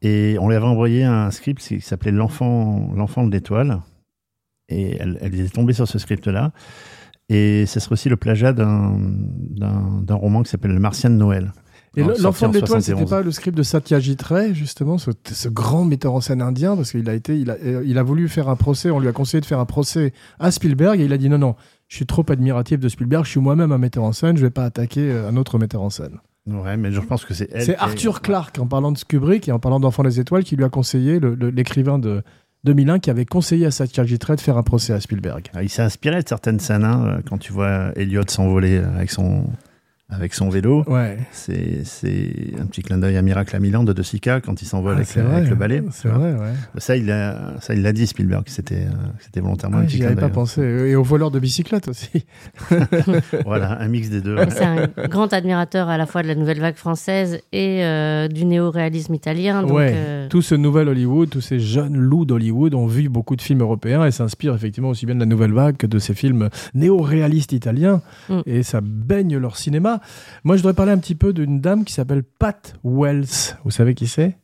Et 0.01 0.37
on 0.39 0.47
lui 0.49 0.55
avait 0.55 0.65
envoyé 0.65 1.03
un 1.03 1.31
script 1.31 1.59
qui 1.59 1.81
s'appelait 1.81 2.11
L'enfant 2.11 2.93
de 3.25 3.31
l'étoile. 3.31 3.81
Et 4.69 4.97
elle, 4.99 5.17
est 5.21 5.53
tombée 5.53 5.73
sur 5.73 5.87
ce 5.87 5.97
script-là. 5.97 6.51
Et 7.29 7.65
ce 7.65 7.79
serait 7.79 7.93
aussi 7.93 8.09
le 8.09 8.17
plagiat 8.17 8.53
d'un- 8.53 8.99
d'un 9.57 10.15
roman 10.15 10.43
qui 10.43 10.49
s'appelle 10.49 10.71
Le 10.71 10.79
Martien 10.79 11.09
de 11.09 11.15
Noël. 11.15 11.51
Et 11.95 12.03
l'enfant 12.03 12.47
en 12.47 12.49
de 12.49 12.55
l'étoile, 12.55 12.81
c'était 12.81 12.97
71. 12.97 13.09
pas 13.09 13.21
le 13.23 13.31
script 13.31 13.57
de 13.57 13.63
Satyajit 13.63 14.17
Ray, 14.23 14.53
justement, 14.53 14.97
ce, 14.97 15.11
ce 15.31 15.49
grand 15.49 15.85
metteur 15.85 16.13
en 16.13 16.21
scène 16.21 16.41
indien, 16.41 16.75
parce 16.75 16.91
qu'il 16.91 17.09
a 17.09 17.13
été, 17.13 17.39
il 17.39 17.49
a, 17.49 17.55
euh, 17.63 17.83
il 17.85 17.97
a 17.97 18.03
voulu 18.03 18.27
faire 18.29 18.49
un 18.49 18.55
procès, 18.55 18.91
on 18.91 18.99
lui 18.99 19.07
a 19.07 19.13
conseillé 19.13 19.41
de 19.41 19.45
faire 19.45 19.59
un 19.59 19.65
procès 19.65 20.13
à 20.39 20.51
Spielberg, 20.51 20.99
et 20.99 21.05
il 21.05 21.13
a 21.13 21.17
dit 21.17 21.29
non, 21.29 21.37
non, 21.37 21.55
je 21.87 21.95
suis 21.95 22.05
trop 22.05 22.25
admiratif 22.29 22.79
de 22.79 22.89
Spielberg, 22.89 23.25
je 23.25 23.31
suis 23.31 23.39
moi-même 23.39 23.71
un 23.71 23.77
metteur 23.77 24.03
en 24.03 24.11
scène, 24.11 24.37
je 24.37 24.41
vais 24.41 24.51
pas 24.51 24.65
attaquer 24.65 25.09
euh, 25.11 25.29
un 25.29 25.37
autre 25.37 25.57
metteur 25.57 25.81
en 25.81 25.89
scène. 25.89 26.19
Ouais, 26.47 26.77
mais 26.77 26.91
je 26.91 27.01
pense 27.01 27.25
que 27.25 27.33
c'est 27.33 27.49
elle. 27.51 27.63
C'est 27.63 27.77
Arthur 27.77 28.21
Clarke, 28.21 28.59
en 28.59 28.67
parlant 28.67 28.91
de 28.91 28.99
Kubrick 28.99 29.47
et 29.49 29.51
en 29.51 29.59
parlant 29.59 29.79
d'Enfant 29.79 30.03
des 30.03 30.19
étoiles, 30.19 30.43
qui 30.43 30.55
lui 30.55 30.63
a 30.63 30.69
conseillé, 30.69 31.19
l'écrivain 31.19 31.99
de 31.99 32.23
2001, 32.63 32.99
qui 32.99 33.09
avait 33.09 33.25
conseillé 33.25 33.65
à 33.65 33.71
Satyajit 33.71 34.19
Ray 34.25 34.37
de 34.37 34.41
faire 34.41 34.57
un 34.57 34.63
procès 34.63 34.93
à 34.93 35.01
Spielberg. 35.01 35.49
Ah, 35.53 35.63
Il 35.63 35.69
s'est 35.69 35.81
inspiré 35.81 36.21
de 36.21 36.27
certaines 36.27 36.59
scènes, 36.59 36.85
hein, 36.85 37.05
euh, 37.05 37.21
quand 37.27 37.37
tu 37.37 37.51
vois 37.51 37.91
Elliot 37.95 38.23
s'envoler 38.27 38.77
avec 38.77 39.11
son, 39.11 39.45
avec 40.09 40.33
son 40.33 40.47
vélo. 40.49 40.83
Ouais. 40.87 41.17
C'est 41.31 41.83
c'est 41.83 42.31
un 42.61 42.65
petit 42.65 42.81
clin 42.81 42.97
d'œil 42.97 43.17
à 43.17 43.21
Miracle 43.21 43.55
à 43.55 43.59
Milan 43.59 43.83
de 43.83 43.91
De 43.93 44.01
Sica 44.03 44.39
quand 44.39 44.61
il 44.61 44.65
s'envole 44.65 44.93
Ah, 44.93 44.97
avec, 45.01 45.15
le- 45.15 45.21
vrai, 45.23 45.35
avec 45.37 45.49
le 45.49 45.55
balai. 45.55 45.83
C'est 45.91 46.07
vrai, 46.07 46.31
ouais. 46.33 46.53
Ça, 46.77 46.95
il 46.95 47.05
l'a 47.07 47.55
ça, 47.59 47.73
il 47.73 47.81
l'a 47.81 47.91
dit, 47.91 48.07
Spielberg, 48.07 48.43
c'était 48.47 48.85
euh, 48.85 48.89
c'était 49.19 49.41
volontairement 49.41 49.77
un 49.77 49.81
Ah, 49.81 49.85
petit 49.85 49.93
J'y 49.93 49.97
clin 49.99 50.07
avais 50.07 50.15
pas 50.15 50.21
d'œil. 50.27 50.31
pensé. 50.31 50.61
Et 50.61 50.95
au 50.95 51.03
voleur 51.03 51.29
de 51.31 51.39
bicyclette 51.39 51.87
aussi. 51.89 52.25
Voilà, 53.45 53.79
un 53.81 53.87
mix 53.87 54.09
des 54.09 54.21
deux. 54.21 54.37
C'est 54.49 54.63
un 54.63 54.87
grand 55.09 55.31
admirateur 55.33 55.89
à 55.89 55.97
la 55.97 56.05
fois 56.05 56.23
de 56.23 56.27
la 56.27 56.35
nouvelle 56.35 56.59
vague 56.59 56.75
française 56.75 57.39
et 57.51 57.83
euh, 57.83 58.27
du 58.27 58.45
néo-réalisme 58.45 59.13
italien. 59.13 59.61
Donc, 59.61 59.71
Ouais. 59.71 59.91
euh, 59.93 60.27
Tout 60.29 60.41
ce 60.41 60.55
nouvel 60.55 60.87
Hollywood, 60.89 61.29
tous 61.29 61.41
ces 61.41 61.59
jeunes 61.59 61.95
loups 61.97 62.25
d'Hollywood 62.25 62.73
ont 62.73 62.87
vu 62.87 63.09
beaucoup 63.09 63.35
de 63.35 63.41
films 63.41 63.61
européens 63.61 64.05
et 64.05 64.11
s'inspirent 64.11 64.55
effectivement 64.55 64.89
aussi 64.89 65.05
bien 65.05 65.15
de 65.15 65.19
la 65.19 65.25
nouvelle 65.25 65.51
vague 65.53 65.77
que 65.77 65.87
de 65.87 65.99
ces 65.99 66.13
films 66.13 66.49
néo-réalistes 66.73 67.51
italiens. 67.53 68.01
Mm. 68.29 68.39
Et 68.45 68.63
ça 68.63 68.79
baigne 68.81 69.37
leur 69.37 69.57
cinéma. 69.57 69.96
Moi, 70.43 70.55
je 70.55 70.61
voudrais 70.61 70.73
parler 70.75 70.91
un 70.91 70.97
petit 70.97 71.15
peu 71.15 71.33
d'une 71.33 71.59
dame 71.59 71.85
qui 71.85 71.93
s'appelle 71.93 72.23
Pat 72.23 72.75
Wells. 72.83 73.55
Vous 73.63 73.71
savez 73.71 73.95
qui 73.95 74.07
c'est? 74.07 74.37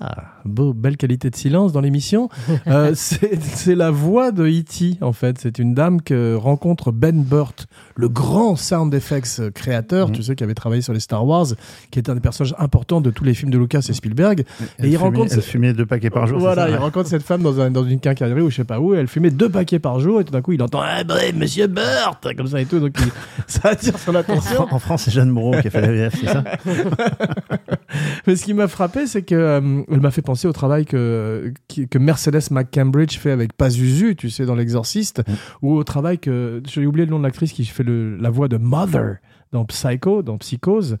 Ah, 0.00 0.24
beau, 0.44 0.72
belle 0.74 0.96
qualité 0.96 1.30
de 1.30 1.36
silence 1.36 1.72
dans 1.72 1.80
l'émission. 1.80 2.28
Euh, 2.66 2.92
c'est 2.96 3.74
la 3.76 3.90
voix 3.92 4.32
de 4.32 4.44
E.T. 4.46 4.98
en 5.00 5.12
fait. 5.12 5.38
C'est 5.40 5.58
une 5.60 5.72
dame 5.74 6.02
que 6.02 6.34
rencontre 6.34 6.90
Ben 6.90 7.22
Burt, 7.22 7.66
le 7.94 8.08
grand 8.08 8.56
sound 8.56 8.92
effects 8.92 9.50
créateur, 9.54 10.08
Mhm. 10.08 10.14
tu 10.14 10.22
sais, 10.24 10.34
qui 10.34 10.42
avait 10.42 10.54
travaillé 10.54 10.82
sur 10.82 10.92
les 10.92 10.98
Star 11.00 11.24
Wars, 11.24 11.46
qui 11.92 11.98
est 12.00 12.08
un 12.10 12.14
des 12.14 12.20
personnages 12.20 12.54
importants 12.58 13.00
de 13.00 13.10
tous 13.10 13.22
les 13.22 13.34
films 13.34 13.50
de 13.52 13.58
Lucas 13.58 13.86
et 13.88 13.92
Spielberg. 13.92 14.44
Elle 14.78 14.86
Et 14.86 14.88
il 14.88 14.94
fumait- 14.94 14.96
rencontre- 14.96 15.32
Elle 15.34 15.42
fumait 15.42 15.72
deux 15.74 15.86
paquets 15.86 16.10
par 16.10 16.26
jour. 16.26 16.40
Voilà, 16.40 16.64
c'est 16.64 16.70
il 16.72 16.74
ça 16.74 16.80
rencontre 16.80 17.08
cette 17.08 17.22
femme 17.22 17.42
dans, 17.42 17.60
un- 17.60 17.70
dans 17.70 17.84
une 17.84 18.00
quincaillerie 18.00 18.40
ou 18.40 18.50
je 18.50 18.56
sais 18.56 18.64
pas 18.64 18.80
où, 18.80 18.94
et 18.94 18.98
elle 18.98 19.06
fumait 19.08 19.30
deux 19.30 19.48
paquets 19.48 19.78
par 19.78 20.00
jour, 20.00 20.20
et 20.20 20.24
tout 20.24 20.32
d'un 20.32 20.42
coup 20.42 20.52
il 20.52 20.62
entend 20.62 20.82
Eh 21.00 21.04
ben, 21.04 21.36
Monsieur 21.36 21.68
Burt 21.68 22.34
comme 22.36 22.48
ça 22.48 22.60
et 22.60 22.66
tout, 22.66 22.80
donc 22.80 22.96
il- 22.98 23.12
ça 23.46 23.68
attire 23.70 23.96
son 23.98 24.10
En, 24.12 24.16
attention. 24.16 24.66
En 24.70 24.78
France, 24.80 25.02
c'est 25.04 25.12
Jeanne 25.12 25.30
Moreau 25.30 25.52
qui 25.60 25.68
a 25.68 25.70
fait 25.70 25.80
la 25.82 25.92
VF, 25.92 26.16
c'est 26.20 26.26
ça? 26.26 26.44
Mais 28.26 28.34
ce 28.36 28.44
qui 28.44 28.54
m'a 28.54 28.66
frappé, 28.68 29.06
c'est 29.06 29.22
que 29.22 29.34
euh, 29.34 29.75
elle 29.90 30.00
m'a 30.00 30.10
fait 30.10 30.22
penser 30.22 30.46
au 30.48 30.52
travail 30.52 30.84
que, 30.84 31.52
que 31.90 31.98
Mercedes 31.98 32.50
McCambridge 32.50 33.16
fait 33.18 33.30
avec 33.30 33.52
Pazuzu, 33.52 34.16
tu 34.16 34.30
sais, 34.30 34.46
dans 34.46 34.54
L'Exorciste, 34.54 35.22
Mm. 35.26 35.32
ou 35.62 35.74
au 35.74 35.84
travail 35.84 36.18
que 36.18 36.62
j'ai 36.66 36.86
oublié 36.86 37.04
le 37.06 37.10
nom 37.10 37.18
de 37.18 37.24
l'actrice 37.24 37.52
qui 37.52 37.64
fait 37.64 37.82
le- 37.82 38.16
la 38.16 38.30
voix 38.30 38.48
de 38.48 38.56
Mother 38.56 39.16
dans 39.52 39.64
Psycho, 39.64 40.22
dans 40.22 40.38
Psychose. 40.38 40.96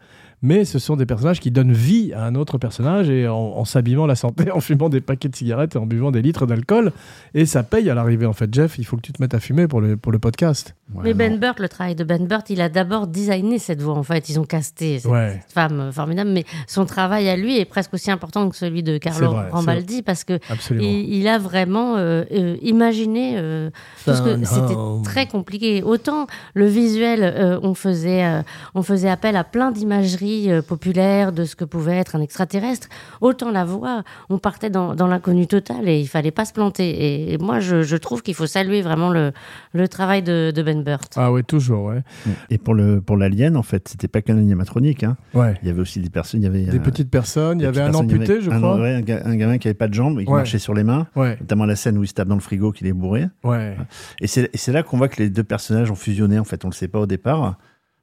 Mais 0.46 0.64
ce 0.64 0.78
sont 0.78 0.94
des 0.96 1.06
personnages 1.06 1.40
qui 1.40 1.50
donnent 1.50 1.72
vie 1.72 2.12
à 2.14 2.24
un 2.24 2.36
autre 2.36 2.56
personnage 2.56 3.10
et 3.10 3.26
en, 3.26 3.34
en 3.34 3.64
s'abîmant 3.64 4.06
la 4.06 4.14
santé, 4.14 4.50
en 4.52 4.60
fumant 4.60 4.88
des 4.88 5.00
paquets 5.00 5.28
de 5.28 5.34
cigarettes 5.34 5.74
et 5.74 5.78
en 5.78 5.86
buvant 5.86 6.12
des 6.12 6.22
litres 6.22 6.46
d'alcool. 6.46 6.92
Et 7.34 7.46
ça 7.46 7.62
paye 7.64 7.90
à 7.90 7.94
l'arrivée, 7.94 8.26
en 8.26 8.32
fait. 8.32 8.52
Jeff, 8.54 8.78
il 8.78 8.84
faut 8.84 8.96
que 8.96 9.02
tu 9.02 9.12
te 9.12 9.20
mettes 9.20 9.34
à 9.34 9.40
fumer 9.40 9.66
pour 9.66 9.80
le, 9.80 9.96
pour 9.96 10.12
le 10.12 10.18
podcast. 10.20 10.76
Ouais, 10.94 11.02
Mais 11.04 11.14
Ben 11.14 11.32
non. 11.32 11.38
Burt, 11.38 11.58
le 11.58 11.68
travail 11.68 11.96
de 11.96 12.04
Ben 12.04 12.24
Burt, 12.28 12.48
il 12.48 12.60
a 12.60 12.68
d'abord 12.68 13.08
designé 13.08 13.58
cette 13.58 13.82
voix. 13.82 13.94
En 13.94 14.04
fait, 14.04 14.28
ils 14.28 14.38
ont 14.38 14.44
casté 14.44 15.00
cette 15.00 15.10
Ouais. 15.10 15.42
femme 15.52 15.80
euh, 15.80 15.92
formidable, 15.92 16.30
mais 16.30 16.44
son 16.68 16.86
travail 16.86 17.28
à 17.28 17.36
lui 17.36 17.58
est 17.58 17.64
presque 17.64 17.92
aussi 17.94 18.10
important 18.12 18.48
que 18.48 18.56
celui 18.56 18.84
de 18.84 18.96
Carlo 18.98 19.32
vrai, 19.32 19.50
Rambaldi 19.50 20.02
parce 20.02 20.22
que 20.22 20.38
il, 20.70 21.14
il 21.14 21.26
a 21.28 21.38
vraiment 21.38 21.96
euh, 21.96 22.22
euh, 22.32 22.56
imaginé 22.62 23.34
euh, 23.36 23.70
parce 24.04 24.20
que 24.20 24.36
Fun 24.36 24.44
c'était 24.44 24.76
très 25.10 25.26
compliqué. 25.26 25.82
Autant 25.82 26.26
le 26.54 26.66
visuel, 26.66 27.20
euh, 27.22 27.58
on 27.62 27.74
faisait 27.74 28.24
euh, 28.24 28.42
on 28.76 28.82
faisait 28.82 29.08
appel 29.08 29.34
à 29.36 29.42
plein 29.44 29.72
d'imageries 29.72 30.35
euh, 30.48 30.62
populaires 30.62 31.32
de 31.32 31.44
ce 31.44 31.56
que 31.56 31.64
pouvait 31.64 31.96
être 31.96 32.14
un 32.16 32.20
extraterrestre. 32.20 32.88
Autant 33.20 33.50
la 33.50 33.64
voix, 33.64 34.02
on 34.30 34.38
partait 34.38 34.70
dans, 34.70 34.94
dans 34.94 35.06
l'inconnu 35.06 35.46
total 35.46 35.88
et 35.88 35.98
il 36.00 36.06
fallait 36.06 36.30
pas 36.30 36.44
se 36.44 36.52
planter. 36.52 36.88
Et, 36.88 37.32
et 37.34 37.38
moi, 37.38 37.60
je, 37.60 37.82
je 37.82 37.96
trouve 37.96 38.22
qu'il 38.22 38.34
faut 38.34 38.46
saluer 38.46 38.82
vraiment 38.82 39.10
le, 39.10 39.32
le 39.72 39.88
travail 39.88 40.22
de, 40.22 40.52
de 40.54 40.62
Ben 40.62 40.82
Burt. 40.82 41.12
Ah 41.16 41.32
ouais, 41.32 41.42
toujours, 41.42 41.84
ouais. 41.84 42.02
Et 42.50 42.58
pour 42.58 42.74
le 42.74 43.00
pour 43.00 43.16
l'alien, 43.16 43.56
en 43.56 43.62
fait, 43.62 43.88
c'était 43.88 44.08
pas 44.08 44.22
qu'un 44.22 44.36
animatronique. 44.38 45.02
Hein. 45.04 45.16
Ouais. 45.34 45.54
Il 45.62 45.68
y 45.68 45.70
avait 45.70 45.80
aussi 45.80 46.00
des 46.00 46.10
personnes. 46.10 46.40
Il 46.42 46.44
y 46.44 46.48
avait 46.48 46.62
Des 46.64 46.78
euh, 46.78 46.82
petites 46.82 47.10
personnes, 47.10 47.60
il 47.60 47.64
y 47.64 47.66
avait 47.66 47.80
un 47.80 47.94
amputé, 47.94 48.34
il 48.36 48.40
y 48.40 48.44
je 48.44 48.50
avait 48.50 48.58
crois. 48.60 48.74
Un, 48.76 48.80
ouais, 48.82 48.94
un, 48.94 49.00
ga- 49.00 49.22
un 49.24 49.36
gamin 49.36 49.58
qui 49.58 49.68
avait 49.68 49.74
pas 49.74 49.88
de 49.88 49.94
jambes 49.94 50.20
et 50.20 50.24
qui 50.24 50.30
Ouais. 50.30 50.38
marchait 50.38 50.58
sur 50.58 50.74
les 50.74 50.84
mains. 50.84 51.06
Ouais, 51.16 51.36
Notamment 51.40 51.66
la 51.66 51.76
scène 51.76 51.96
où 51.98 52.02
il 52.04 52.08
se 52.08 52.14
tape 52.14 52.28
dans 52.28 52.34
le 52.34 52.40
frigo, 52.40 52.72
qu'il 52.72 52.86
est 52.86 52.92
bourré. 52.92 53.26
ouais. 53.44 53.76
Et 54.20 54.26
c'est 54.26 54.50
et 54.52 54.58
c'est 54.58 54.72
là 54.72 54.82
qu'on 54.82 54.96
voit 54.98 55.08
que 55.08 55.22
les 55.22 55.30
deux 55.30 55.44
personnages 55.44 55.90
ont 55.90 55.94
fusionné. 55.96 56.38
En 56.38 56.44
fait, 56.44 56.64
on 56.64 56.68
le 56.68 56.74
sait 56.74 56.88
pas 56.88 57.00
au 57.00 57.06
départ. 57.06 57.56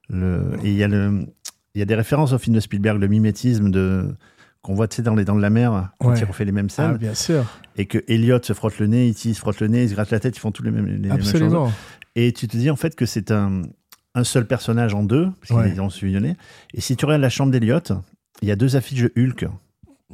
Le, 0.10 0.52
et 0.64 0.70
il 0.70 0.76
y 0.76 0.84
a 0.84 0.88
le, 0.88 1.26
il 1.76 1.80
y 1.80 1.82
a 1.82 1.86
des 1.86 1.96
références 1.96 2.34
au 2.34 2.38
film 2.38 2.56
de 2.56 2.60
Spielberg, 2.60 3.00
le 3.00 3.08
mimétisme 3.08 3.70
de 3.72 4.16
qu'on 4.62 4.76
voit 4.76 4.88
tu 4.88 4.96
sais, 4.98 5.02
dans 5.02 5.16
les 5.16 5.26
dents 5.26 5.36
de 5.36 5.42
la 5.42 5.50
mer 5.50 5.90
quand 6.00 6.12
Ouais. 6.12 6.20
il 6.20 6.24
refait 6.24 6.46
les 6.46 6.54
mêmes 6.54 6.68
Ah, 6.72 6.74
scènes 6.74 6.98
bien 6.98 7.14
sûr. 7.14 7.44
et 7.76 7.86
que 7.86 7.98
Elliot 8.08 8.40
se 8.42 8.54
frotte 8.54 8.80
le 8.80 8.88
nez, 8.88 9.10
E.T. 9.12 9.34
se 9.34 9.40
frotte 9.40 9.60
le 9.60 9.68
nez, 9.68 9.84
il 9.84 9.90
se 9.90 9.94
gratte 9.94 10.12
la 10.12 10.20
tête, 10.22 10.38
ils 10.38 10.40
font 10.40 10.52
tous 10.52 10.64
les 10.64 10.72
mêmes, 10.72 10.86
les 10.86 11.10
mêmes 11.10 11.18
choses. 11.20 11.30
Absolument. 11.34 11.72
Et 12.16 12.32
tu 12.32 12.48
te 12.48 12.56
dis 12.56 12.70
en 12.70 12.76
fait 12.78 12.96
que 12.96 13.06
c'est 13.06 13.32
un, 13.32 13.64
un 14.16 14.24
seul 14.24 14.46
personnage 14.48 14.94
en 14.94 15.04
deux, 15.04 15.28
parce 15.42 15.52
Ouais. 15.62 15.70
qu'ils 15.72 15.82
ont 15.82 15.90
fusionné. 15.90 16.38
Et 16.74 16.80
si 16.80 16.96
tu 16.96 17.04
regardes 17.06 17.22
la 17.22 17.30
chambre 17.30 17.52
d'Elliot, 17.52 17.80
il 18.42 18.48
y 18.48 18.52
a 18.52 18.56
deux 18.56 18.76
affiches 18.78 19.02
de 19.02 19.12
Hulk. 19.18 19.48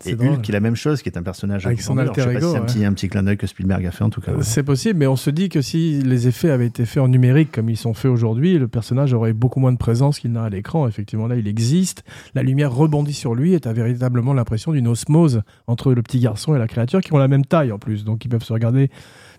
C'est 0.02 0.12
Et 0.12 0.16
drôle. 0.16 0.30
Hulk, 0.30 0.42
qui 0.44 0.52
est 0.52 0.54
la 0.54 0.60
même 0.62 0.76
chose, 0.76 1.02
qui 1.02 1.10
est 1.10 1.18
un 1.18 1.24
personnage 1.24 1.66
Avec 1.66 1.82
son 1.82 1.98
Alors, 1.98 2.14
je 2.14 2.22
sais 2.22 2.28
alter 2.28 2.34
pas 2.36 2.40
si 2.40 2.46
ego, 2.46 2.52
c'est 2.54 2.58
un 2.58 2.62
ouais. 2.62 2.68
petit, 2.68 2.86
un 2.86 2.94
petit 2.94 3.10
clin 3.10 3.24
d'œil 3.24 3.38
que 3.38 3.48
Spielberg 3.48 3.86
a 3.86 3.92
fait 3.92 4.04
en 4.04 4.10
tout 4.10 4.22
cas. 4.22 4.32
ouais. 4.32 4.44
C'est 4.44 4.64
possible, 4.64 4.98
mais 4.98 5.08
on 5.08 5.18
se 5.18 5.30
dit 5.30 5.50
que 5.50 5.62
si 5.62 6.02
les 6.02 6.28
effets 6.28 6.52
avaient 6.52 6.68
été 6.68 6.86
faits 6.86 7.04
en 7.04 7.10
numérique 7.10 7.52
comme 7.52 7.70
ils 7.70 7.76
sont 7.78 7.94
faits 7.94 8.10
aujourd'hui, 8.10 8.58
le 8.58 8.68
personnage 8.70 9.14
aurait 9.14 9.34
beaucoup 9.34 9.60
moins 9.60 9.74
de 9.74 9.78
présence 9.78 10.20
qu'il 10.20 10.32
n'a 10.32 10.44
à 10.44 10.50
l'écran. 10.50 10.88
Effectivement, 10.88 11.28
là, 11.28 11.36
il 11.36 11.48
existe. 11.48 12.04
La 12.34 12.44
lumière 12.44 12.74
rebondit 12.74 13.14
sur 13.14 13.36
lui 13.36 13.54
et 13.54 13.60
tu 13.60 13.68
as 13.68 13.74
véritablement 13.74 14.34
l'impression 14.34 14.72
d'une 14.72 14.88
osmose 14.88 15.42
entre 15.68 15.94
le 15.94 16.02
petit 16.02 16.20
garçon 16.20 16.56
et 16.56 16.60
la 16.60 16.68
créature 16.68 17.02
qui 17.02 17.12
ont 17.14 17.18
la 17.18 17.28
même 17.28 17.46
taille 17.46 17.72
en 17.72 17.80
plus. 17.80 18.06
Donc, 18.06 18.24
ils 18.24 18.30
peuvent 18.30 18.44
se 18.44 18.54
regarder 18.54 18.90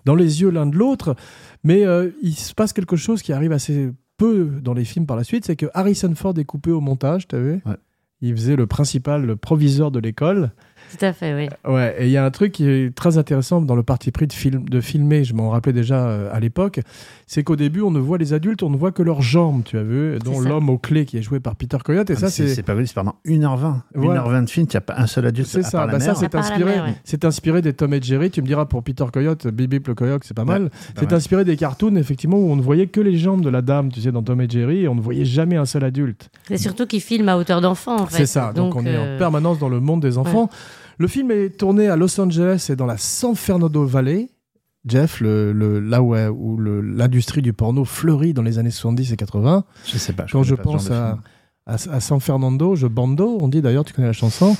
dans 0.05 0.15
les 0.15 0.41
yeux 0.41 0.51
l'un 0.51 0.67
de 0.67 0.75
l'autre. 0.75 1.15
Mais 1.63 1.85
euh, 1.85 2.11
il 2.21 2.33
se 2.35 2.53
passe 2.53 2.73
quelque 2.73 2.97
chose 2.97 3.23
qui 3.23 3.33
arrive 3.33 3.51
assez 3.51 3.89
peu 4.17 4.51
dans 4.61 4.73
les 4.75 4.85
films 4.85 5.07
par 5.07 5.17
la 5.17 5.23
suite 5.23 5.45
c'est 5.45 5.55
que 5.55 5.65
Harrison 5.73 6.13
Ford 6.13 6.37
est 6.37 6.43
coupé 6.45 6.69
au 6.69 6.79
montage, 6.81 7.27
tu 7.27 7.35
as 7.35 7.39
vu? 7.39 7.61
Ouais. 7.65 7.75
Il 8.21 8.35
faisait 8.35 8.55
le 8.55 8.67
principal, 8.67 9.35
proviseur 9.35 9.91
de 9.91 9.99
l'école. 9.99 10.51
Tout 10.97 11.05
à 11.05 11.13
fait, 11.13 11.33
oui. 11.33 11.71
Ouais, 11.71 11.95
et 11.99 12.05
il 12.05 12.11
y 12.11 12.17
a 12.17 12.25
un 12.25 12.31
truc 12.31 12.51
qui 12.51 12.67
est 12.69 12.93
très 12.95 13.17
intéressant 13.17 13.61
dans 13.61 13.75
le 13.75 13.83
parti 13.83 14.11
pris 14.11 14.27
de, 14.27 14.33
film, 14.33 14.67
de 14.67 14.81
filmer, 14.81 15.23
je 15.23 15.33
m'en 15.33 15.49
rappelais 15.49 15.73
déjà 15.73 16.07
euh, 16.07 16.29
à 16.33 16.39
l'époque, 16.39 16.79
c'est 17.27 17.43
qu'au 17.43 17.55
début, 17.55 17.81
on 17.81 17.91
ne 17.91 17.99
voit 17.99 18.17
les 18.17 18.33
adultes, 18.33 18.63
on 18.63 18.69
ne 18.69 18.77
voit 18.77 18.91
que 18.91 19.01
leurs 19.01 19.21
jambes, 19.21 19.63
tu 19.63 19.77
as 19.77 19.83
vu, 19.83 20.19
dont 20.19 20.39
l'homme 20.41 20.69
aux 20.69 20.77
clés 20.77 21.05
qui 21.05 21.17
est 21.17 21.21
joué 21.21 21.39
par 21.39 21.55
Peter 21.55 21.77
Coyote, 21.83 22.09
et 22.09 22.13
Ah, 22.17 22.19
ça, 22.19 22.29
c'est... 22.29 22.47
c'est 22.49 22.63
pas 22.63 22.75
c'est 22.85 22.93
pendant 22.93 23.15
1h20. 23.25 23.75
Voilà. 23.95 24.23
1h20 24.23 24.45
de 24.45 24.49
film, 24.49 24.67
il 24.69 24.73
n'y 24.73 24.77
a 24.77 24.81
pas 24.81 24.95
un 24.97 25.07
seul 25.07 25.25
adulte 25.25 25.47
C'est 25.47 25.63
ça, 25.63 25.71
part 25.71 25.87
la 25.87 25.93
bah 25.93 25.99
ça 25.99 26.15
c'est 26.15 26.35
inspiré, 26.35 26.65
mère, 26.75 26.85
ouais. 26.85 26.95
c'est 27.03 27.25
inspiré 27.25 27.61
des 27.61 27.73
Tom 27.73 27.93
et 27.93 28.01
Jerry. 28.01 28.29
Tu 28.31 28.41
me 28.41 28.47
diras 28.47 28.65
pour 28.65 28.83
Peter 28.83 29.05
Coyote, 29.11 29.47
Bip 29.47 29.87
le 29.87 29.95
Coyote, 29.95 30.23
c'est 30.25 30.33
pas 30.33 30.45
mal. 30.45 30.63
Ouais, 30.63 30.69
C'est 30.97 31.13
inspiré 31.13 31.45
des 31.45 31.55
cartoons 31.55 31.95
effectivement 31.95 32.37
où 32.37 32.51
on 32.51 32.55
ne 32.55 32.61
voyait 32.61 32.87
que 32.87 32.99
les 33.01 33.17
jambes 33.17 33.41
de 33.41 33.49
la 33.49 33.61
dame, 33.61 33.91
tu 33.91 34.01
sais, 34.01 34.11
dans 34.11 34.23
Tom 34.23 34.41
et 34.41 34.49
Jerry, 34.49 34.81
et 34.83 34.87
on 34.87 34.95
ne 34.95 35.01
voyait 35.01 35.25
jamais 35.25 35.55
un 35.55 35.65
seul 35.65 35.83
adulte. 35.83 36.29
C'est 36.47 36.57
surtout 36.57 36.85
qu'il 36.85 37.01
filme 37.01 37.29
à 37.29 37.37
hauteur 37.37 37.61
d'enfant, 37.61 38.01
en 38.01 38.05
fait. 38.05 38.17
C'est 38.17 38.25
ça, 38.25 38.51
donc, 38.53 38.75
on 38.75 38.85
est 38.85 38.97
en 38.97 39.01
euh, 39.05 39.17
permanence 39.17 39.59
dans 39.59 39.69
le 39.69 39.79
monde 39.79 40.01
des 40.01 40.17
enfants. 40.17 40.49
Le 41.01 41.07
film 41.07 41.31
est 41.31 41.57
tourné 41.57 41.87
à 41.87 41.95
Los 41.95 42.19
Angeles 42.21 42.67
et 42.69 42.75
dans 42.75 42.85
la 42.85 42.95
San 42.97 43.33
Fernando 43.35 43.83
Valley. 43.85 44.29
Jeff, 44.85 45.19
le, 45.19 45.51
le- 45.51 45.79
là 45.79 46.03
où, 46.03 46.13
l'industrie 46.59 47.41
du 47.41 47.53
porno 47.53 47.85
fleurit 47.85 48.35
dans 48.35 48.43
les 48.43 48.59
années 48.59 48.69
70 48.69 49.11
et 49.11 49.17
80. 49.17 49.63
Je 49.87 49.97
sais 49.97 50.13
pas. 50.13 50.25
Quand 50.31 50.43
connais 50.43 50.49
je 50.49 50.53
pas 50.53 50.61
pense 50.61 50.91
à, 50.91 51.17
à 51.65 51.99
San 51.99 52.19
Fernando, 52.19 52.75
je 52.75 52.85
bando, 52.85 53.39
on 53.41 53.47
dit 53.47 53.63
d'ailleurs, 53.63 53.83
tu 53.83 53.93
connais 53.93 54.09
la 54.09 54.13
chanson. 54.13 54.55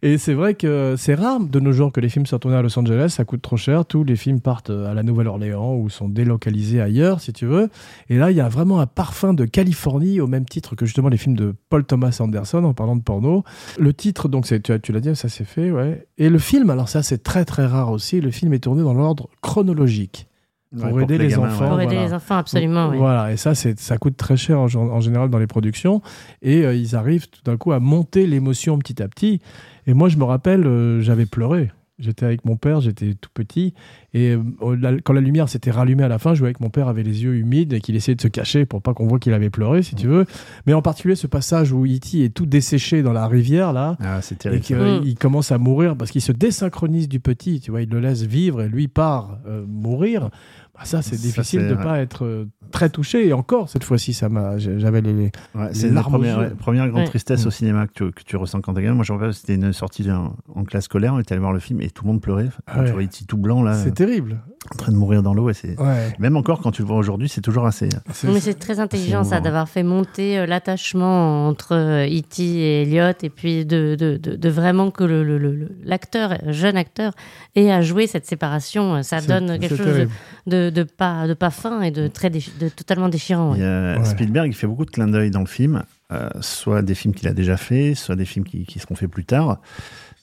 Et 0.00 0.16
c'est 0.16 0.34
vrai 0.34 0.54
que 0.54 0.94
c'est 0.96 1.16
rare 1.16 1.40
de 1.40 1.58
nos 1.58 1.72
jours 1.72 1.90
que 1.90 2.00
les 2.00 2.08
films 2.08 2.24
soient 2.24 2.38
tournés 2.38 2.56
à 2.56 2.62
Los 2.62 2.78
Angeles, 2.78 3.08
ça 3.08 3.24
coûte 3.24 3.42
trop 3.42 3.56
cher. 3.56 3.84
Tous 3.84 4.04
les 4.04 4.14
films 4.14 4.40
partent 4.40 4.70
à 4.70 4.94
la 4.94 5.02
Nouvelle-Orléans 5.02 5.74
ou 5.74 5.90
sont 5.90 6.08
délocalisés 6.08 6.80
ailleurs, 6.80 7.20
si 7.20 7.32
tu 7.32 7.46
veux. 7.46 7.68
Et 8.08 8.16
là, 8.16 8.30
il 8.30 8.36
y 8.36 8.40
a 8.40 8.48
vraiment 8.48 8.78
un 8.78 8.86
parfum 8.86 9.34
de 9.34 9.44
Californie, 9.44 10.20
au 10.20 10.28
même 10.28 10.44
titre 10.44 10.76
que 10.76 10.86
justement 10.86 11.08
les 11.08 11.16
films 11.16 11.36
de 11.36 11.52
Paul 11.68 11.84
Thomas 11.84 12.16
Anderson, 12.20 12.62
en 12.62 12.74
parlant 12.74 12.94
de 12.94 13.02
porno. 13.02 13.42
Le 13.76 13.92
titre, 13.92 14.28
donc, 14.28 14.46
tu 14.46 14.92
l'as 14.92 15.00
dit, 15.00 15.16
ça 15.16 15.28
s'est 15.28 15.44
fait, 15.44 15.72
ouais. 15.72 16.06
Et 16.16 16.28
le 16.28 16.38
film, 16.38 16.70
alors 16.70 16.88
ça, 16.88 17.02
c'est 17.02 17.24
très 17.24 17.44
très 17.44 17.66
rare 17.66 17.90
aussi, 17.90 18.20
le 18.20 18.30
film 18.30 18.52
est 18.52 18.60
tourné 18.60 18.84
dans 18.84 18.94
l'ordre 18.94 19.28
chronologique. 19.40 20.28
Ouais, 20.76 20.90
pour 20.90 21.00
aider 21.00 21.16
les 21.16 21.28
gamins, 21.28 21.48
enfants. 21.48 21.68
Pour 21.68 21.80
aider 21.80 21.94
voilà. 21.94 22.08
les 22.08 22.14
enfants, 22.14 22.36
absolument, 22.36 22.88
oui. 22.90 22.98
Voilà, 22.98 23.32
et 23.32 23.38
ça, 23.38 23.54
c'est, 23.54 23.78
ça 23.78 23.96
coûte 23.96 24.16
très 24.16 24.36
cher 24.36 24.60
en 24.60 25.00
général 25.00 25.30
dans 25.30 25.38
les 25.38 25.46
productions. 25.46 26.02
Et 26.42 26.64
euh, 26.64 26.74
ils 26.74 26.94
arrivent 26.94 27.28
tout 27.28 27.40
d'un 27.44 27.56
coup 27.56 27.72
à 27.72 27.80
monter 27.80 28.26
l'émotion 28.26 28.78
petit 28.78 29.02
à 29.02 29.08
petit. 29.08 29.40
Et 29.86 29.94
moi, 29.94 30.10
je 30.10 30.18
me 30.18 30.24
rappelle, 30.24 30.66
euh, 30.66 31.00
j'avais 31.00 31.24
pleuré. 31.24 31.70
J'étais 31.98 32.24
avec 32.26 32.44
mon 32.44 32.56
père, 32.56 32.80
j'étais 32.80 33.14
tout 33.14 33.30
petit. 33.34 33.74
Et 34.14 34.36
euh, 34.36 34.98
quand 35.04 35.12
la 35.12 35.20
lumière 35.20 35.48
s'était 35.48 35.70
rallumée 35.72 36.04
à 36.04 36.08
la 36.08 36.18
fin, 36.18 36.34
je 36.34 36.38
voyais 36.38 36.54
que 36.54 36.62
mon 36.62 36.70
père 36.70 36.86
avait 36.88 37.02
les 37.02 37.24
yeux 37.24 37.34
humides 37.34 37.72
et 37.72 37.80
qu'il 37.80 37.96
essayait 37.96 38.14
de 38.14 38.20
se 38.20 38.28
cacher 38.28 38.66
pour 38.66 38.80
pas 38.82 38.94
qu'on 38.94 39.06
voit 39.06 39.18
qu'il 39.18 39.32
avait 39.32 39.50
pleuré, 39.50 39.82
si 39.82 39.96
tu 39.96 40.06
veux. 40.06 40.24
Mais 40.66 40.74
en 40.74 40.82
particulier, 40.82 41.16
ce 41.16 41.26
passage 41.26 41.72
où 41.72 41.84
E.T. 41.84 42.22
est 42.24 42.32
tout 42.32 42.46
desséché 42.46 43.02
dans 43.02 43.12
la 43.12 43.26
rivière, 43.26 43.72
là. 43.72 43.96
Ah, 44.00 44.22
c'est 44.22 44.36
Et 44.36 44.38
terrible. 44.38 44.62
qu'il 44.62 44.76
Mm. 44.76 45.02
il 45.04 45.16
commence 45.16 45.50
à 45.50 45.58
mourir 45.58 45.96
parce 45.96 46.10
qu'il 46.10 46.22
se 46.22 46.32
désynchronise 46.32 47.08
du 47.08 47.20
petit, 47.20 47.60
tu 47.60 47.70
vois, 47.72 47.82
il 47.82 47.88
le 47.90 47.98
laisse 48.00 48.22
vivre 48.22 48.62
et 48.62 48.68
lui 48.68 48.86
part 48.88 49.38
euh, 49.46 49.64
mourir. 49.66 50.30
Bah, 50.78 50.84
ça, 50.84 51.02
c'est 51.02 51.16
difficile 51.20 51.66
de 51.68 51.74
ouais. 51.74 51.82
pas 51.82 51.98
être 51.98 52.24
euh, 52.24 52.46
très 52.70 52.88
touché. 52.88 53.26
Et 53.26 53.32
encore, 53.32 53.68
cette 53.68 53.82
fois-ci, 53.84 54.12
ça 54.14 54.28
m'a, 54.28 54.58
j'avais 54.58 55.00
les. 55.00 55.32
Ouais, 55.54 55.68
c'est 55.72 55.90
la 55.90 56.02
première, 56.02 56.54
première 56.56 56.88
grande 56.88 57.02
Ouais. 57.02 57.08
tristesse 57.08 57.44
Mm. 57.44 57.48
au 57.48 57.50
cinéma 57.50 57.86
que 57.88 57.92
tu, 57.92 58.12
que 58.12 58.22
tu 58.22 58.36
ressens 58.36 58.60
quand 58.60 58.74
t'es 58.74 58.82
gamin. 58.82 58.94
Moi, 58.94 59.04
je 59.04 59.12
me 59.12 59.18
rappelle, 59.18 59.34
c'était 59.34 59.54
une 59.54 59.72
sortie 59.72 60.08
en, 60.10 60.36
en 60.54 60.64
classe 60.64 60.84
scolaire, 60.84 61.14
on 61.14 61.18
était 61.20 61.32
allé 61.32 61.40
voir 61.40 61.52
le 61.52 61.58
film 61.60 61.80
et 61.80 61.90
tout 61.90 62.04
le 62.04 62.12
monde 62.12 62.20
pleurait. 62.20 62.48
Quand 62.72 62.80
Ouais. 62.80 62.86
Tu 62.86 62.92
vois 62.92 63.02
E.T. 63.02 63.24
tout 63.26 63.36
blanc, 63.38 63.62
là, 63.62 63.74
C'est 63.74 63.92
terrible. 63.94 64.38
en 64.72 64.76
train 64.76 64.92
de 64.92 64.96
mourir 64.96 65.22
dans 65.22 65.34
l'eau. 65.34 65.50
Et 65.50 65.54
c'est... 65.54 65.76
Même 66.20 66.36
encore, 66.36 66.60
quand 66.60 66.70
tu 66.70 66.82
le 66.82 66.88
vois 66.88 66.96
aujourd'hui, 66.98 67.28
c'est 67.28 67.40
toujours 67.40 67.66
assez. 67.66 67.88
C'est- 68.12 68.28
Mais 68.28 68.38
c'est 68.40 68.54
très 68.58 68.78
intelligent 68.80 69.24
ça 69.24 69.40
d'avoir 69.40 69.68
fait 69.68 69.82
monter 69.82 70.38
euh, 70.38 70.46
l'attachement 70.46 71.48
entre 71.48 71.74
euh, 71.74 72.06
E.T. 72.06 72.42
et 72.42 72.82
Elliot 72.82 73.12
et 73.22 73.30
puis 73.30 73.64
de, 73.66 73.96
de, 73.98 74.16
de, 74.16 74.36
de 74.36 74.48
vraiment 74.48 74.90
que 74.90 75.04
le, 75.04 75.24
le- 75.24 75.38
le- 75.38 75.54
le- 75.56 75.70
l'acteur, 75.84 76.38
jeune 76.46 76.76
acteur, 76.76 77.12
ait 77.56 77.70
à 77.72 77.80
jouer 77.82 78.06
cette 78.06 78.26
séparation. 78.26 79.02
Ça 79.02 79.20
donne 79.20 79.58
quelque 79.58 79.76
chose 79.76 79.86
terrible. 79.86 80.10
de, 80.46 80.67
de 80.70 80.82
pas, 80.82 81.26
de 81.26 81.34
pas 81.34 81.50
fin 81.50 81.82
et 81.82 81.90
de, 81.90 82.08
très 82.08 82.30
déchi- 82.30 82.56
de 82.58 82.68
totalement 82.68 83.08
déchirant. 83.08 83.54
Il 83.54 83.60
ouais. 83.60 83.66
y 83.66 83.68
a- 83.68 83.98
Ouais. 83.98 84.04
Spielberg, 84.04 84.48
il 84.48 84.54
fait 84.54 84.66
beaucoup 84.66 84.84
de 84.84 84.90
clins 84.90 85.08
d'œil 85.08 85.30
dans 85.30 85.40
le 85.40 85.46
film, 85.46 85.82
euh, 86.12 86.28
soit 86.40 86.82
des 86.82 86.94
films 86.94 87.14
qu'il 87.14 87.28
a 87.28 87.32
déjà 87.34 87.56
fait, 87.56 87.94
soit 87.94 88.16
des 88.16 88.24
films 88.24 88.44
qui, 88.44 88.64
qui 88.64 88.78
seront 88.78 88.94
faits 88.94 89.10
plus 89.10 89.24
tard. 89.24 89.60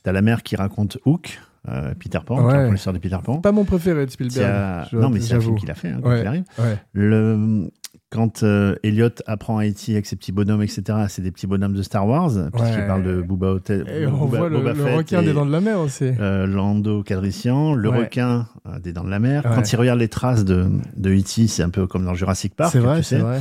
T'as 0.03 0.11
la 0.11 0.21
mère 0.21 0.43
qui 0.43 0.55
raconte 0.55 0.97
Hook, 1.05 1.39
euh, 1.67 1.93
Peter 1.99 2.19
Pan, 2.25 2.43
Ouais. 2.45 2.71
l'histoire 2.71 2.93
de 2.93 2.99
Peter 2.99 3.17
Pan. 3.23 3.37
Pas 3.41 3.51
mon 3.51 3.65
préféré 3.65 4.05
de 4.05 4.11
Spielberg. 4.11 4.87
je- 4.91 4.97
non, 4.97 5.09
mais 5.09 5.19
c'est 5.19 5.33
un 5.33 5.41
film 5.41 5.57
qu'il 5.59 5.71
a 5.71 5.75
fait, 5.75 5.89
hein, 5.89 5.99
quoi 6.01 6.11
Ouais. 6.11 6.17
qu'il 6.19 6.27
arrive. 6.27 6.43
Ouais. 6.59 6.77
Le, 6.93 7.69
quand 8.11 8.43
euh, 8.43 8.75
Elliot 8.83 9.09
apprend 9.25 9.57
à 9.57 9.65
E.T. 9.67 9.91
avec 9.91 10.05
ses 10.05 10.15
petits 10.15 10.31
bonhommes, 10.31 10.61
etc., 10.61 10.83
c'est 11.09 11.21
des 11.21 11.31
petits 11.31 11.47
bonhommes 11.47 11.73
de 11.73 11.81
Star 11.81 12.07
Wars, 12.07 12.29
puisqu'il 12.53 12.79
Ouais. 12.79 12.87
parle 12.87 13.03
de 13.03 13.21
Booba 13.21 13.47
Hotel. 13.47 13.85
Et 13.89 14.05
on 14.07 14.25
voit 14.25 14.47
le, 14.47 14.57
requin 14.95 15.21
et, 15.21 15.25
des 15.25 15.33
dents 15.33 15.45
de 15.45 15.51
la 15.51 15.59
mer 15.61 15.79
aussi. 15.79 16.05
euh, 16.19 16.45
Lando 16.47 17.03
Calrissian, 17.03 17.73
le 17.73 17.89
Ouais. 17.89 17.97
requin 17.99 18.47
euh, 18.67 18.79
des 18.79 18.93
dents 18.93 19.03
de 19.03 19.09
la 19.09 19.19
mer. 19.19 19.43
Ouais. 19.45 19.51
Quand 19.55 19.71
il 19.71 19.75
regarde 19.75 19.99
les 19.99 20.07
traces 20.07 20.45
de, 20.45 20.67
de 20.95 21.09
E.T., 21.09 21.47
c'est 21.47 21.63
un 21.63 21.69
peu 21.69 21.87
comme 21.87 22.05
dans 22.05 22.13
Jurassic 22.13 22.55
Park. 22.55 22.71
c'est 22.71 22.79
vrai, 22.79 23.03
c'est 23.03 23.17
vrai. 23.19 23.39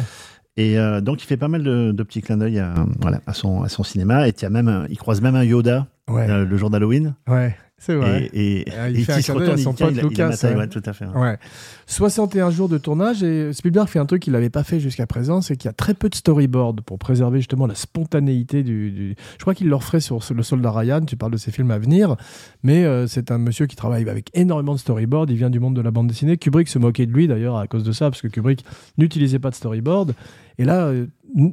Et 0.57 0.77
donc, 1.03 1.21
il 1.23 1.27
fait 1.27 1.37
pas 1.37 1.49
mal 1.49 1.65
de, 1.65 1.91
de 1.91 2.03
petits 2.05 2.23
clins 2.23 2.37
d'œil 2.37 2.61
à, 2.61 2.75
voilà, 3.01 3.21
à, 3.27 3.33
son, 3.35 3.63
à 3.65 3.69
son 3.69 3.83
cinéma. 3.83 4.29
Et 4.29 4.33
il, 4.37 4.41
y 4.43 4.45
a 4.47 4.51
même 4.51 4.69
un- 4.69 4.87
il 4.89 4.97
croise 4.97 5.21
même 5.21 5.35
un 5.35 5.43
Yoda 5.43 5.89
le 6.09 6.57
jour 6.57 6.71
d'Halloween. 6.71 7.15
ouais, 7.29 7.57
c'est 7.79 7.95
vrai. 7.95 8.31
Et, 8.33 8.61
et, 8.61 8.65
Ah, 8.79 8.89
il 8.89 9.01
et 9.01 9.05
fait 9.05 9.13
un 9.13 9.21
se 9.21 9.33
d'œil 9.33 9.41
à 9.41 9.41
retourne, 9.51 9.59
son 9.59 9.75
pote 9.75 9.95
Lucas, 9.95 10.31
ouais. 10.43 10.55
ouais, 10.55 10.69
tout 10.69 10.83
à 10.87 10.93
fait. 10.93 11.07
Ouais. 11.07 11.37
61 11.87 12.51
jours 12.51 12.69
de 12.69 12.79
tournage 12.79 13.23
et 13.23 13.53
Spielberg 13.53 13.89
fait 13.89 13.99
un 13.99 14.07
truc 14.07 14.23
qu'il 14.23 14.33
n'avait 14.33 14.49
pas 14.51 14.65
fait 14.65 14.81
jusqu'à 14.81 15.07
présent, 15.07 15.43
c'est 15.43 15.57
qu'il 15.57 15.69
y 15.69 15.71
a 15.71 15.75
très 15.75 15.93
peu 15.93 16.09
de 16.09 16.15
storyboard 16.15 16.81
pour 16.81 16.99
préserver 16.99 17.39
justement 17.41 17.67
la 17.67 17.75
spontanéité 17.75 18.63
du. 18.63 18.91
du- 18.91 19.17
Je 19.37 19.43
crois 19.43 19.55
qu'il 19.55 19.69
le 19.69 19.75
referait 19.77 20.01
sur 20.01 20.21
le 20.35 20.43
Soldat 20.43 20.71
Ryan. 20.73 21.05
Tu 21.05 21.17
parles 21.17 21.33
de 21.33 21.37
ses 21.37 21.51
films 21.51 21.71
à 21.71 21.79
venir, 21.79 22.17
mais 22.63 22.85
euh, 22.85 23.07
c'est 23.07 23.31
un 23.31 23.39
monsieur 23.39 23.67
qui 23.67 23.77
travaille 23.77 24.09
avec 24.09 24.31
énormément 24.35 24.75
de 24.75 24.79
storyboard. 24.81 25.31
Il 25.31 25.37
vient 25.37 25.51
du 25.51 25.61
monde 25.61 25.77
de 25.77 25.83
la 25.83 25.91
bande 25.91 26.07
dessinée. 26.07 26.37
Kubrick 26.39 26.69
se 26.69 26.79
moquait 26.79 27.07
de 27.07 27.13
lui 27.13 27.29
d'ailleurs 27.29 27.57
à 27.57 27.67
cause 27.67 27.85
de 27.85 27.93
ça, 27.93 28.09
parce 28.11 28.23
que 28.23 28.29
Kubrick 28.29 28.65
n'utilisait 28.99 29.39
pas 29.39 29.51
de 29.51 29.57
storyboard. 29.57 30.15
Et 30.59 30.65
là, 30.65 30.87
euh, 30.87 31.07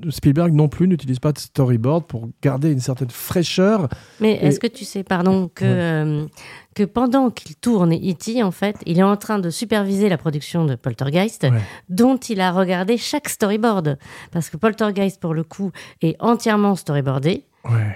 Spielberg 0.09 0.53
non 0.53 0.67
plus 0.67 0.87
n'utilise 0.87 1.19
pas 1.19 1.31
de 1.31 1.39
storyboard 1.39 2.05
pour 2.05 2.29
garder 2.41 2.71
une 2.71 2.79
certaine 2.79 3.09
fraîcheur. 3.09 3.89
Mais 4.19 4.33
est-ce 4.33 4.59
que 4.59 4.67
tu 4.67 4.85
sais, 4.85 5.03
pardon, 5.03 5.49
que, 5.53 5.65
euh, 5.65 6.25
que 6.75 6.83
pendant 6.83 7.31
qu'il 7.31 7.55
tourne 7.55 7.93
E.T., 7.93 8.43
en 8.43 8.51
fait, 8.51 8.77
il 8.85 8.99
est 8.99 9.03
en 9.03 9.17
train 9.17 9.39
de 9.39 9.49
superviser 9.49 10.07
la 10.09 10.17
production 10.17 10.65
de 10.65 10.75
Poltergeist, 10.75 11.47
dont 11.89 12.17
il 12.17 12.41
a 12.41 12.51
regardé 12.51 12.97
chaque 12.97 13.29
storyboard. 13.29 13.97
Parce 14.31 14.49
que 14.49 14.57
Poltergeist, 14.57 15.19
pour 15.19 15.33
le 15.33 15.43
coup, 15.43 15.71
est 16.01 16.15
entièrement 16.19 16.75
storyboardé. 16.75 17.45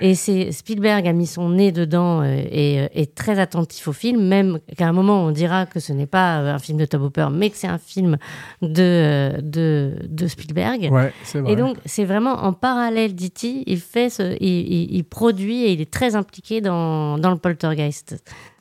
Et 0.01 0.15
c'est 0.15 0.51
Spielberg 0.51 1.07
a 1.07 1.13
mis 1.13 1.25
son 1.25 1.49
nez 1.49 1.71
dedans 1.71 2.21
euh, 2.21 2.43
et 2.51 2.81
euh, 2.81 2.87
est 2.93 3.15
très 3.15 3.39
attentif 3.39 3.87
au 3.87 3.93
film, 3.93 4.23
même 4.27 4.59
qu'à 4.77 4.87
un 4.87 4.91
moment 4.91 5.23
on 5.23 5.31
dira 5.31 5.65
que 5.65 5.79
ce 5.79 5.91
n'est 5.93 6.05
pas 6.05 6.39
euh, 6.39 6.53
un 6.53 6.59
film 6.59 6.77
de 6.77 6.85
Tob 6.85 7.01
Hooper, 7.01 7.27
mais 7.31 7.49
que 7.49 7.57
c'est 7.57 7.67
un 7.67 7.79
film 7.79 8.17
de, 8.61 9.33
de, 9.41 9.95
de 10.07 10.27
Spielberg. 10.27 10.89
Vrai. 10.89 11.13
Et 11.47 11.55
donc 11.55 11.77
c'est 11.85 12.05
vraiment 12.05 12.43
en 12.43 12.53
parallèle 12.53 13.15
d'E.T., 13.15 13.63
il 13.65 13.79
fait 13.79 14.09
ce, 14.09 14.37
il, 14.39 14.95
il, 14.95 15.03
produit 15.03 15.63
et 15.63 15.71
il 15.71 15.81
est 15.81 15.91
très 15.91 16.15
impliqué 16.15 16.61
dans, 16.61 17.17
dans 17.17 17.31
le 17.31 17.37
poltergeist. 17.37 18.15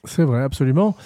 C'est 0.04 0.24
vrai, 0.24 0.42
absolument. 0.42 0.96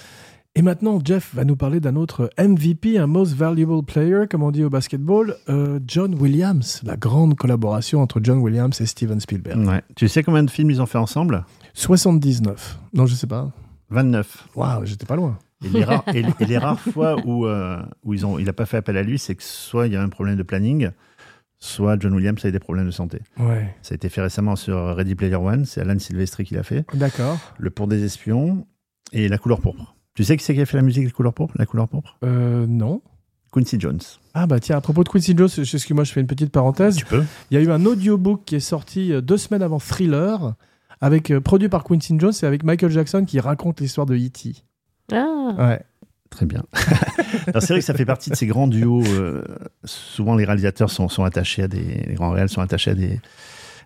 Et 0.59 0.61
maintenant, 0.61 0.99
Jeff 1.01 1.33
va 1.35 1.45
nous 1.45 1.55
parler 1.55 1.79
d'un 1.79 1.95
autre 1.95 2.29
MVP, 2.37 2.97
un 2.97 3.07
Most 3.07 3.33
Valuable 3.33 3.81
Player, 3.81 4.23
comme 4.29 4.43
on 4.43 4.51
dit 4.51 4.65
au 4.65 4.69
basketball, 4.69 5.37
euh, 5.47 5.79
John 5.87 6.13
Williams, 6.15 6.81
la 6.83 6.97
grande 6.97 7.37
collaboration 7.37 8.01
entre 8.01 8.19
John 8.21 8.39
Williams 8.39 8.81
et 8.81 8.85
Steven 8.85 9.21
Spielberg. 9.21 9.65
Ouais. 9.65 9.81
Tu 9.95 10.09
sais 10.09 10.21
combien 10.21 10.43
de 10.43 10.51
films 10.51 10.69
ils 10.69 10.81
ont 10.81 10.85
fait 10.85 10.97
ensemble? 10.97 11.45
79. 11.75 12.77
Non, 12.93 13.05
je 13.05 13.15
sais 13.15 13.25
pas. 13.25 13.53
29. 13.91 14.49
Waouh, 14.57 14.85
j'étais 14.85 15.05
pas 15.05 15.15
loin. 15.15 15.39
Et 15.63 15.69
les, 15.69 15.85
rares, 15.85 16.03
et, 16.13 16.25
les 16.45 16.57
rares 16.57 16.81
fois 16.81 17.15
où, 17.25 17.45
euh, 17.45 17.81
où 18.03 18.13
ils 18.13 18.25
ont, 18.25 18.37
il 18.37 18.43
n'a 18.43 18.51
pas 18.51 18.65
fait 18.65 18.75
appel 18.75 18.97
à 18.97 19.03
lui, 19.03 19.17
c'est 19.17 19.35
que 19.35 19.43
soit 19.43 19.87
il 19.87 19.93
y 19.93 19.95
a 19.95 20.03
un 20.03 20.09
problème 20.09 20.35
de 20.35 20.43
planning, 20.43 20.89
soit 21.57 21.97
John 22.01 22.13
Williams 22.13 22.43
a 22.43 22.49
eu 22.49 22.51
des 22.51 22.59
problèmes 22.59 22.87
de 22.87 22.91
santé. 22.91 23.21
Ouais. 23.39 23.73
Ça 23.81 23.93
a 23.93 23.95
été 23.95 24.09
fait 24.09 24.23
récemment 24.23 24.57
sur 24.57 24.93
Ready 24.93 25.15
Player 25.15 25.35
One, 25.35 25.63
c'est 25.63 25.79
Alan 25.79 25.97
Silvestri 25.99 26.43
qui 26.43 26.55
l'a 26.55 26.63
fait. 26.63 26.85
D'accord. 26.95 27.39
Le 27.57 27.69
Pour 27.69 27.87
des 27.87 28.03
espions 28.03 28.67
et 29.13 29.29
La 29.29 29.37
couleur 29.37 29.61
pourpre. 29.61 29.95
Tu 30.19 30.25
sais 30.25 30.35
qui 30.35 30.43
c'est 30.43 30.53
qui 30.53 30.59
a 30.59 30.65
fait 30.65 30.75
la 30.75 30.83
musique 30.83 31.07
de 31.07 31.13
Couleur 31.13 31.33
Pourpre 31.33 31.53
La 31.57 31.65
Couleur 31.65 31.87
Pourpre? 31.87 32.17
Euh, 32.25 32.65
Non. 32.67 33.01
Quincy 33.53 33.79
Jones. 33.79 34.01
Ah 34.33 34.47
bah 34.47 34.59
tiens, 34.59 34.75
à 34.75 34.81
propos 34.81 35.05
de 35.05 35.07
Quincy 35.07 35.33
Jones, 35.33 35.47
excuse-moi, 35.57 36.03
je 36.03 36.11
fais 36.11 36.19
une 36.19 36.27
petite 36.27 36.51
parenthèse. 36.51 36.97
Tu 36.97 37.05
peux. 37.05 37.23
Il 37.49 37.55
y 37.55 37.57
a 37.57 37.63
eu 37.63 37.71
un 37.71 37.85
audiobook 37.85 38.41
qui 38.45 38.57
est 38.57 38.59
sorti 38.59 39.13
euh, 39.13 39.21
deux 39.21 39.37
semaines 39.37 39.61
avant 39.63 39.79
Thriller, 39.79 40.55
avec, 40.99 41.31
euh, 41.31 41.39
produit 41.39 41.69
par 41.69 41.85
Quincy 41.85 42.15
Jones 42.19 42.33
et 42.43 42.45
avec 42.45 42.65
Michael 42.65 42.91
Jackson 42.91 43.23
qui 43.23 43.39
raconte 43.39 43.79
l'histoire 43.79 44.05
de 44.05 44.17
E.T. 44.17 44.55
Ah. 45.13 45.53
Ouais. 45.57 45.81
Très 46.29 46.45
bien. 46.45 46.65
c'est 46.73 47.69
vrai 47.69 47.79
que 47.79 47.85
ça 47.85 47.93
fait 47.93 48.03
partie 48.03 48.29
de 48.29 48.35
ces 48.35 48.45
grands 48.45 48.67
duos. 48.67 49.05
Euh, 49.05 49.41
souvent, 49.85 50.35
les 50.35 50.43
réalisateurs 50.43 50.89
sont, 50.89 51.07
sont 51.07 51.23
attachés 51.23 51.63
à 51.63 51.69
des. 51.69 52.03
Les 52.07 52.15
grands 52.15 52.31
réels 52.31 52.49
sont 52.49 52.59
attachés 52.59 52.91
à 52.91 52.95
des, 52.95 53.21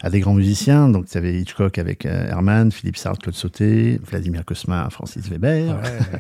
à 0.04 0.10
des 0.12 0.20
grands 0.20 0.34
musiciens. 0.36 0.90
Donc, 0.90 1.08
tu 1.08 1.18
avais 1.18 1.40
Hitchcock 1.40 1.78
avec 1.80 2.06
euh, 2.06 2.28
Herman, 2.28 2.72
Philippe 2.72 2.98
Sartre, 2.98 3.22
Claude 3.22 3.36
Sauté, 3.36 4.00
Vladimir 4.06 4.46
Cosma, 4.46 4.88
Francis 4.92 5.28
Weber, 5.30 5.76
Ouais. 5.82 6.20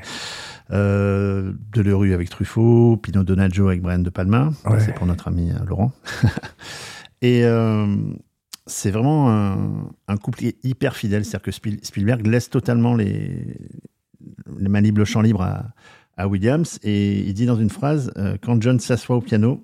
euh, 0.71 1.53
Delerue 1.73 2.13
avec 2.13 2.29
Truffaut, 2.29 2.97
Pino 2.97 3.23
Donaggio 3.23 3.67
avec 3.67 3.81
Brian 3.81 3.99
De 3.99 4.09
Palma. 4.09 4.51
Ouais. 4.65 4.79
C'est 4.79 4.93
pour 4.95 5.05
notre 5.05 5.27
ami 5.27 5.51
euh, 5.51 5.63
Laurent. 5.65 5.91
Et 7.21 7.43
euh, 7.43 7.95
c'est 8.65 8.91
vraiment 8.91 9.29
un, 9.31 9.57
un 10.07 10.17
couple 10.17 10.43
hyper 10.63 10.95
fidèle. 10.95 11.25
C'est-à-dire 11.25 11.43
que 11.43 11.51
Spiel- 11.51 11.79
Spielberg 11.83 12.25
laisse 12.25 12.49
totalement 12.49 12.95
les, 12.95 13.57
les 14.57 14.69
mains 14.69 14.81
libres, 14.81 14.99
le 14.99 15.05
champ 15.05 15.21
libre 15.21 15.41
à, 15.41 15.65
à 16.17 16.27
Williams. 16.27 16.79
Et 16.83 17.19
il 17.19 17.33
dit 17.33 17.45
dans 17.45 17.55
une 17.57 17.69
phrase 17.69 18.11
euh, 18.17 18.37
Quand 18.41 18.61
John 18.61 18.79
s'assoit 18.79 19.15
au 19.17 19.21
piano, 19.21 19.63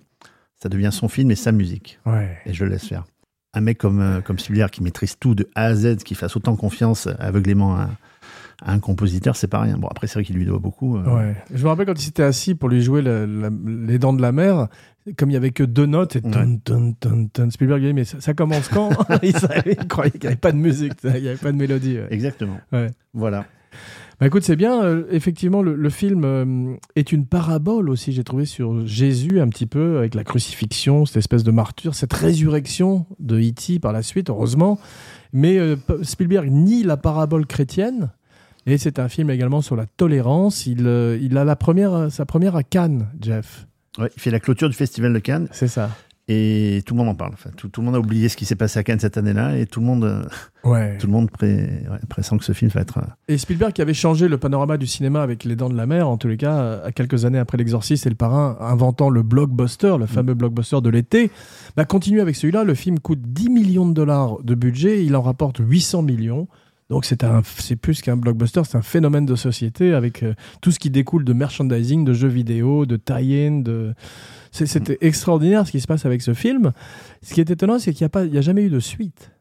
ça 0.61 0.67
devient 0.69 0.89
son 0.91 1.07
film 1.07 1.31
et 1.31 1.35
sa 1.35 1.51
musique 1.53 1.99
Ouais. 2.05 2.37
et 2.45 2.53
je 2.53 2.65
le 2.65 2.71
laisse 2.71 2.85
faire. 2.85 3.05
Un 3.53 3.61
mec 3.61 3.77
comme, 3.79 3.99
euh, 3.99 4.21
comme 4.21 4.37
Spielberg 4.37 4.69
qui 4.69 4.83
maîtrise 4.83 5.15
tout 5.19 5.33
de 5.35 5.47
A 5.55 5.65
à 5.65 5.75
Z, 5.75 5.97
qui 6.03 6.13
fasse 6.15 6.35
autant 6.35 6.55
confiance 6.55 7.07
aveuglément 7.17 7.75
à, 7.75 7.89
à 8.63 8.73
un 8.73 8.79
compositeur, 8.79 9.35
c'est 9.35 9.47
pas 9.47 9.61
rien. 9.61 9.77
Bon, 9.77 9.87
après, 9.87 10.05
c'est 10.05 10.15
vrai 10.15 10.23
qu'il 10.23 10.35
lui 10.35 10.45
doit 10.45 10.59
beaucoup. 10.59 10.97
euh, 10.97 11.03
Ouais. 11.15 11.35
Je 11.53 11.63
me 11.63 11.69
rappelle 11.69 11.85
quand 11.87 11.99
il 11.99 12.03
s'était 12.03 12.23
assis 12.23 12.53
pour 12.53 12.69
lui 12.69 12.81
jouer 12.81 13.01
la- 13.01 13.25
la- 13.25 13.49
les 13.65 13.97
dents 13.97 14.13
de 14.13 14.21
la 14.21 14.31
mer, 14.31 14.67
comme 15.17 15.31
il 15.31 15.33
y 15.33 15.37
avait 15.37 15.49
que 15.49 15.63
deux 15.63 15.87
notes, 15.87 16.15
et 16.17 16.21
ton, 16.21 16.57
ton, 16.63 16.93
ton, 16.99 17.27
ton, 17.27 17.49
Spielberg, 17.49 17.81
il 17.81 17.87
dit, 17.87 17.93
mais 17.93 18.03
ça, 18.03 18.21
ça 18.21 18.33
commence 18.35 18.67
quand? 18.67 18.89
Il, 19.23 19.35
savait- 19.35 19.75
il 19.81 19.87
croyait 19.87 20.11
qu'il 20.11 20.21
n'y 20.21 20.27
avait 20.27 20.35
pas 20.35 20.51
de 20.51 20.57
musique, 20.57 20.93
il 21.03 21.09
n'y 21.21 21.27
avait 21.29 21.37
pas 21.37 21.51
de 21.51 21.57
mélodie. 21.57 21.97
ouais. 21.97 22.07
Exactement. 22.11 22.59
Ouais. 22.71 22.91
Voilà. 23.15 23.45
Bah 24.19 24.27
écoute, 24.27 24.43
c'est 24.43 24.57
bien. 24.57 24.83
euh, 24.83 25.05
effectivement, 25.11 25.61
le, 25.61 25.75
le 25.75 25.89
film 25.89 26.23
euh, 26.25 26.75
est 26.95 27.13
une 27.13 27.25
parabole 27.25 27.89
aussi, 27.89 28.11
j'ai 28.11 28.23
trouvé, 28.25 28.45
sur 28.45 28.85
Jésus 28.85 29.39
un 29.39 29.47
petit 29.47 29.65
peu, 29.65 29.97
avec 29.97 30.13
la 30.13 30.25
crucifixion, 30.25 31.05
cette 31.05 31.17
espèce 31.17 31.43
de 31.43 31.51
martyr, 31.51 31.95
cette 31.95 32.11
résurrection 32.11 33.05
de 33.19 33.39
E.T. 33.39 33.79
par 33.79 33.93
la 33.93 34.03
suite, 34.03 34.29
heureusement. 34.29 34.77
Mais 35.31 35.57
euh, 35.57 35.77
Spielberg 36.01 36.49
nie 36.49 36.83
la 36.83 36.97
parabole 36.97 37.45
chrétienne. 37.45 38.09
Et 38.65 38.77
c'est 38.77 38.99
un 38.99 39.07
film 39.07 39.29
également 39.29 39.61
sur 39.61 39.77
la 39.77 39.85
tolérance. 39.85 40.65
Il, 40.65 40.81
il 41.21 41.37
a 41.37 41.45
la 41.45 41.55
première, 41.55 42.11
sa 42.11 42.25
première 42.25 42.57
à 42.57 42.63
Cannes, 42.63 43.07
Jeff. 43.21 43.67
Ouais, 43.97 44.09
il 44.15 44.21
fait 44.21 44.31
la 44.31 44.39
clôture 44.39 44.69
du 44.69 44.75
Festival 44.75 45.13
de 45.13 45.19
Cannes 45.19 45.47
C'est 45.51 45.69
ça. 45.69 45.89
Et 46.31 46.83
tout 46.85 46.93
le 46.93 46.99
monde 46.99 47.09
en 47.09 47.15
parle. 47.15 47.31
Enfin, 47.33 47.49
tout, 47.57 47.69
tout 47.69 47.81
le 47.81 47.85
monde 47.85 47.95
a 47.95 47.99
oublié 47.99 48.29
ce 48.29 48.37
qui 48.37 48.45
s'est 48.45 48.55
passé 48.55 48.77
à 48.77 48.83
Cannes 48.83 48.99
cette 48.99 49.17
année-là 49.17 49.57
et 49.57 49.65
tout 49.65 49.79
le 49.79 49.85
monde, 49.87 50.03
euh, 50.05 50.23
Ouais. 50.63 50.97
tout 50.99 51.07
le 51.07 51.13
monde 51.13 51.31
pré, 51.31 51.47
ouais, 51.89 51.97
pressent 52.07 52.37
que 52.37 52.43
ce 52.43 52.51
film 52.51 52.69
va 52.69 52.81
être. 52.81 52.99
euh, 52.99 53.01
Et 53.33 53.37
Spielberg 53.39 53.73
qui 53.73 53.81
avait 53.81 53.93
changé 53.95 54.27
le 54.27 54.37
panorama 54.37 54.77
du 54.77 54.85
cinéma 54.85 55.23
avec 55.23 55.43
Les 55.43 55.55
Dents 55.55 55.69
de 55.69 55.75
la 55.75 55.87
Mer, 55.87 56.07
en 56.07 56.17
tous 56.17 56.27
les 56.27 56.37
cas, 56.37 56.53
euh, 56.59 56.85
à 56.85 56.91
quelques 56.91 57.25
années 57.25 57.39
après 57.39 57.57
L'Exorciste 57.57 58.05
et 58.05 58.09
Le 58.09 58.15
Parrain, 58.15 58.57
inventant 58.61 59.09
le 59.09 59.23
blockbuster, 59.23 59.95
le 59.97 60.05
fameux 60.05 60.35
blockbuster 60.35 60.81
de 60.81 60.89
l'été, 60.89 61.31
bah, 61.75 61.85
continue 61.85 62.21
avec 62.21 62.35
celui-là. 62.35 62.63
Le 62.63 62.75
film 62.75 62.99
coûte 62.99 63.21
10 63.23 63.49
millions 63.49 63.87
de 63.87 63.93
dollars 63.93 64.43
de 64.43 64.53
budget, 64.53 65.03
il 65.03 65.15
en 65.15 65.21
rapporte 65.23 65.57
800 65.59 66.03
millions. 66.03 66.47
Donc 66.91 67.05
c'est 67.05 67.23
un, 67.23 67.41
c'est 67.43 67.75
plus 67.75 68.01
qu'un 68.01 68.17
blockbuster, 68.17 68.61
c'est 68.65 68.77
un 68.77 68.81
phénomène 68.81 69.25
de 69.25 69.35
société 69.35 69.93
avec 69.93 70.23
euh, 70.23 70.33
tout 70.61 70.71
ce 70.71 70.79
qui 70.79 70.89
découle 70.89 71.23
de 71.23 71.33
merchandising, 71.33 72.03
de 72.03 72.13
jeux 72.13 72.27
vidéo, 72.27 72.85
de 72.85 72.97
tie-in, 72.97 73.59
de... 73.61 73.93
C'était 74.51 74.97
extraordinaire 75.01 75.65
ce 75.65 75.71
qui 75.71 75.81
se 75.81 75.87
passe 75.87 76.05
avec 76.05 76.21
ce 76.21 76.33
film. 76.33 76.71
Ce 77.21 77.33
qui 77.33 77.41
est 77.41 77.49
étonnant, 77.49 77.79
c'est 77.79 77.93
qu'il 77.93 78.09
n'y 78.13 78.37
a 78.37 78.41
jamais 78.41 78.63
eu 78.63 78.69
de 78.69 78.79
suite. 78.79 79.31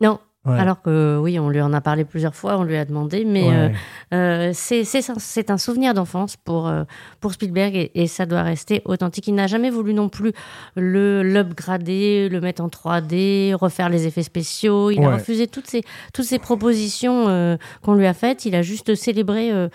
Non. 0.00 0.18
Ouais. 0.44 0.58
Alors 0.58 0.82
que 0.82 1.18
oui, 1.22 1.38
on 1.38 1.48
lui 1.50 1.60
en 1.60 1.72
a 1.72 1.80
parlé 1.80 2.04
plusieurs 2.04 2.34
fois, 2.34 2.58
on 2.58 2.64
lui 2.64 2.76
a 2.76 2.84
demandé, 2.84 3.24
mais 3.24 3.44
Ouais. 3.44 3.72
euh, 4.12 4.50
euh, 4.50 4.50
c'est 4.52 5.50
un, 5.50 5.56
souvenir 5.56 5.94
d'enfance 5.94 6.36
pour, 6.36 6.66
euh, 6.66 6.82
pour 7.20 7.32
Spielberg 7.32 7.76
et, 7.76 7.92
et 7.94 8.08
ça 8.08 8.26
doit 8.26 8.42
rester 8.42 8.82
authentique. 8.84 9.28
Il 9.28 9.36
n'a 9.36 9.46
jamais 9.46 9.70
voulu 9.70 9.94
non 9.94 10.08
plus 10.08 10.32
le 10.74 11.22
l'upgrader, 11.22 12.28
le 12.28 12.40
mettre 12.40 12.60
en 12.60 12.66
3D, 12.68 13.54
refaire 13.54 13.88
les 13.88 14.08
effets 14.08 14.24
spéciaux. 14.24 14.90
Il 14.90 15.04
a 15.04 15.10
refusé 15.14 15.46
toutes 15.46 15.68
ces, 15.68 15.82
toutes 16.12 16.24
ces 16.24 16.40
propositions 16.40 17.28
euh, 17.28 17.56
qu'on 17.82 17.94
lui 17.94 18.06
a 18.08 18.12
faites. 18.14 18.44
Il 18.44 18.56
a 18.56 18.62
juste 18.62 18.96
célébré 18.96 19.52
euh, 19.52 19.68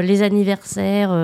les 0.00 0.22
anniversaires 0.22 1.14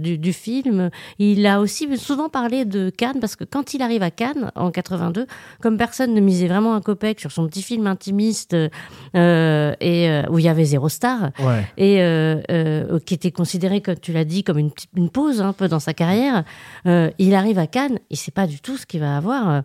du, 0.00 0.18
du 0.18 0.32
film. 0.32 0.90
Il 1.20 1.46
a 1.46 1.60
aussi 1.60 1.96
souvent 1.96 2.28
parlé 2.28 2.64
de 2.64 2.90
Cannes 2.90 3.20
parce 3.20 3.36
que 3.36 3.44
quand 3.44 3.72
il 3.72 3.82
arrive 3.82 4.02
à 4.02 4.10
Cannes 4.10 4.50
en 4.56 4.72
82, 4.72 5.26
comme 5.62 5.76
personne 5.76 6.12
ne 6.12 6.20
misait 6.20 6.48
vraiment 6.48 6.74
un 6.74 6.80
copec 6.80 7.20
sur 7.20 7.30
son 7.30 7.46
petit 7.46 7.62
film 7.62 7.86
intimiste 8.00 8.54
euh, 8.54 9.74
et 9.80 10.08
euh, 10.08 10.22
où 10.30 10.38
il 10.38 10.44
y 10.44 10.48
avait 10.48 10.64
zéro 10.64 10.88
star 10.88 11.30
Ouais. 11.38 11.66
et 11.76 12.00
euh, 12.00 12.40
euh, 12.50 12.98
qui 13.00 13.14
était 13.14 13.30
considéré, 13.30 13.80
comme 13.82 13.98
tu 13.98 14.12
l'as 14.12 14.24
dit, 14.24 14.42
comme 14.42 14.58
une, 14.58 15.10
pause 15.10 15.40
un 15.42 15.52
peu 15.52 15.68
dans 15.68 15.80
sa 15.80 15.92
carrière. 15.92 16.44
Il 16.84 17.34
arrive 17.34 17.58
à 17.58 17.66
Cannes, 17.66 17.98
il 18.10 18.16
sait 18.16 18.30
pas 18.30 18.46
du 18.46 18.60
tout 18.60 18.76
ce 18.76 18.86
qu'il 18.86 19.00
va 19.00 19.16
avoir, 19.16 19.62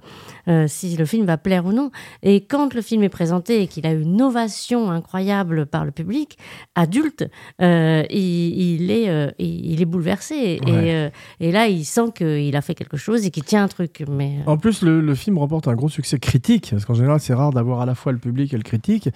si 0.67 0.98
le 0.98 1.06
film 1.06 1.26
va 1.26 1.38
plaire 1.38 1.65
ou 1.65 1.71
non. 1.71 1.91
Et 2.24 2.41
quand 2.41 2.74
le 2.74 2.82
film 2.82 3.04
est 3.04 3.10
présenté 3.10 3.62
et 3.62 3.67
qu'il 3.67 3.86
a 3.86 3.91
une 3.91 4.21
ovation 4.21 4.89
incroyable 4.91 5.65
par 5.65 5.86
le 5.86 5.91
public, 5.91 6.38
adulte, 6.74 7.28
il, 7.60 8.06
il 8.10 8.91
est, 8.91 9.36
il, 9.39 9.82
est 9.82 9.86
bouleversé. 9.86 10.60
Ouais. 10.65 11.12
Et, 11.39 11.48
et 11.48 11.52
là, 11.52 11.67
il 11.67 11.86
sent 11.86 12.12
qu'il 12.15 12.56
a 12.56 12.62
fait 12.62 12.76
quelque 12.76 12.98
chose 12.98 13.26
et 13.26 13.32
qu'il 13.32 13.43
tient 13.43 13.63
un 13.63 13.67
truc. 13.67 14.04
Mais 14.10 14.39
En 14.48 14.58
plus, 14.58 14.82
le, 14.82 15.00
le 15.02 15.15
film 15.15 15.38
remporte 15.38 15.67
un 15.67 15.76
gros 15.76 15.89
succès 15.89 16.17
critique, 16.19 16.69
parce 16.71 16.86
qu'en 16.86 16.95
général, 16.95 17.19
c'est 17.19 17.34
rare 17.34 17.52
d'avoir 17.52 17.82
à 17.82 17.86
la 17.86 17.95
fois 17.95 18.12
le 18.12 18.17
public 18.26 18.54
et 18.54 18.58
le 18.58 18.64
critique. 18.64 19.10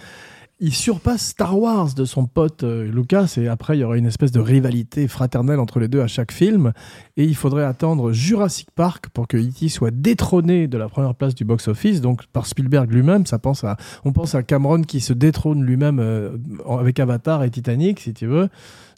Il 0.61 0.73
surpasse 0.73 1.27
Star 1.27 1.57
Wars 1.57 1.93
de 1.93 2.03
son 2.03 2.25
pote 2.25 2.63
euh, 2.63 2.83
Lucas, 2.83 3.35
et 3.37 3.47
après, 3.47 3.77
il 3.77 3.79
y 3.79 3.83
aura 3.85 3.95
une 3.97 4.05
espèce 4.05 4.33
de 4.33 4.41
rivalité 4.41 5.07
fraternelle 5.07 5.57
entre 5.57 5.79
les 5.79 5.87
deux 5.87 6.01
à 6.01 6.07
chaque 6.07 6.33
film. 6.33 6.73
Et 7.15 7.23
il 7.23 7.35
faudrait 7.35 7.63
attendre 7.63 8.11
Jurassic 8.11 8.67
Park 8.75 9.07
pour 9.13 9.29
que 9.29 9.37
E.T. 9.37 9.69
soit 9.69 9.91
détrôné 9.91 10.67
de 10.67 10.77
la 10.77 10.89
première 10.89 11.15
place 11.15 11.33
du 11.33 11.45
box-office, 11.45 12.01
donc 12.01 12.27
par 12.33 12.45
Spielberg 12.45 12.91
lui-même. 12.91 13.25
Ça 13.25 13.39
pense 13.39 13.63
à, 13.63 13.77
on 14.03 14.11
pense 14.11 14.35
à 14.35 14.43
Cameron 14.43 14.81
qui 14.81 14.99
se 14.99 15.13
détrône 15.13 15.63
lui-même 15.63 15.99
euh, 15.99 16.35
avec 16.69 16.99
Avatar 16.99 17.45
et 17.45 17.49
Titanic, 17.49 18.01
si 18.01 18.13
tu 18.13 18.27
veux. 18.27 18.49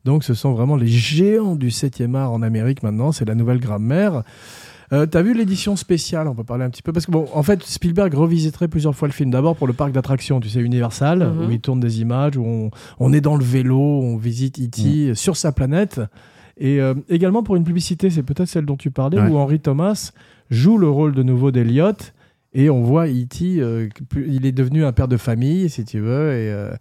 Donc, 0.04 0.24
ce 0.24 0.34
sont 0.34 0.54
vraiment 0.54 0.76
les 0.76 0.88
géants 0.88 1.56
du 1.56 1.70
7e 1.70 2.16
art 2.16 2.32
en 2.32 2.42
Amérique 2.42 2.82
maintenant. 2.82 3.12
C'est 3.12 3.26
la 3.26 3.36
nouvelle 3.36 3.60
grammaire. 3.60 4.24
Euh, 4.94 5.06
T'as 5.06 5.22
vu 5.22 5.34
l'édition 5.34 5.76
spéciale? 5.76 6.28
On 6.28 6.36
peut 6.36 6.44
parler 6.44 6.66
un 6.66 6.70
petit 6.70 6.82
peu 6.82 6.92
parce 6.92 7.06
que 7.06 7.12
bon, 7.12 7.26
en 7.34 7.44
fait, 7.44 7.64
Spielberg 7.64 8.14
revisiterait 8.14 8.68
plusieurs 8.68 8.96
fois 8.96 9.08
le 9.08 9.14
film. 9.14 9.32
D'abord 9.32 9.56
pour 9.56 9.68
le 9.68 9.74
parc 9.74 9.92
d'attractions, 9.94 10.40
tu 10.40 10.50
sais, 10.50 10.60
Universal, 10.60 11.20
Mhm. 11.20 11.46
où 11.48 11.52
il 11.52 11.60
tourne 11.62 11.80
des 11.80 12.02
images, 12.02 12.36
où 12.38 12.44
on, 12.46 12.72
on 13.00 13.14
est 13.14 13.22
dans 13.22 13.36
le 13.38 13.44
vélo, 13.44 13.80
on 13.80 14.18
visite 14.18 14.60
E.T. 14.60 15.16
sur 15.16 15.38
sa 15.38 15.52
planète. 15.52 16.02
Et 16.58 16.82
euh, 16.82 16.94
également 17.10 17.42
pour 17.42 17.56
une 17.56 17.64
publicité, 17.64 18.10
c'est 18.10 18.24
peut-être 18.24 18.50
celle 18.50 18.66
dont 18.66 18.76
tu 18.78 18.92
parlais, 18.92 19.20
Ouais. 19.20 19.30
où 19.30 19.38
Henry 19.38 19.60
Thomas 19.60 20.12
joue 20.50 20.78
le 20.78 20.90
rôle 20.90 21.14
de 21.14 21.24
nouveau 21.24 21.52
d'Eliot. 21.52 21.94
Et 22.54 22.70
on 22.70 22.82
voit 22.84 23.08
E.T., 23.08 23.62
euh, 23.62 23.88
il 24.18 24.46
est 24.46 24.52
devenu 24.52 24.84
un 24.84 24.92
père 24.92 25.08
de 25.08 25.16
famille, 25.16 25.70
si 25.70 25.86
tu 25.86 26.00
veux. 26.02 26.32
Et 26.34 26.52
euh, 26.52 26.74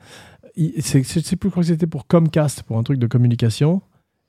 il- 0.57 0.83
c'est- 0.83 1.05
je 1.05 1.21
sais 1.21 1.37
plus, 1.37 1.49
je 1.49 1.51
crois 1.53 1.63
que 1.63 1.69
c'était 1.69 1.87
pour 1.87 2.09
Comcast, 2.09 2.65
pour 2.65 2.77
un 2.77 2.83
truc 2.83 2.99
de 2.99 3.07
communication. 3.07 3.81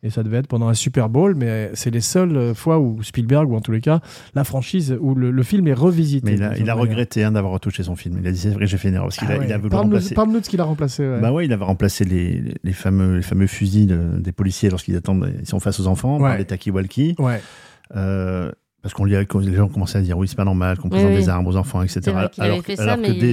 Et 0.03 0.09
ça 0.09 0.23
devait 0.23 0.37
être 0.37 0.47
pendant 0.47 0.67
un 0.67 0.73
Super 0.73 1.09
Bowl, 1.09 1.35
mais 1.35 1.69
c'est 1.75 1.91
les 1.91 2.01
seules 2.01 2.35
euh, 2.35 2.53
fois 2.55 2.79
où 2.79 3.03
Spielberg, 3.03 3.51
ou 3.51 3.55
en 3.55 3.61
tous 3.61 3.71
les 3.71 3.81
cas, 3.81 3.99
la 4.33 4.43
franchise, 4.43 4.97
où 4.99 5.13
le, 5.13 5.29
le 5.29 5.43
film 5.43 5.67
est 5.67 5.73
revisité. 5.75 6.25
Mais 6.31 6.37
il 6.37 6.43
a, 6.43 6.57
il 6.57 6.71
regretté 6.71 7.23
hein, 7.23 7.31
d'avoir 7.33 7.53
retouché 7.53 7.83
son 7.83 7.95
film. 7.95 8.17
Il 8.19 8.27
a 8.27 8.31
dit 8.31 8.39
c'est 8.39 8.49
vrai, 8.49 8.65
j'ai 8.65 8.77
fait 8.77 8.87
une 8.89 8.95
erreur 8.95 9.07
parce 9.09 9.17
qu'il 9.17 9.27
Ah 9.29 9.33
a, 9.33 9.35
il 9.35 9.39
ouais. 9.41 9.51
a 9.53 9.57
voulu 9.59 9.69
Parle-nous 9.69 9.91
remplacer. 9.93 10.15
parle-nous 10.15 10.39
de 10.39 10.45
ce 10.45 10.49
qu'il 10.49 10.59
a 10.59 10.63
remplacé. 10.63 11.03
ouais. 11.07 11.19
Bah 11.21 11.31
ouais, 11.31 11.45
il 11.45 11.53
avait 11.53 11.63
remplacé 11.65 12.03
les, 12.03 12.43
les, 12.63 12.73
fameux, 12.73 13.17
les 13.17 13.21
fameux 13.21 13.45
fusils 13.45 13.85
de- 13.85 14.17
des 14.19 14.31
policiers 14.31 14.71
lorsqu'ils 14.71 14.95
attendent, 14.95 15.31
ils 15.39 15.45
sont 15.47 15.59
face 15.59 15.79
aux 15.79 15.85
enfants 15.85 16.15
Ouais. 16.17 16.29
par 16.29 16.37
les 16.39 16.45
talkie-walkie. 16.45 17.15
Ouais. 17.19 17.39
Euh, 17.95 18.51
parce 18.81 18.93
qu'on 18.95 19.05
les 19.05 19.25
gens 19.55 19.67
commençaient 19.67 19.99
à 19.99 20.01
dire 20.01 20.17
oui, 20.17 20.27
c'est 20.27 20.35
pas 20.35 20.43
normal 20.43 20.77
qu'on 20.77 20.89
présente 20.89 21.09
oui. 21.11 21.17
des 21.17 21.29
armes 21.29 21.45
aux 21.47 21.55
enfants, 21.55 21.83
etc. 21.83 22.01
Alors 22.39 22.63
que- 22.63 22.75
ça, 22.75 22.83
alors 22.83 22.97
mais 22.97 23.07
que 23.09 23.13
il 23.13 23.19
dès, 23.19 23.27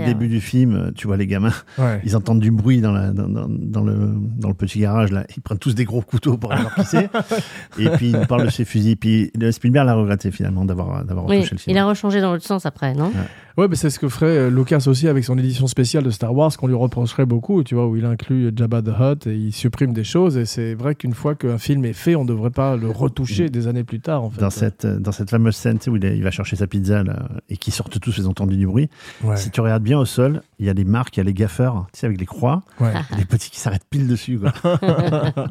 le 0.00 0.04
début 0.06 0.28
du 0.28 0.40
film, 0.40 0.90
tu 0.96 1.06
vois 1.06 1.16
les 1.16 1.26
gamins, 1.28 1.52
ouais. 1.78 2.00
ils 2.04 2.16
entendent 2.16 2.40
du 2.40 2.50
bruit 2.50 2.80
dans, 2.80 2.90
la, 2.92 3.10
dans, 3.12 3.28
dans- 3.28 3.46
dans 3.48 3.82
le, 3.84 4.12
dans 4.38 4.48
le 4.48 4.54
petit 4.54 4.80
garage, 4.80 5.12
là. 5.12 5.24
ils 5.36 5.40
prennent 5.40 5.58
tous 5.58 5.74
des 5.74 5.84
gros 5.84 6.00
couteaux 6.02 6.36
pour 6.36 6.52
aller 6.52 6.62
c'est. 6.84 7.08
Et 7.78 7.88
puis 7.90 8.10
ils 8.10 8.16
nous 8.18 8.26
parlent 8.26 8.44
de 8.46 8.50
ces 8.50 8.64
fusils. 8.64 8.96
Puis 8.96 9.30
le 9.38 9.52
Spielberg 9.52 9.86
l'a 9.86 9.94
regretté 9.94 10.30
finalement 10.30 10.64
d'avoir 10.64 11.04
d'avoir 11.04 11.26
Oui, 11.26 11.36
retouché 11.36 11.54
le 11.54 11.58
film. 11.60 11.76
il 11.76 11.78
a 11.78 11.84
rechangé 11.86 12.20
dans 12.20 12.32
l'autre 12.32 12.44
sens 12.46 12.66
après, 12.66 12.94
non? 12.94 13.06
Ouais, 13.06 13.12
mais 13.58 13.76
c'est 13.76 13.90
ce 13.90 13.98
que 13.98 14.08
ferait 14.08 14.26
euh, 14.36 14.50
Lucas 14.50 14.84
aussi 14.86 15.08
avec 15.08 15.24
son 15.24 15.36
édition 15.38 15.66
spéciale 15.66 16.02
de 16.04 16.10
Star 16.10 16.34
Wars, 16.34 16.56
qu'on 16.56 16.66
lui 16.66 16.74
reprocherait 16.74 17.26
beaucoup, 17.26 17.62
tu 17.62 17.74
vois, 17.74 17.86
où 17.86 17.96
il 17.96 18.04
inclut 18.04 18.50
Jabba 18.56 18.82
the 18.82 18.88
Hutt 18.98 19.26
et 19.26 19.34
il 19.36 19.52
supprime 19.52 19.92
des 19.92 20.04
choses. 20.04 20.36
Et 20.36 20.44
c'est 20.46 20.74
vrai 20.74 20.94
qu'une 20.94 21.14
fois 21.14 21.34
qu'un 21.34 21.58
film 21.58 21.84
est 21.84 21.92
fait, 21.92 22.14
on 22.16 22.22
ne 22.24 22.28
devrait 22.28 22.50
pas 22.50 22.76
le 22.76 22.88
retoucher 22.90 23.48
des 23.50 23.66
années 23.68 23.84
plus 23.84 24.00
tard, 24.00 24.24
en 24.24 24.30
fait. 24.30 24.40
Dans 24.40 24.50
cette, 24.50 24.86
dans 24.86 25.12
cette 25.12 25.30
fameuse 25.30 25.56
scène 25.56 25.78
où 25.88 25.96
il, 25.96 26.04
est- 26.04 26.16
il 26.16 26.22
va 26.22 26.30
chercher 26.30 26.56
sa 26.56 26.66
pizza 26.66 27.02
là, 27.02 27.28
et 27.48 27.56
qui 27.56 27.70
sortent 27.70 27.98
tous, 28.00 28.14
ils 28.18 28.26
ont 28.26 28.30
entendu 28.30 28.56
du 28.56 28.66
bruit. 28.66 28.88
Ouais, 29.22 29.36
Si 29.36 29.50
tu 29.50 29.60
regardes 29.60 29.82
bien 29.82 29.98
au 29.98 30.04
sol, 30.04 30.42
il 30.58 30.66
y 30.66 30.68
a 30.70 30.74
des 30.74 30.84
marques, 30.84 31.16
il 31.16 31.20
y 31.20 31.22
a 31.22 31.24
les 31.24 31.34
gaffeurs, 31.34 31.86
tu 31.92 32.00
sais, 32.00 32.06
avec 32.06 32.18
les 32.20 32.26
croix, 32.26 32.62
ouais. 32.80 32.92
les 33.18 33.24
petits 33.24 33.50
qui 33.50 33.58
s'arrêtent 33.60 33.86
pile 33.90 34.06
dessus. 34.06 34.38
Quoi. 34.38 34.52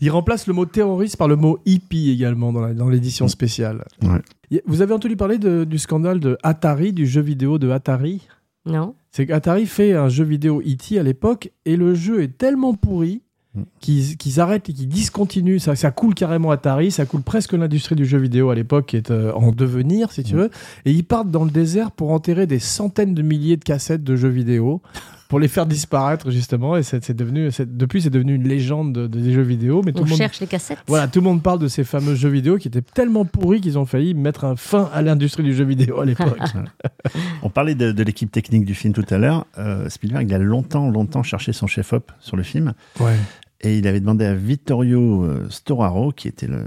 il 0.00 0.10
remplace 0.10 0.46
le 0.46 0.52
mot 0.54 0.66
terroriste 0.66 1.16
par 1.16 1.28
le 1.28 1.36
mot 1.36 1.58
hippie 1.66 2.10
également 2.10 2.52
dans 2.52 2.88
l'édition 2.88 3.28
spéciale. 3.28 3.84
Ouais. 4.02 4.20
Vous 4.66 4.82
avez 4.82 4.92
entendu 4.94 5.16
parler 5.16 5.38
de- 5.38 5.64
du 5.64 5.78
scandale 5.78 6.20
de 6.20 6.38
Atari, 6.42 6.92
du 6.92 7.06
jeu 7.06 7.20
vidéo 7.20 7.58
de 7.58 7.70
Atari? 7.70 8.26
Non 8.64 8.94
C'est 9.12 9.26
qu'Atari 9.26 9.66
fait 9.66 9.92
un 9.94 10.08
jeu 10.08 10.24
vidéo 10.24 10.60
E.T. 10.60 10.98
à 10.98 11.02
l'époque 11.02 11.50
et 11.64 11.76
le 11.76 11.94
jeu 11.94 12.22
est 12.22 12.36
tellement 12.36 12.74
pourri 12.74 13.22
Mm. 13.54 13.62
qu'ils 13.80 14.16
qu'ils 14.18 14.38
arrêtent 14.40 14.68
et 14.68 14.72
qu'ils 14.74 14.88
discontinuent. 14.88 15.58
Ça, 15.58 15.74
ça 15.76 15.90
coule 15.90 16.14
carrément 16.14 16.50
Atari, 16.50 16.90
ça 16.90 17.06
coule 17.06 17.22
presque 17.22 17.54
l'industrie 17.54 17.94
du 17.96 18.04
jeu 18.04 18.18
vidéo 18.18 18.50
à 18.50 18.54
l'époque 18.54 18.86
qui 18.86 18.96
est 18.96 19.10
euh, 19.10 19.32
en 19.32 19.50
devenir, 19.50 20.12
si 20.12 20.22
tu 20.22 20.34
Mm. 20.34 20.38
veux. 20.38 20.50
Et 20.84 20.90
ils 20.92 21.04
partent 21.04 21.30
dans 21.30 21.44
le 21.44 21.50
désert 21.50 21.90
pour 21.92 22.10
enterrer 22.10 22.46
des 22.46 22.58
centaines 22.58 23.14
de 23.14 23.22
milliers 23.22 23.56
de 23.56 23.64
cassettes 23.64 24.04
de 24.04 24.14
jeux 24.16 24.28
vidéo 24.28 24.82
pour 25.28 25.40
les 25.40 25.48
faire 25.48 25.66
disparaître 25.66 26.30
justement. 26.30 26.76
Et 26.76 26.82
c'est 26.82 27.12
devenu, 27.12 27.50
c'est- 27.50 27.76
depuis, 27.76 28.02
c'est 28.02 28.10
devenu 28.10 28.34
une 28.34 28.46
légende 28.46 28.92
de- 28.92 29.06
des 29.06 29.32
jeux 29.32 29.42
vidéo. 29.42 29.82
Mais 29.84 29.92
tout 29.92 30.00
On 30.00 30.04
le 30.04 30.10
monde 30.10 30.18
cherche 30.18 30.40
les 30.40 30.46
cassettes 30.46 30.78
voilà, 30.86 31.08
tout 31.08 31.20
le 31.20 31.24
monde 31.24 31.42
parle 31.42 31.58
de 31.58 31.68
ces 31.68 31.84
fameux 31.84 32.14
jeux 32.14 32.28
vidéo 32.28 32.58
qui 32.58 32.68
étaient 32.68 32.82
tellement 32.82 33.24
pourris 33.24 33.60
qu'ils 33.60 33.78
ont 33.78 33.86
failli 33.86 34.14
mettre 34.14 34.44
un 34.44 34.56
fin 34.56 34.88
à 34.92 35.02
l'industrie 35.02 35.42
du 35.42 35.54
jeu 35.54 35.64
vidéo 35.64 36.00
à 36.00 36.04
l'époque. 36.04 36.38
On 37.42 37.50
parlait 37.50 37.74
de, 37.74 37.92
de 37.92 38.02
l'équipe 38.02 38.30
technique 38.30 38.64
du 38.64 38.74
film 38.74 38.92
tout 38.94 39.04
à 39.10 39.18
l'heure. 39.18 39.46
Euh, 39.58 39.88
Spielberg, 39.88 40.28
il 40.28 40.34
a 40.34 40.38
longtemps, 40.38 40.90
longtemps 40.90 41.22
cherché 41.22 41.52
son 41.52 41.66
chef-op 41.66 42.10
sur 42.20 42.36
le 42.36 42.42
film. 42.42 42.72
ouais. 43.00 43.14
Et 43.62 43.78
il 43.78 43.88
avait 43.88 44.00
demandé 44.00 44.26
à 44.26 44.34
Vittorio 44.34 45.24
euh, 45.24 45.46
Storaro, 45.48 46.12
qui, 46.12 46.28
était 46.28 46.46
le, 46.46 46.64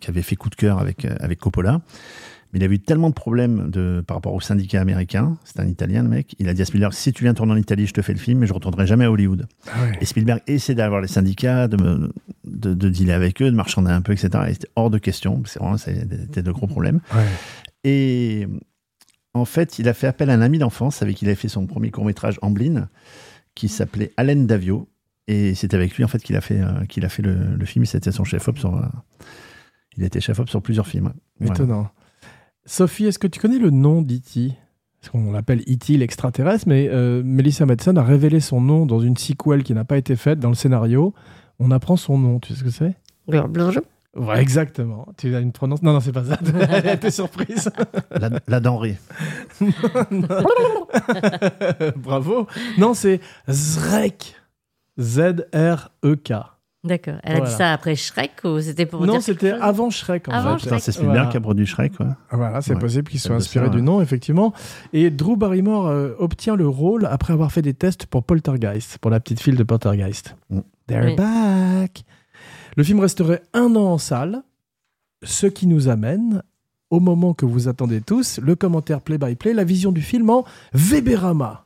qui 0.00 0.08
avait 0.08 0.22
fait 0.22 0.34
coup 0.34 0.48
de 0.48 0.54
cœur 0.54 0.78
avec, 0.78 1.04
euh, 1.04 1.14
avec 1.20 1.38
Coppola. 1.38 1.82
Mais 2.52 2.58
il 2.60 2.64
avait 2.64 2.76
eu 2.76 2.80
tellement 2.80 3.08
de 3.10 3.14
problèmes 3.14 3.70
de, 3.70 4.02
par 4.06 4.16
rapport 4.16 4.32
au 4.34 4.40
syndicat 4.40 4.80
américain. 4.80 5.36
C'est 5.44 5.60
un 5.60 5.66
Italien, 5.66 6.02
le 6.02 6.08
mec. 6.08 6.34
Il 6.38 6.48
a 6.48 6.54
dit 6.54 6.62
à 6.62 6.64
Spielberg 6.64 6.92
si 6.92 7.12
tu 7.12 7.24
viens 7.24 7.34
tourner 7.34 7.52
en 7.52 7.56
Italie, 7.56 7.86
je 7.86 7.92
te 7.92 8.02
fais 8.02 8.12
le 8.12 8.18
film, 8.18 8.38
mais 8.40 8.46
je 8.46 8.52
ne 8.52 8.54
retournerai 8.54 8.86
jamais 8.86 9.04
à 9.04 9.10
Hollywood. 9.10 9.46
Ah 9.66 9.82
ouais. 9.82 9.98
Et 10.00 10.04
Spielberg 10.04 10.40
essayait 10.46 10.76
d'avoir 10.76 11.00
les 11.00 11.08
syndicats, 11.08 11.68
de, 11.68 11.76
me- 11.82 12.12
de, 12.44 12.74
de 12.74 12.88
dealer 12.88 13.12
avec 13.14 13.42
eux, 13.42 13.50
de 13.50 13.56
marchander 13.56 13.90
un 13.90 14.00
peu, 14.02 14.12
etc. 14.12 14.30
Et 14.48 14.52
c'était 14.54 14.68
hors 14.76 14.90
de 14.90 14.98
question. 14.98 15.42
C'est 15.46 15.58
vraiment, 15.58 15.76
c'était 15.76 16.42
de 16.42 16.52
gros 16.52 16.66
problèmes. 16.66 17.00
Ouais. 17.14 17.24
Et 17.84 18.46
en 19.34 19.44
fait, 19.44 19.78
il 19.78 19.88
a 19.88 19.94
fait 19.94 20.06
appel 20.06 20.30
à 20.30 20.34
un 20.34 20.40
ami 20.40 20.58
d'enfance 20.58 21.02
avec 21.02 21.16
qui 21.16 21.24
il 21.24 21.28
avait 21.28 21.34
fait 21.34 21.48
son 21.48 21.66
premier 21.66 21.90
court-métrage 21.90 22.38
Amblin, 22.42 22.88
qui 23.54 23.68
s'appelait 23.68 24.12
Alain 24.16 24.36
Davio. 24.44 24.88
Et 25.28 25.54
c'est 25.56 25.74
avec 25.74 25.96
lui, 25.96 26.04
en 26.04 26.08
fait, 26.08 26.22
qu'il 26.22 26.36
a 26.36 26.40
fait, 26.40 26.60
euh, 26.60 26.84
qu'il 26.88 27.04
a 27.04 27.08
fait 27.08 27.22
le, 27.22 27.34
le 27.56 27.64
film. 27.66 27.84
C'était 27.84 28.12
son 28.12 28.22
chef-op 28.24 28.58
sur. 28.58 28.76
euh, 28.76 28.82
il 29.96 30.04
était 30.04 30.20
chef-op 30.20 30.48
sur 30.48 30.62
plusieurs 30.62 30.86
films. 30.86 31.12
Voilà. 31.40 31.54
Sophie, 32.66 33.06
est-ce 33.06 33.18
que 33.18 33.26
tu 33.28 33.40
connais 33.40 33.58
le 33.58 33.70
nom 33.70 34.02
d'E.T. 34.02 34.52
Parce 35.00 35.10
qu'on 35.10 35.30
l'appelle 35.32 35.60
E.T. 35.60 35.96
l'extraterrestre, 35.96 36.66
mais 36.66 36.88
euh, 36.90 37.22
Melissa 37.24 37.64
Madsen 37.64 37.96
a 37.96 38.02
révélé 38.02 38.40
son 38.40 38.60
nom 38.60 38.86
dans 38.86 38.98
une 38.98 39.16
sequel 39.16 39.62
qui 39.62 39.72
n'a 39.72 39.84
pas 39.84 39.96
été 39.96 40.16
faite 40.16 40.40
dans 40.40 40.48
le 40.48 40.54
scénario. 40.56 41.14
On 41.60 41.70
apprend 41.70 41.96
son 41.96 42.18
nom, 42.18 42.40
tu 42.40 42.52
sais 42.52 42.58
ce 42.58 42.64
que 42.64 42.70
c'est? 42.70 42.96
Bonjour. 43.28 43.82
Ouais, 44.16 44.40
exactement. 44.40 45.06
Tu 45.18 45.34
as 45.36 45.40
une 45.40 45.52
prononce 45.52 45.82
Non, 45.82 45.92
non, 45.92 46.00
c'est 46.00 46.12
pas 46.12 46.24
ça. 46.24 46.38
Elle 46.70 46.94
était 46.94 47.10
surprise. 47.10 47.70
La, 48.10 48.30
la 48.48 48.60
denrée. 48.60 48.96
Bravo. 51.96 52.46
Non, 52.78 52.94
c'est 52.94 53.20
Zrek. 53.48 54.34
Z-R-E-K. 54.98 56.32
D'accord. 56.86 57.16
Elle 57.22 57.36
a 57.36 57.40
dit 57.40 57.50
ça 57.50 57.72
après 57.72 57.94
Shrek 57.96 58.32
ou 58.44 58.60
c'était 58.60 58.86
pour 58.86 59.04
Non, 59.04 59.14
dire 59.14 59.22
c'était 59.22 59.50
avant 59.50 59.90
Shrek. 59.90 60.28
En 60.28 60.32
Avant 60.32 60.56
fait. 60.58 60.64
Putain, 60.64 60.78
c'est 60.78 60.92
Spielberg 60.92 61.16
Voilà. 61.16 61.30
qui 61.30 61.36
a 61.36 61.40
produit 61.40 61.66
Shrek, 61.66 61.96
quoi. 61.96 62.16
Voilà, 62.30 62.60
c'est 62.62 62.74
Ouais. 62.74 62.78
possible 62.80 63.08
qu'il 63.10 63.20
soit 63.20 63.34
inspiré 63.36 63.68
du 63.70 63.76
ouais. 63.76 63.82
nom, 63.82 64.00
effectivement. 64.00 64.52
Et 64.92 65.10
Drew 65.10 65.36
Barrymore 65.36 65.88
euh, 65.88 66.12
obtient 66.18 66.56
le 66.56 66.68
rôle 66.68 67.06
après 67.06 67.32
avoir 67.32 67.50
fait 67.52 67.62
des 67.62 67.74
tests 67.74 68.06
pour 68.06 68.22
Poltergeist, 68.24 68.98
pour 68.98 69.10
la 69.10 69.20
petite 69.20 69.40
fille 69.40 69.54
de 69.56 69.62
Poltergeist. 69.64 70.36
Mm. 70.50 70.60
They're 70.86 71.04
Oui. 71.04 71.16
back. 71.16 72.04
Le 72.76 72.84
film 72.84 73.00
resterait 73.00 73.42
un 73.54 73.74
an 73.76 73.86
en 73.92 73.98
salle, 73.98 74.42
ce 75.22 75.46
qui 75.46 75.66
nous 75.66 75.88
amène 75.88 76.42
au 76.90 77.00
moment 77.00 77.34
que 77.34 77.44
vous 77.46 77.66
attendez 77.66 78.00
tous, 78.00 78.38
le 78.40 78.54
commentaire 78.54 79.00
play-by-play, 79.00 79.54
la 79.54 79.64
vision 79.64 79.90
du 79.90 80.02
film 80.02 80.30
en 80.30 80.44
Weberama. 80.72 81.65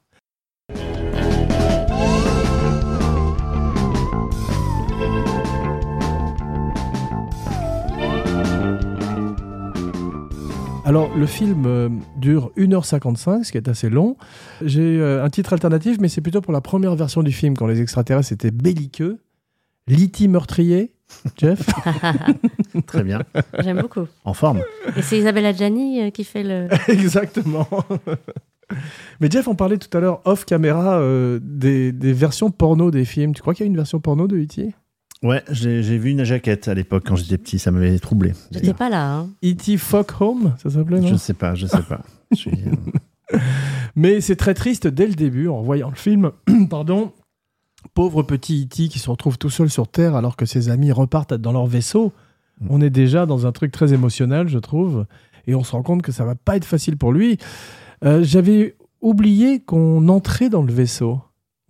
Alors, 10.91 11.17
le 11.17 11.27
film 11.27 11.67
euh, 11.67 11.89
dure 12.17 12.51
1h55, 12.57 13.45
ce 13.45 13.53
qui 13.53 13.59
est 13.59 13.69
assez 13.69 13.89
long. 13.89 14.17
J'ai 14.61 14.99
euh, 14.99 15.25
un 15.25 15.31
titre 15.31 15.53
alternatif, 15.53 15.99
mais 16.01 16.09
c'est 16.09 16.21
plutôt 16.21 16.41
pour 16.41 16.53
la 16.53 16.61
première 16.61 16.97
version 16.97 17.23
du 17.23 17.31
film, 17.31 17.57
quand 17.57 17.69
les 17.69 17.81
extraterrestres 17.81 18.33
étaient 18.33 18.51
belliqueux. 18.51 19.21
L'E.T. 19.87 20.27
meurtrier, 20.27 20.93
Jeff 21.37 21.65
Très 22.87 23.05
bien. 23.05 23.23
J'aime 23.61 23.81
beaucoup. 23.81 24.09
En 24.25 24.35
forme. 24.35 24.65
Et 24.97 25.03
c'est 25.03 25.17
Isabelle 25.17 25.47
Adjani 25.47 26.03
euh, 26.03 26.11
qui 26.11 26.25
fait 26.25 26.43
le. 26.43 26.67
Exactement. 26.89 27.69
Mais 29.21 29.31
Jeff, 29.31 29.47
on 29.47 29.55
parlait 29.55 29.79
tout 29.79 29.97
à 29.97 30.01
l'heure 30.01 30.21
off 30.25 30.45
caméra 30.45 30.99
euh, 30.99 31.39
des, 31.41 31.93
des 31.93 32.13
versions 32.13 32.51
porno 32.51 32.91
des 32.91 33.05
films. 33.05 33.33
Tu 33.33 33.43
crois 33.43 33.55
qu'il 33.55 33.65
y 33.65 33.69
a 33.69 33.71
une 33.71 33.77
version 33.77 34.01
porno 34.01 34.27
de 34.27 34.39
E.T. 34.39 34.75
Ouais, 35.23 35.43
j'ai 35.51 35.83
j'ai 35.83 35.99
vu 35.99 36.11
une 36.11 36.25
jaquette 36.25 36.69
à 36.69 36.75
l'époque 36.75 37.05
quand 37.07 37.17
j'étais 37.17 37.37
petit, 37.37 37.59
ça 37.59 37.71
m'avait 37.71 37.99
troublé. 37.99 38.33
J'étais 38.51 38.73
pas 38.73 38.89
là. 38.89 39.17
Hein. 39.17 39.31
E.T. 39.45 39.77
Fuck 39.77 40.21
Home, 40.21 40.55
ça 40.63 40.71
s'appelait, 40.71 41.01
non? 41.01 41.09
Je 41.09 41.17
sais 41.17 41.35
pas, 41.35 41.55
je 41.55 41.67
sais 41.67 41.83
pas. 41.83 42.01
Je 42.31 42.37
suis, 42.37 42.53
euh, 43.33 43.39
Mais 43.97 44.21
c'est 44.23 44.37
très 44.37 44.55
triste 44.55 44.87
dès 44.87 45.07
le 45.07 45.15
début, 45.15 45.49
en 45.49 45.61
voyant 45.61 45.91
le 45.91 45.97
film. 45.97 46.31
Pardon. 46.71 47.13
Pauvre 47.93 48.23
petit 48.23 48.65
E.T. 48.65 48.89
qui 48.89 48.99
se 48.99 49.11
retrouve 49.11 49.37
tout 49.37 49.51
seul 49.51 49.69
sur 49.69 49.89
Terre 49.89 50.15
alors 50.15 50.37
que 50.37 50.47
ses 50.47 50.71
amis 50.71 50.93
repartent 50.93 51.35
dans 51.35 51.53
leur 51.53 51.67
vaisseau. 51.67 52.13
Mm. 52.61 52.67
On 52.71 52.81
est 52.81 52.91
déjà 52.91 53.27
dans 53.27 53.47
un 53.47 53.53
truc 53.53 53.73
très 53.73 53.93
émotionnel, 53.93 54.49
je 54.49 54.59
trouve. 54.59 55.07
Et 55.47 55.55
on 55.55 55.65
se 55.65 55.73
rend 55.73 55.83
compte 55.83 56.03
que 56.03 56.13
ça 56.13 56.25
va 56.25 56.35
pas 56.35 56.57
être 56.57 56.65
facile 56.65 56.97
pour 56.97 57.13
lui. 57.13 57.39
Euh, 58.05 58.23
J'avais 58.23 58.77
oublié 59.01 59.61
qu'on 59.61 60.09
entrait 60.09 60.49
dans 60.49 60.63
le 60.63 60.73
vaisseau. 60.73 61.21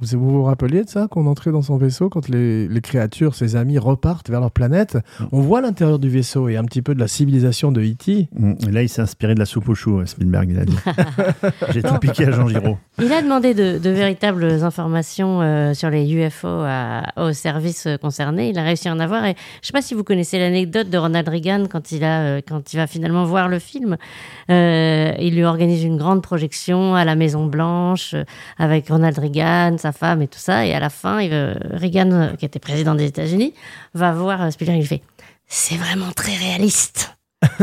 Vous 0.00 0.18
vous, 0.18 0.42
rappeliez 0.44 0.84
de 0.84 0.88
ça 0.88 1.08
Qu'on 1.10 1.26
entrait 1.26 1.52
dans 1.52 1.62
son 1.62 1.76
vaisseau 1.76 2.08
quand 2.08 2.28
les, 2.28 2.68
les 2.68 2.80
créatures, 2.80 3.34
ses 3.34 3.56
amis, 3.56 3.78
repartent 3.78 4.30
vers 4.30 4.40
leur 4.40 4.50
planète? 4.50 4.96
Mm. 5.20 5.24
On 5.32 5.40
voit 5.40 5.60
l'intérieur 5.60 5.98
du 5.98 6.08
vaisseau 6.08 6.48
et 6.48 6.56
un 6.56 6.64
petit 6.64 6.82
peu 6.82 6.94
de 6.94 7.00
la 7.00 7.08
civilisation 7.08 7.72
de 7.72 7.80
E 7.80 7.90
E.T. 7.92 8.28
Mm. 8.32 8.52
Et 8.68 8.72
là, 8.72 8.82
il 8.82 8.88
s'est 8.88 9.02
inspiré 9.02 9.34
de 9.34 9.38
la 9.38 9.46
soupe 9.46 9.68
au 9.68 9.74
chou, 9.74 9.98
euh, 10.00 10.06
Spielberg, 10.06 10.48
il 10.50 10.58
a 10.58 10.64
dit. 10.64 10.76
J'ai 11.70 11.82
tout 11.82 11.98
piqué 11.98 12.24
à 12.26 12.30
Jean 12.30 12.48
Giraud. 12.48 12.78
Il 13.00 13.12
a 13.12 13.22
demandé 13.22 13.54
de, 13.54 13.78
de 13.78 13.90
véritables 13.90 14.44
informations 14.62 15.40
euh, 15.42 15.74
sur 15.74 15.90
les 15.90 16.10
UFO 16.12 16.48
à- 16.48 17.02
aux 17.16 17.32
services 17.32 17.86
euh, 17.86 17.96
concernés. 17.96 18.50
Il 18.50 18.58
a 18.58 18.62
réussi 18.62 18.88
à 18.88 18.92
en 18.92 19.00
avoir. 19.00 19.24
Et 19.24 19.34
je 19.34 19.34
ne 19.34 19.66
sais 19.66 19.72
pas 19.72 19.82
si 19.82 19.94
vous 19.94 20.04
connaissez 20.04 20.38
l'anecdote 20.38 20.90
de 20.90 20.98
Ronald 20.98 21.28
Reagan 21.28 21.64
quand 21.70 21.92
il, 21.92 22.04
a, 22.04 22.20
euh, 22.22 22.40
quand 22.46 22.72
il 22.72 22.76
va 22.76 22.86
finalement 22.86 23.24
voir 23.24 23.48
le 23.48 23.58
film. 23.58 23.96
Euh, 24.50 25.12
il 25.18 25.34
lui 25.34 25.44
organise 25.44 25.84
une 25.84 25.96
grande 25.96 26.22
projection 26.22 26.94
à 26.94 27.04
la 27.04 27.14
Maison 27.14 27.46
Blanche 27.46 28.14
euh, 28.14 28.24
avec 28.58 28.88
Ronald 28.88 29.18
Reagan, 29.18 29.76
sa 29.78 29.89
femme 29.92 30.22
et 30.22 30.28
tout 30.28 30.38
ça. 30.38 30.66
Et 30.66 30.74
à 30.74 30.80
la 30.80 30.90
fin, 30.90 31.22
euh, 31.22 31.54
Reagan, 31.70 32.10
euh, 32.12 32.32
qui 32.34 32.44
était 32.44 32.58
président 32.58 32.94
des 32.94 33.06
États-Unis, 33.06 33.54
va 33.94 34.12
voir 34.12 34.42
euh, 34.42 34.50
Spielberg. 34.50 34.78
Il 34.80 34.86
fait 34.86 35.02
C'est 35.46 35.76
vraiment 35.76 36.12
très 36.12 36.36
réaliste. 36.36 37.16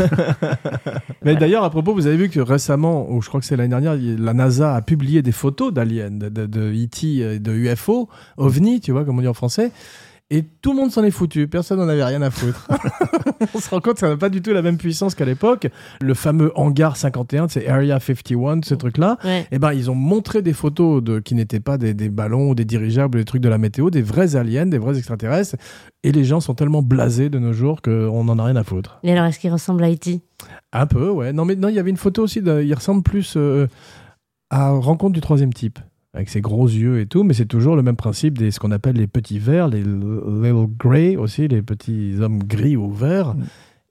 Mais 1.24 1.36
d'ailleurs, 1.36 1.64
à 1.64 1.70
propos, 1.70 1.94
vous 1.94 2.08
avez 2.08 2.18
vu 2.18 2.30
que 2.30 2.40
récemment, 2.40 3.10
ou 3.12 3.22
je 3.22 3.28
crois 3.28 3.40
que 3.40 3.46
c'est 3.46 3.56
l'année 3.56 3.70
dernière, 3.70 3.96
la 3.96 4.34
NASA 4.34 4.76
a 4.76 4.82
publié 4.82 5.22
des 5.22 5.32
photos 5.32 5.72
d'aliens, 5.72 6.10
de, 6.10 6.30
de, 6.30 6.86
E.T., 6.86 7.18
et 7.18 7.40
de 7.40 7.54
UFO, 7.54 8.10
OVNI, 8.38 8.82
tu 8.82 8.92
vois, 8.92 9.06
comme 9.06 9.20
on 9.20 9.22
dit 9.22 9.28
en 9.28 9.36
français. 9.36 9.72
Et 10.30 10.44
tout 10.44 10.72
le 10.72 10.78
monde 10.78 10.92
s'en 10.92 11.04
est 11.04 11.12
foutu, 11.12 11.48
personne 11.48 11.80
n'en 11.80 11.88
avait 11.88 12.04
rien 12.04 12.22
à 12.22 12.30
foutre. 12.30 12.68
on 13.56 13.60
se 13.60 13.70
rend 13.70 13.80
compte 13.80 13.94
que 13.94 14.00
ça 14.02 14.10
n'a 14.10 14.18
pas 14.18 14.30
du 14.30 14.42
tout 14.42 14.52
la 14.52 14.62
même 14.62 14.78
puissance 14.78 15.16
qu'à 15.16 15.26
l'époque. 15.26 15.68
Le 16.02 16.14
fameux 16.14 16.52
hangar 16.56 16.98
51, 16.98 17.48
c'est 17.48 17.68
Area 17.68 18.00
51, 18.00 18.62
ce 18.64 18.76
truc-là. 18.76 19.18
Ouais. 19.24 19.48
Eh 19.52 19.60
ben, 19.60 19.74
ils 19.74 19.90
ont 19.90 19.96
montré 19.96 20.42
des 20.42 20.54
photos 20.54 21.02
de, 21.02 21.20
qui 21.20 21.36
n'étaient 21.36 21.60
pas 21.60 21.78
des, 21.78 21.94
des 21.94 22.10
ballons 22.10 22.50
ou 22.50 22.56
des 22.56 22.66
dirigeables, 22.66 23.18
des 23.18 23.26
trucs 23.26 23.42
de 23.42 23.50
la 23.50 23.58
météo, 23.58 23.90
des 23.90 24.02
vrais 24.02 24.36
aliens, 24.36 24.66
des 24.66 24.78
vrais 24.78 24.98
extraterrestres. 24.98 25.56
Et 26.04 26.12
les 26.12 26.24
gens 26.24 26.40
sont 26.40 26.56
tellement 26.56 26.82
blasés 26.82 27.30
de 27.30 27.40
nos 27.40 27.54
jours 27.54 27.82
qu'on 27.82 28.24
n'en 28.24 28.38
a 28.40 28.44
rien 28.44 28.56
à 28.56 28.64
foutre. 28.64 29.00
Et 29.04 29.12
alors, 29.12 29.26
est-ce 29.26 29.40
qu'il 29.40 29.52
ressemble 29.52 29.84
à 29.84 29.92
E.T. 29.92 30.22
Un 30.74 30.88
peu, 30.88 31.10
ouais. 31.10 31.34
Non, 31.34 31.46
mais 31.46 31.56
non, 31.56 31.70
il 31.70 31.76
y 31.76 31.80
avait 31.80 31.90
une 31.90 31.98
photo 31.98 32.24
aussi, 32.24 32.42
de, 32.42 32.62
il 32.62 32.74
ressemble 32.74 33.02
plus 33.02 33.36
euh, 33.38 33.68
à 34.50 34.72
Rencontre 34.72 35.14
du 35.14 35.22
troisième 35.22 35.54
type, 35.54 35.80
avec 36.18 36.30
ses 36.30 36.42
gros 36.42 36.66
yeux 36.68 37.00
et 37.00 37.06
tout, 37.06 37.24
mais 37.24 37.34
c'est 37.34 37.46
toujours 37.46 37.76
le 37.76 37.84
même 37.84 37.96
principe 37.96 38.38
des 38.38 38.52
ce 38.52 38.60
qu'on 38.60 38.72
appelle 38.72 38.96
les 38.98 39.08
petits 39.08 39.40
verts, 39.40 39.68
les 39.70 39.84
little 39.84 40.68
grey 40.78 41.16
aussi, 41.16 41.48
les 41.48 41.62
petits 41.62 42.16
hommes 42.20 42.40
gris 42.44 42.76
ou 42.76 42.92
verts. 42.92 43.36
Mm. 43.36 43.44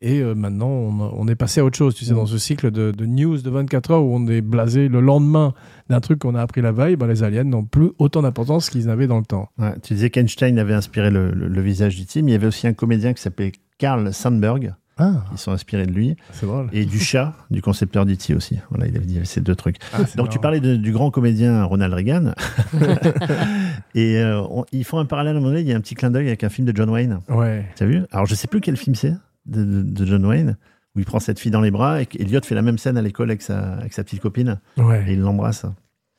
Et 0.02 0.20
euh, 0.20 0.34
maintenant, 0.34 0.68
on, 0.68 1.10
on 1.16 1.26
est 1.26 1.34
passé 1.36 1.60
à 1.60 1.64
autre 1.64 1.78
chose, 1.78 1.94
tu 1.94 2.04
sais, 2.04 2.12
Mm. 2.12 2.16
dans 2.16 2.26
ce 2.26 2.36
cycle 2.36 2.70
de, 2.70 2.90
de 2.90 3.06
news 3.06 3.38
de 3.38 3.48
24 3.48 3.90
heures 3.92 4.04
où 4.04 4.14
on 4.14 4.26
est 4.26 4.42
blasé 4.42 4.88
le 4.88 5.00
lendemain 5.00 5.54
d'un 5.88 6.00
truc 6.00 6.18
qu'on 6.18 6.34
a 6.34 6.42
appris 6.42 6.60
la 6.60 6.70
veille, 6.72 6.96
ben, 6.96 7.06
les 7.06 7.22
aliens 7.22 7.44
n'ont 7.44 7.64
plus 7.64 7.90
autant 7.98 8.20
d'importance 8.22 8.68
qu'ils 8.68 8.90
avaient 8.90 9.06
dans 9.06 9.18
le 9.18 9.24
temps. 9.24 9.48
Ouais, 9.58 9.72
tu 9.82 9.94
disais 9.94 10.10
qu'Einstein 10.10 10.58
avait 10.58 10.74
inspiré 10.74 11.10
le, 11.10 11.30
le- 11.32 11.48
le 11.48 11.60
visage 11.62 11.96
d'E.T., 11.96 12.20
mais 12.22 12.32
il 12.32 12.34
y 12.34 12.36
avait 12.36 12.46
aussi 12.48 12.66
un 12.66 12.74
comédien 12.74 13.14
qui 13.14 13.22
s'appelait 13.22 13.52
Carl 13.78 14.12
Sandburg. 14.12 14.74
Ah, 14.98 15.24
Ils 15.32 15.38
sont 15.38 15.52
inspirés 15.52 15.86
de 15.86 15.92
lui. 15.92 16.16
c'est 16.32 16.46
drôle. 16.46 16.68
Et 16.72 16.86
du 16.86 16.98
chat, 16.98 17.34
du 17.50 17.60
concepteur 17.60 18.06
d'E.T. 18.06 18.34
aussi. 18.34 18.58
Voilà, 18.70 18.86
il 18.86 18.96
avait 18.96 19.04
dit 19.04 19.20
ces 19.24 19.40
deux 19.42 19.54
trucs. 19.54 19.76
Ah, 19.92 19.98
Donc 20.16 20.30
tu 20.30 20.38
parlais 20.38 20.60
de- 20.60 20.76
du 20.76 20.90
grand 20.92 21.10
comédien 21.10 21.64
Ronald 21.64 21.92
Reagan. 21.92 22.32
et 23.94 24.16
euh, 24.18 24.40
on- 24.50 24.64
ils 24.72 24.84
font 24.84 24.98
un 24.98 25.04
parallèle 25.04 25.34
à 25.34 25.38
un 25.38 25.40
moment 25.40 25.50
donné, 25.50 25.60
il 25.62 25.68
y 25.68 25.72
a 25.72 25.76
un 25.76 25.80
petit 25.80 25.94
clin 25.94 26.10
d'œil 26.10 26.26
avec 26.28 26.44
un 26.44 26.48
film 26.48 26.66
de 26.66 26.74
John 26.76 26.88
Wayne. 26.90 27.20
Ouais. 27.28 27.66
Tu 27.76 27.82
as 27.82 27.86
vu? 27.86 28.02
Alors 28.10 28.26
je 28.26 28.34
sais 28.34 28.48
plus 28.48 28.60
quel 28.60 28.76
film 28.76 28.94
c'est 28.94 29.14
de, 29.46 29.64
de- 29.64 29.82
de 29.82 30.06
John 30.06 30.24
Wayne, 30.24 30.56
où 30.94 30.98
il 31.00 31.04
prend 31.04 31.20
cette 31.20 31.38
fille 31.38 31.50
dans 31.52 31.60
les 31.60 31.70
bras 31.70 32.00
et 32.02 32.08
Elliot 32.18 32.40
fait 32.42 32.54
la 32.54 32.62
même 32.62 32.78
scène 32.78 32.96
à 32.96 33.02
l'école 33.02 33.30
avec 33.30 33.42
sa, 33.42 33.74
avec 33.74 33.92
sa 33.92 34.02
petite 34.04 34.20
copine 34.20 34.58
et 34.76 34.80
Ouais. 34.82 35.04
il 35.08 35.20
l'embrasse. 35.20 35.66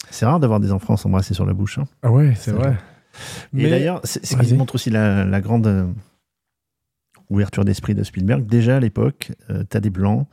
C'est 0.10 0.26
rare 0.26 0.40
d'avoir 0.40 0.60
des 0.60 0.72
enfants 0.72 0.96
s'embrasser 0.98 1.34
sur 1.34 1.46
la 1.46 1.54
bouche. 1.54 1.80
hein. 1.80 1.86
Ah 2.04 2.12
ouais, 2.12 2.34
c'est 2.36 2.52
vrai. 2.52 2.78
Et 3.58 3.68
d'ailleurs, 3.70 4.00
ce 4.04 4.20
qui 4.20 4.54
montre 4.54 4.76
aussi 4.76 4.90
la, 4.92 5.26
la 5.26 5.42
grande 5.42 5.66
euh, 5.68 5.86
ouverture 7.30 7.66
d'esprit 7.66 7.94
de 7.96 8.04
Spielberg. 8.04 8.46
Déjà 8.46 8.78
à 8.78 8.80
l'époque, 8.80 9.32
tu 9.70 9.78
as 9.78 9.80
des 9.80 9.90
blancs, 9.90 10.28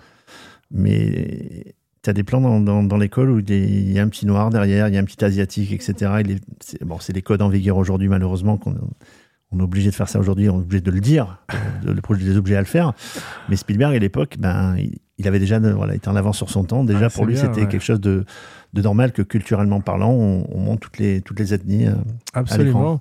mais 0.71 1.75
tu 2.03 2.11
as 2.11 2.13
des 2.13 2.25
plans 2.25 2.41
dans, 2.41 2.61
dans, 2.61 2.83
dans 2.83 2.97
l'école 2.97 3.31
où 3.31 3.39
il 3.41 3.93
y 3.93 3.99
a- 3.99 4.03
un 4.03 4.09
petit 4.09 4.27
noir 4.27 4.51
derrière, 4.51 4.89
il 4.89 4.95
y 4.95 4.99
a 4.99 5.01
un 5.01 5.05
petit 5.05 5.25
asiatique, 5.25 5.73
etc. 5.73 6.13
C'est 6.61 6.85
bon, 6.85 6.99
c'est 7.01 7.13
des 7.13 7.23
codes 7.23 7.43
en 7.43 7.49
vigueur 7.49 7.77
aujourd'hui, 7.77 8.09
malheureusement, 8.09 8.57
qu'on 8.59 8.75
on 9.53 9.61
est 9.61 9.63
obligé 9.63 9.89
de 9.91 9.95
faire 9.95 10.09
ça 10.09 10.19
aujourd'hui, 10.19 10.49
on 10.49 10.59
est 10.59 10.63
obligé 10.63 10.81
de 10.81 10.91
le 10.91 11.01
dire, 11.01 11.39
de- 11.85 11.93
le 11.93 12.01
projet 12.01 12.25
des 12.25 12.37
objets 12.37 12.57
à 12.57 12.61
le 12.61 12.67
faire. 12.67 12.93
Mais 13.49 13.57
Spielberg, 13.57 13.95
à 13.95 13.99
l'époque, 13.99 14.37
ben, 14.39 14.75
il, 14.79 14.99
il 15.17 15.29
avait 15.29 15.39
déjà 15.39 15.61
voilà, 15.61 15.95
été 15.95 16.09
en 16.09 16.17
avance 16.17 16.37
sur 16.37 16.51
son 16.51 16.65
temps. 16.65 16.83
Déjà, 16.83 17.07
Ah, 17.07 17.11
pour 17.11 17.25
lui, 17.25 17.37
c'était 17.37 17.61
ouais. 17.61 17.69
quelque 17.69 17.85
chose 17.85 18.01
de, 18.01 18.25
de 18.73 18.83
normal 18.83 19.13
que 19.13 19.23
culturellement 19.23 19.81
parlant, 19.81 20.11
on, 20.11 20.45
on 20.51 20.59
montre 20.59 20.81
toutes 20.81 20.99
les, 20.99 21.21
toutes 21.21 21.39
les 21.39 21.55
ethnies. 21.55 21.87
euh, 21.87 21.95
Absolument. 22.33 23.01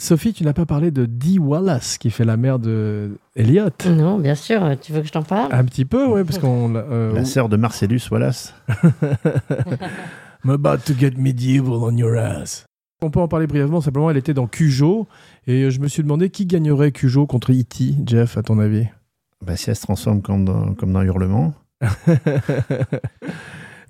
Sophie, 0.00 0.32
tu 0.32 0.44
n'as 0.44 0.54
pas 0.54 0.64
parlé 0.64 0.90
de 0.90 1.04
Dee 1.04 1.38
Wallace, 1.38 1.98
qui 1.98 2.10
fait 2.10 2.24
la 2.24 2.38
mère 2.38 2.58
de 2.58 3.18
Elliot. 3.36 3.68
Non, 3.86 4.18
bien 4.18 4.34
sûr. 4.34 4.62
Tu 4.80 4.92
veux 4.92 5.02
que 5.02 5.06
je 5.06 5.12
t'en 5.12 5.22
parle? 5.22 5.52
Un 5.52 5.64
petit 5.66 5.84
peu, 5.84 6.06
ouais, 6.06 6.24
parce 6.24 6.38
qu'on. 6.38 6.68
l'a, 6.72 6.80
euh, 6.80 7.12
La 7.12 7.26
sœur 7.26 7.50
de 7.50 7.58
Marcellus 7.58 8.00
Wallace. 8.10 8.54
I'm 10.42 10.50
about 10.50 10.78
to 10.86 10.94
get 10.98 11.12
medieval 11.18 11.74
on 11.82 11.98
your 11.98 12.16
ass. 12.16 12.64
On 13.02 13.10
peut 13.10 13.20
en 13.20 13.28
parler 13.28 13.46
brièvement, 13.46 13.82
simplement, 13.82 14.10
elle 14.10 14.16
était 14.16 14.32
dans 14.32 14.46
Cujo, 14.46 15.06
et 15.46 15.70
je 15.70 15.80
me 15.80 15.88
suis 15.88 16.02
demandé 16.02 16.30
qui 16.30 16.46
gagnerait 16.46 16.92
Cujo 16.92 17.26
contre 17.26 17.52
E.T., 17.52 17.96
Jeff, 18.06 18.38
à 18.38 18.42
ton 18.42 18.58
avis? 18.58 18.86
Bah, 19.44 19.56
si 19.56 19.68
elle 19.68 19.76
se 19.76 19.82
transforme 19.82 20.22
comme 20.22 20.46
dans, 20.46 20.72
comme 20.74 20.94
dans 20.94 21.02
Hurlement. 21.02 21.52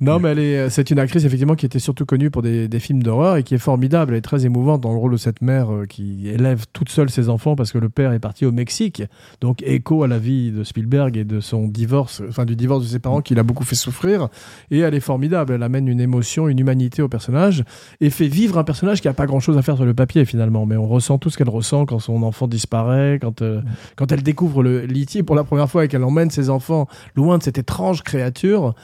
Non, 0.02 0.18
mais 0.18 0.30
elle 0.30 0.38
est, 0.38 0.70
c'est 0.70 0.90
une 0.90 0.98
actrice 0.98 1.24
effectivement 1.26 1.54
qui 1.54 1.66
était 1.66 1.78
surtout 1.78 2.06
connue 2.06 2.30
pour 2.30 2.40
des, 2.40 2.68
des 2.68 2.80
films 2.80 3.02
d'horreur 3.02 3.36
et 3.36 3.42
qui 3.42 3.54
est 3.54 3.58
formidable. 3.58 4.12
Elle 4.12 4.18
est 4.18 4.22
très 4.22 4.46
émouvante 4.46 4.80
dans 4.80 4.92
le 4.92 4.98
rôle 4.98 5.12
de 5.12 5.18
cette 5.18 5.42
mère 5.42 5.70
euh, 5.70 5.84
qui 5.84 6.26
élève 6.26 6.64
toute 6.72 6.88
seule 6.88 7.10
ses 7.10 7.28
enfants 7.28 7.54
parce 7.54 7.70
que 7.70 7.76
le 7.76 7.90
père 7.90 8.12
est 8.12 8.18
parti 8.18 8.46
au 8.46 8.52
Mexique. 8.52 9.02
Donc 9.42 9.62
écho 9.62 10.02
à 10.02 10.08
la 10.08 10.18
vie 10.18 10.52
de 10.52 10.64
Spielberg 10.64 11.18
et 11.18 11.24
de 11.24 11.40
son 11.40 11.68
divorce, 11.68 12.22
enfin 12.26 12.46
du 12.46 12.56
divorce 12.56 12.82
de 12.82 12.88
ses 12.88 12.98
parents 12.98 13.20
qui 13.20 13.34
l'a 13.34 13.42
beaucoup 13.42 13.64
fait 13.64 13.74
souffrir. 13.74 14.28
Et 14.70 14.78
elle 14.78 14.94
est 14.94 15.00
formidable. 15.00 15.52
Elle 15.52 15.62
amène 15.62 15.86
une 15.86 16.00
émotion, 16.00 16.48
une 16.48 16.58
humanité 16.58 17.02
au 17.02 17.08
personnage 17.08 17.62
et 18.00 18.08
fait 18.08 18.28
vivre 18.28 18.56
un 18.56 18.64
personnage 18.64 19.02
qui 19.02 19.08
a 19.08 19.12
pas 19.12 19.26
grand 19.26 19.40
chose 19.40 19.58
à 19.58 19.62
faire 19.62 19.76
sur 19.76 19.84
le 19.84 19.92
papier 19.92 20.24
finalement. 20.24 20.64
Mais 20.64 20.78
on 20.78 20.88
ressent 20.88 21.18
tout 21.18 21.28
ce 21.28 21.36
qu'elle 21.36 21.50
ressent 21.50 21.84
quand 21.84 21.98
son 21.98 22.22
enfant 22.22 22.46
disparaît, 22.46 23.18
quand, 23.20 23.42
euh, 23.42 23.60
quand 23.96 24.12
elle 24.12 24.22
découvre 24.22 24.62
le 24.62 24.86
l'E.T. 24.86 25.24
pour 25.24 25.36
la 25.36 25.44
première 25.44 25.70
fois 25.70 25.84
et 25.84 25.88
qu'elle 25.88 26.04
emmène 26.04 26.30
ses 26.30 26.48
enfants 26.48 26.88
loin 27.16 27.36
de 27.36 27.42
cette 27.42 27.58
étrange 27.58 28.02
créature 28.02 28.74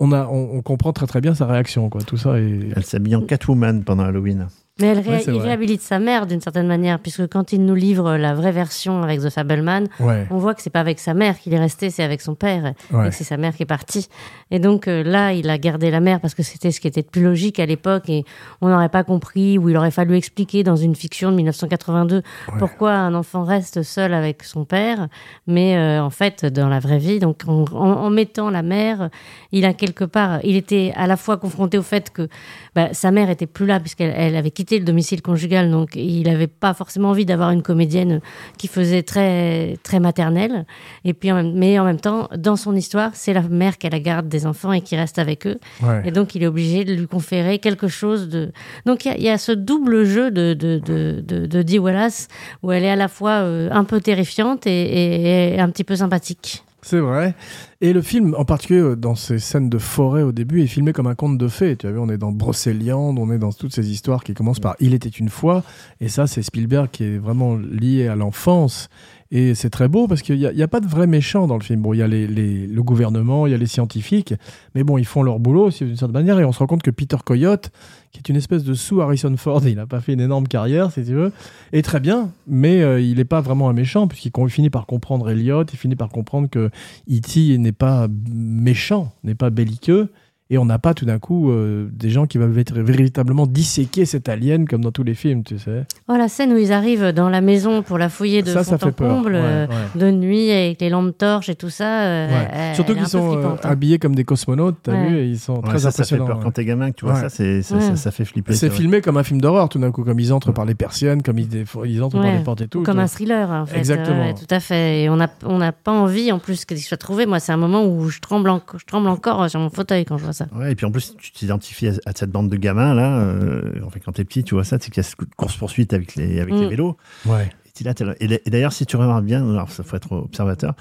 on, 0.00 0.12
a, 0.12 0.26
on, 0.26 0.56
on 0.56 0.62
comprend 0.62 0.92
très 0.92 1.06
très 1.06 1.20
bien 1.20 1.34
sa 1.34 1.46
réaction, 1.46 1.88
quoi. 1.90 2.00
Tout 2.02 2.16
ça 2.16 2.38
est. 2.40 2.70
Elle 2.74 2.84
s'habille 2.84 3.14
en 3.14 3.22
Catwoman 3.22 3.84
pendant 3.84 4.04
Halloween. 4.04 4.48
Mais 4.80 4.88
elle 4.88 4.98
ré- 5.00 5.10
Ouais, 5.10 5.18
c'est 5.20 5.30
il 5.32 5.38
vrai. 5.38 5.48
réhabilite 5.48 5.82
sa 5.82 5.98
mère 5.98 6.26
d'une 6.26 6.40
certaine 6.40 6.66
manière, 6.66 6.98
puisque 6.98 7.26
quand 7.28 7.52
il 7.52 7.64
nous 7.64 7.74
livre 7.74 8.16
la 8.16 8.34
vraie 8.34 8.52
version 8.52 9.02
avec 9.02 9.20
The 9.20 9.30
Fableman, 9.30 9.86
Ouais, 10.00 10.26
on 10.30 10.38
voit 10.38 10.54
que 10.54 10.62
c'est 10.62 10.70
pas 10.70 10.80
avec 10.80 10.98
sa 10.98 11.14
mère 11.14 11.38
qu'il 11.38 11.52
est 11.54 11.58
resté, 11.58 11.90
c'est 11.90 12.02
avec 12.02 12.20
son 12.20 12.34
père, 12.34 12.66
et 12.92 12.94
ouais. 12.94 13.10
c'est 13.12 13.24
sa 13.24 13.36
mère 13.36 13.54
qui 13.54 13.62
est 13.62 13.66
partie. 13.66 14.08
Et 14.50 14.58
donc 14.58 14.88
euh, 14.88 15.02
là, 15.02 15.32
il 15.32 15.48
a 15.50 15.58
gardé 15.58 15.90
la 15.90 16.00
mère 16.00 16.20
parce 16.20 16.34
que 16.34 16.42
c'était 16.42 16.70
ce 16.70 16.80
qui 16.80 16.88
était 16.88 17.00
le 17.02 17.06
plus 17.10 17.22
logique 17.22 17.58
à 17.60 17.66
l'époque, 17.66 18.08
et 18.08 18.24
on 18.60 18.68
n'aurait 18.68 18.88
pas 18.88 19.04
compris, 19.04 19.58
ou 19.58 19.68
il 19.68 19.76
aurait 19.76 19.90
fallu 19.90 20.16
expliquer 20.16 20.62
dans 20.62 20.76
une 20.76 20.94
fiction 20.94 21.30
de 21.30 21.36
1982 21.36 22.22
pourquoi 22.58 22.92
un 22.92 23.14
enfant 23.14 23.44
reste 23.44 23.82
seul 23.82 24.14
avec 24.14 24.42
son 24.44 24.64
père, 24.64 25.08
mais 25.46 25.76
euh, 25.76 26.02
en 26.02 26.10
fait, 26.10 26.44
dans 26.46 26.68
la 26.68 26.78
vraie 26.80 26.98
vie, 26.98 27.18
donc 27.18 27.42
en, 27.46 27.64
en- 27.72 27.76
en 28.04 28.10
mettant 28.10 28.50
la 28.50 28.62
mère, 28.62 29.10
il 29.52 29.64
a 29.64 29.72
quelque 29.74 30.04
part, 30.04 30.40
il 30.44 30.56
était 30.56 30.92
à 30.96 31.06
la 31.06 31.16
fois 31.16 31.36
confronté 31.36 31.76
au 31.78 31.82
fait 31.82 32.10
que 32.10 32.28
bah, 32.74 32.88
sa 32.92 33.10
mère 33.10 33.30
était 33.30 33.46
plus 33.46 33.66
là 33.66 33.80
puisqu'elle 33.80 34.12
elle 34.16 34.36
avait 34.36 34.50
quitté 34.50 34.69
le 34.78 34.84
domicile 34.84 35.22
conjugal, 35.22 35.70
donc 35.70 35.96
il 35.96 36.22
n'avait 36.22 36.46
pas 36.46 36.74
forcément 36.74 37.10
envie 37.10 37.24
d'avoir 37.26 37.50
une 37.50 37.62
comédienne 37.62 38.20
qui 38.58 38.68
faisait 38.68 39.02
très 39.02 39.76
très 39.82 40.00
maternelle. 40.00 40.64
Et 41.04 41.12
puis, 41.14 41.32
en 41.32 41.36
même- 41.36 41.52
mais 41.54 41.78
en 41.78 41.84
même 41.84 42.00
temps, 42.00 42.28
dans 42.36 42.56
son 42.56 42.74
histoire, 42.76 43.10
c'est 43.14 43.32
la 43.32 43.42
mère 43.42 43.78
qui 43.78 43.86
a 43.86 43.90
la 43.90 44.00
garde 44.00 44.28
des 44.28 44.46
enfants 44.46 44.72
et 44.72 44.80
qui 44.80 44.96
reste 44.96 45.18
avec 45.18 45.46
eux. 45.46 45.58
ouais. 45.82 46.02
Et 46.04 46.10
donc, 46.10 46.34
il 46.34 46.42
est 46.42 46.46
obligé 46.46 46.84
de 46.84 46.94
lui 46.94 47.06
conférer 47.06 47.58
quelque 47.58 47.88
chose 47.88 48.28
de. 48.28 48.52
Donc, 48.86 49.04
il 49.04 49.08
y 49.08 49.10
a- 49.12 49.16
il 49.16 49.22
y, 49.24 49.28
a 49.28 49.38
ce 49.38 49.52
double 49.52 50.04
jeu 50.04 50.30
de, 50.30 50.54
de, 50.54 50.78
de, 50.84 51.22
de, 51.26 51.46
de 51.46 51.62
Dee 51.62 51.78
Wallace 51.78 52.28
où 52.62 52.72
elle 52.72 52.84
est 52.84 52.90
à 52.90 52.96
la 52.96 53.08
fois 53.08 53.40
euh, 53.40 53.68
un 53.72 53.84
peu 53.84 54.00
terrifiante 54.00 54.66
et, 54.66 54.70
et- 54.70 55.54
et 55.54 55.60
un 55.60 55.68
petit 55.70 55.84
peu 55.84 55.96
sympathique. 55.96 56.62
C'est 56.82 57.00
vrai. 57.00 57.34
Et 57.82 57.92
le 57.92 58.00
film, 58.00 58.34
en 58.38 58.44
particulier 58.44 58.80
euh, 58.80 58.96
dans 58.96 59.14
ces 59.14 59.38
scènes 59.38 59.68
de 59.68 59.78
forêt 59.78 60.22
au 60.22 60.32
début, 60.32 60.62
est 60.62 60.66
filmé 60.66 60.92
comme 60.92 61.06
un 61.06 61.14
conte 61.14 61.36
de 61.36 61.48
fées. 61.48 61.76
Tu 61.76 61.86
as 61.86 61.92
vu, 61.92 61.98
on 61.98 62.08
est 62.08 62.18
dans 62.18 62.32
Brocéliande, 62.32 63.18
on 63.18 63.30
est 63.30 63.38
dans 63.38 63.52
toutes 63.52 63.74
ces 63.74 63.90
histoires 63.90 64.24
qui 64.24 64.32
commencent 64.34 64.60
par 64.60 64.76
Il 64.80 64.94
était 64.94 65.08
une 65.08 65.28
fois. 65.28 65.62
Et 66.00 66.08
ça, 66.08 66.26
c'est 66.26 66.42
Spielberg 66.42 66.88
qui 66.90 67.04
est 67.04 67.18
vraiment 67.18 67.56
lié 67.56 68.08
à 68.08 68.16
l'enfance. 68.16 68.88
Et 69.32 69.54
c'est 69.54 69.70
très 69.70 69.86
beau 69.86 70.08
parce 70.08 70.22
qu'il 70.22 70.36
n'y 70.38 70.46
a, 70.46 70.52
y 70.52 70.62
a 70.62 70.66
pas 70.66 70.80
de 70.80 70.88
vrais 70.88 71.06
méchants 71.06 71.46
dans 71.46 71.54
le 71.56 71.62
film. 71.62 71.82
Bon, 71.82 71.94
il 71.94 71.98
y 71.98 72.02
a 72.02 72.08
les, 72.08 72.26
les- 72.26 72.66
le 72.66 72.82
gouvernement, 72.82 73.46
il 73.46 73.50
y 73.52 73.54
a 73.54 73.58
les 73.58 73.66
scientifiques, 73.68 74.34
mais 74.74 74.82
bon, 74.82 74.98
ils 74.98 75.04
font 75.04 75.22
leur 75.22 75.38
boulot 75.38 75.66
aussi 75.66 75.84
d'une 75.84 75.96
certaine 75.96 76.14
manière. 76.14 76.40
Et 76.40 76.44
on 76.44 76.50
se 76.50 76.58
rend 76.58 76.66
compte 76.66 76.82
que 76.82 76.90
Peter 76.90 77.16
Coyote, 77.24 77.70
qui 78.10 78.18
est 78.18 78.28
une 78.28 78.34
espèce 78.34 78.64
de 78.64 78.74
sous 78.74 79.00
Harrison 79.00 79.32
Ford, 79.36 79.64
il 79.68 79.76
n'a 79.76 79.86
pas 79.86 80.00
fait 80.00 80.14
une 80.14 80.20
énorme 80.20 80.48
carrière, 80.48 80.90
si 80.90 81.04
tu 81.04 81.12
veux, 81.14 81.30
est 81.72 81.82
très 81.82 82.00
bien, 82.00 82.32
mais 82.48 82.82
euh, 82.82 83.00
il 83.00 83.18
n'est 83.18 83.24
pas 83.24 83.40
vraiment 83.40 83.68
un 83.68 83.72
méchant, 83.72 84.08
puisqu'il 84.08 84.32
finit 84.50 84.70
par 84.70 84.86
comprendre 84.86 85.30
Elliot, 85.30 85.62
il 85.72 85.78
finit 85.78 85.94
par 85.96 86.08
comprendre 86.08 86.48
que 86.50 86.68
E.T. 87.08 87.56
n'est 87.58 87.70
pas 87.70 88.08
méchant, 88.34 89.12
n'est 89.22 89.36
pas 89.36 89.50
belliqueux, 89.50 90.08
et 90.50 90.58
on 90.58 90.64
n'a 90.64 90.78
pas 90.78 90.94
tout 90.94 91.04
d'un 91.04 91.18
coup 91.18 91.50
euh, 91.50 91.88
des 91.92 92.10
gens 92.10 92.26
qui 92.26 92.36
veulent 92.38 92.52
vé- 92.52 92.72
véritablement 92.82 93.46
disséquer 93.46 94.04
cet 94.04 94.28
alien 94.28 94.66
comme 94.66 94.82
dans 94.82 94.90
tous 94.92 95.04
les 95.04 95.14
films, 95.14 95.44
tu 95.44 95.58
sais. 95.58 95.84
Oh, 96.08 96.14
la 96.16 96.28
scène 96.28 96.52
où 96.52 96.56
ils 96.58 96.72
arrivent 96.72 97.12
dans 97.12 97.28
la 97.28 97.40
maison 97.40 97.82
pour 97.82 97.96
la 97.98 98.08
fouiller 98.08 98.42
de 98.42 98.48
ça, 98.52 98.64
fond 98.64 98.70
ça 98.70 98.74
en 98.76 98.78
fait 98.78 98.92
peur. 98.92 99.14
comble, 99.16 99.32
Ouais, 99.32 99.40
euh, 99.42 99.66
ouais. 99.66 100.00
de 100.00 100.10
nuit 100.10 100.50
avec 100.50 100.80
les 100.80 100.90
lampes 100.90 101.16
torches 101.16 101.48
et 101.48 101.54
tout 101.54 101.70
ça. 101.70 102.02
euh, 102.02 102.28
Ouais. 102.28 102.48
elle- 102.52 102.74
Surtout 102.74 102.94
qu'ils 102.94 103.06
sont 103.06 103.32
flippante, 103.32 103.60
hein. 103.64 103.68
habillés 103.70 103.98
comme 103.98 104.14
des 104.14 104.24
cosmonautes, 104.24 104.76
t'as 104.82 104.92
Ouais. 104.92 105.08
vu, 105.08 105.18
et 105.18 105.24
ils 105.26 105.38
sont 105.38 105.54
Ouais, 105.56 105.62
très 105.62 105.78
ça, 105.78 105.90
ça 105.90 105.90
fait 105.90 106.00
impressionnants. 106.00 106.26
peur. 106.26 106.36
ouais. 106.38 106.42
Quand 106.44 106.50
t'es 106.50 106.64
gamin, 106.64 106.90
tu 106.90 107.04
vois 107.04 107.14
Ouais. 107.14 107.20
ça, 107.20 107.28
c'est, 107.28 107.62
ça, 107.62 107.76
Ouais. 107.76 107.80
ça, 107.82 107.96
ça 107.96 108.10
fait 108.10 108.24
flipper. 108.24 108.52
C'est 108.54 108.70
filmé 108.70 109.00
comme 109.00 109.16
un 109.16 109.22
film 109.22 109.40
d'horreur 109.40 109.68
tout 109.68 109.78
d'un 109.78 109.90
coup, 109.92 110.02
comme 110.04 110.18
ils 110.20 110.32
entrent 110.32 110.52
par 110.52 110.64
les 110.64 110.74
persiennes, 110.74 111.22
comme 111.22 111.38
ils, 111.38 112.02
entrent 112.02 112.20
par 112.20 112.32
les 112.32 112.42
portes 112.42 112.60
et 112.62 112.68
tout. 112.68 112.80
Ou 112.80 112.82
comme 112.82 112.98
un 112.98 113.06
thriller, 113.06 113.48
en 113.50 113.66
fait. 113.66 113.78
Exactement. 113.78 114.20
Ouais, 114.26 114.34
tout 114.34 114.52
à 114.52 114.58
fait. 114.60 115.02
Et 115.02 115.08
on 115.10 115.16
n'a 115.16 115.28
on 115.44 115.58
n'a 115.58 115.72
pas 115.72 115.92
envie, 115.92 116.32
en 116.32 116.38
plus, 116.40 116.64
qu'il 116.64 116.78
soit 116.78 116.96
trouvé. 116.96 117.24
Moi, 117.26 117.38
c'est 117.40 117.52
un 117.52 117.56
moment 117.56 117.84
où 117.86 118.08
je 118.08 118.18
tremble, 118.20 118.50
en- 118.50 118.60
je 118.76 118.84
tremble 118.84 119.08
encore 119.08 119.48
sur 119.48 119.60
mon 119.60 119.70
fauteuil 119.70 120.04
quand 120.04 120.18
je 120.18 120.24
vois 120.24 120.32
ça. 120.32 120.39
Ouais, 120.54 120.72
et 120.72 120.74
puis 120.74 120.86
en 120.86 120.90
plus, 120.90 121.14
tu 121.18 121.32
t'identifies 121.32 121.88
à, 121.88 121.92
à 122.06 122.12
cette 122.14 122.30
bande 122.30 122.48
de 122.48 122.56
gamins 122.56 122.94
là. 122.94 123.18
euh, 123.20 123.82
en 123.84 123.90
fait, 123.90 124.00
quand 124.00 124.12
t'es 124.12 124.24
petit, 124.24 124.44
tu 124.44 124.54
vois 124.54 124.64
ça, 124.64 124.78
c'est 124.80 124.90
qu'il 124.90 124.98
y 124.98 125.00
a 125.00 125.08
cette 125.08 125.16
course 125.36 125.56
poursuite 125.56 125.92
avec 125.92 126.14
les 126.16 126.40
avec 126.40 126.54
les 126.54 126.68
vélos. 126.68 126.96
Ouais. 127.26 127.48
Et, 127.66 127.70
t'es 127.72 127.84
là, 127.84 127.94
t'es 127.94 128.04
là. 128.04 128.14
Et, 128.20 128.26
et 128.44 128.50
d'ailleurs, 128.50 128.72
si 128.72 128.86
tu 128.86 128.96
remarques 128.96 129.24
bien, 129.24 129.48
alors 129.48 129.70
ça 129.70 129.82
faut 129.82 129.96
être 129.96 130.12
observateur. 130.12 130.74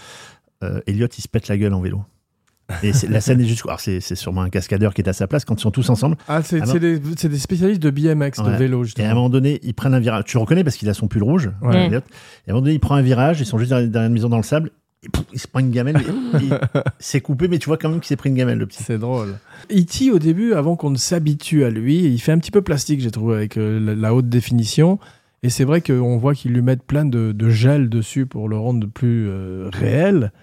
euh, 0.63 0.81
Elliot 0.87 1.07
il 1.17 1.21
se 1.21 1.27
pète 1.27 1.47
la 1.47 1.57
gueule 1.57 1.73
en 1.73 1.81
vélo. 1.81 2.03
Et 2.83 2.91
la 3.09 3.19
scène 3.19 3.41
est 3.41 3.45
juste. 3.47 3.63
Alors, 3.65 3.79
c'est 3.79 3.99
c'est 3.99 4.13
sûrement 4.13 4.41
un 4.43 4.49
cascadeur 4.51 4.93
qui 4.93 5.01
est 5.01 5.09
à 5.09 5.13
sa 5.13 5.25
place 5.25 5.43
quand 5.43 5.55
ils 5.55 5.61
sont 5.63 5.71
tous 5.71 5.89
ensemble. 5.89 6.17
Ah, 6.27 6.43
c'est 6.43 6.61
Ah 6.61 6.77
des, 6.77 7.01
c'est 7.17 7.27
des 7.27 7.39
spécialistes 7.39 7.81
de 7.81 7.89
BMX, 7.89 8.43
de 8.43 8.51
vélo, 8.57 8.77
Et 8.77 8.77
à 8.77 8.81
un 8.81 8.83
justement. 8.83 9.07
moment 9.15 9.29
donné, 9.31 9.59
ils 9.63 9.73
prennent 9.73 9.95
un 9.95 9.99
virage. 9.99 10.25
Tu 10.25 10.37
le 10.37 10.41
reconnais 10.41 10.63
parce 10.63 10.75
qu'il 10.75 10.87
a 10.87 10.93
son 10.93 11.07
pull 11.07 11.23
rouge, 11.23 11.49
Ouais. 11.63 11.85
Elliot. 11.87 11.97
Et 11.97 12.01
à 12.01 12.51
un 12.51 12.53
moment 12.53 12.61
donné, 12.61 12.75
il 12.75 12.79
prend 12.79 12.93
un 12.93 13.01
virage, 13.01 13.39
ils 13.41 13.47
sont 13.47 13.57
juste 13.57 13.69
derrière, 13.69 13.89
derrière 13.89 14.07
une 14.07 14.13
maison 14.13 14.29
dans 14.29 14.37
le 14.37 14.43
sable. 14.43 14.69
Et 15.03 15.09
pouf, 15.09 15.25
il 15.31 15.39
se 15.39 15.47
prend 15.47 15.59
une 15.59 15.71
gamelle. 15.71 16.01
il 16.41 16.59
s'est 16.99 17.21
coupé, 17.21 17.47
mais 17.47 17.57
tu 17.57 17.67
vois 17.67 17.77
quand 17.77 17.89
même 17.89 17.99
qu'il 17.99 18.07
s'est 18.07 18.17
pris 18.17 18.29
une 18.29 18.35
gamelle, 18.35 18.57
le 18.57 18.67
petit. 18.67 18.83
C'est 18.83 18.97
drôle. 18.97 19.37
E.T., 19.71 20.11
au 20.11 20.19
début, 20.19 20.53
avant 20.53 20.75
qu'on 20.75 20.89
ne 20.89 20.97
s'habitue 20.97 21.63
à 21.63 21.69
lui, 21.69 21.99
il 22.03 22.19
fait 22.19 22.33
un 22.33 22.39
petit 22.39 22.51
peu 22.51 22.61
plastique, 22.61 22.99
j'ai 22.99 23.11
trouvé, 23.11 23.35
avec 23.35 23.57
euh, 23.57 23.79
la, 23.79 23.95
la 23.95 24.13
haute 24.13 24.27
définition. 24.27 24.99
Et 25.41 25.49
c'est 25.49 25.63
vrai 25.63 25.81
qu'on 25.81 26.17
voit 26.17 26.33
qu'ils 26.33 26.51
lui 26.51 26.61
mettent 26.61 26.83
plein 26.83 27.05
de, 27.05 27.31
de 27.31 27.49
gel 27.49 27.87
dessus 27.89 28.25
pour 28.25 28.49
le 28.49 28.57
rendre 28.57 28.87
plus 28.87 29.29
euh, 29.29 29.69
réel. 29.71 30.33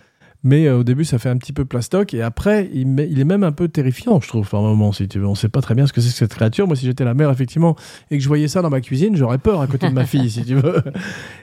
Mais 0.49 0.68
euh, 0.68 0.78
au 0.78 0.84
début, 0.84 1.05
ça 1.05 1.18
fait 1.18 1.28
un 1.28 1.36
petit 1.38 1.53
peu 1.53 1.64
plastoc. 1.64 2.14
Et 2.14 2.22
après, 2.22 2.70
il, 2.72 2.86
met- 2.86 3.09
il 3.11 3.18
est 3.18 3.24
même 3.24 3.42
un 3.42 3.51
peu 3.51 3.66
terrifiant, 3.66 4.20
je 4.20 4.28
trouve, 4.28 4.49
par 4.49 4.62
moment, 4.62 4.92
si 4.92 5.09
tu 5.09 5.18
veux. 5.18 5.26
On 5.26 5.34
sait 5.34 5.49
pas 5.49 5.61
très 5.61 5.74
bien 5.74 5.88
ce 5.88 5.92
que 5.92 6.01
c'est 6.01 6.11
que 6.11 6.14
cette 6.14 6.34
créature. 6.34 6.68
Moi, 6.68 6.76
si 6.76 6.86
j'étais 6.86 7.03
la 7.05 7.14
mère, 7.14 7.32
effectivement, 7.32 7.74
et 8.12 8.16
que 8.16 8.22
je 8.22 8.28
voyais 8.28 8.47
ça 8.47 8.62
dans 8.62 8.70
ma 8.70 8.80
cuisine, 8.80 9.16
j'aurais 9.16 9.38
peur 9.38 9.61
à 9.61 9.66
côté 9.66 9.88
de 9.88 9.92
ma 9.92 10.07
fille, 10.07 10.30
si 10.30 10.44
tu 10.44 10.55
veux. 10.55 10.84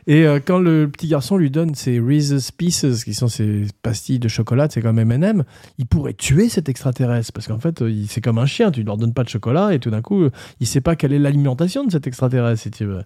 Et 0.07 0.25
euh, 0.25 0.39
quand 0.39 0.57
le 0.57 0.87
petit 0.87 1.09
garçon 1.09 1.35
lui 1.35 1.51
donne 1.51 1.75
ses 1.75 1.99
Reese's 1.99 2.51
Pieces, 2.51 3.03
qui 3.03 3.13
sont 3.13 3.27
ces 3.27 3.65
pastilles 3.81 4.19
de 4.19 4.29
chocolat, 4.29 4.69
c'est 4.69 4.81
comme 4.81 4.97
M&M, 4.97 5.43
il 5.79 5.85
pourrait 5.85 6.13
tuer 6.13 6.47
cet 6.47 6.69
extraterrestre 6.69 7.33
parce 7.33 7.47
qu'en 7.47 7.59
fait 7.59 7.83
c'est 8.07 8.21
comme 8.21 8.37
un 8.37 8.45
chien 8.45 8.71
tu 8.71 8.79
ne 8.81 8.85
leur 8.85 8.95
donnes 8.95 9.13
pas 9.13 9.23
de 9.23 9.29
chocolat 9.29 9.73
et 9.73 9.79
tout 9.79 9.89
d'un 9.89 10.01
coup 10.01 10.27
il 10.61 10.67
sait 10.67 10.79
pas 10.81 10.95
quelle 10.95 11.11
est 11.11 11.19
l'alimentation 11.19 11.83
de 11.83 11.91
cet 11.91 12.07
extraterrestre 12.07 12.61
si 12.61 12.71
tu 12.71 12.85
veux 12.85 13.01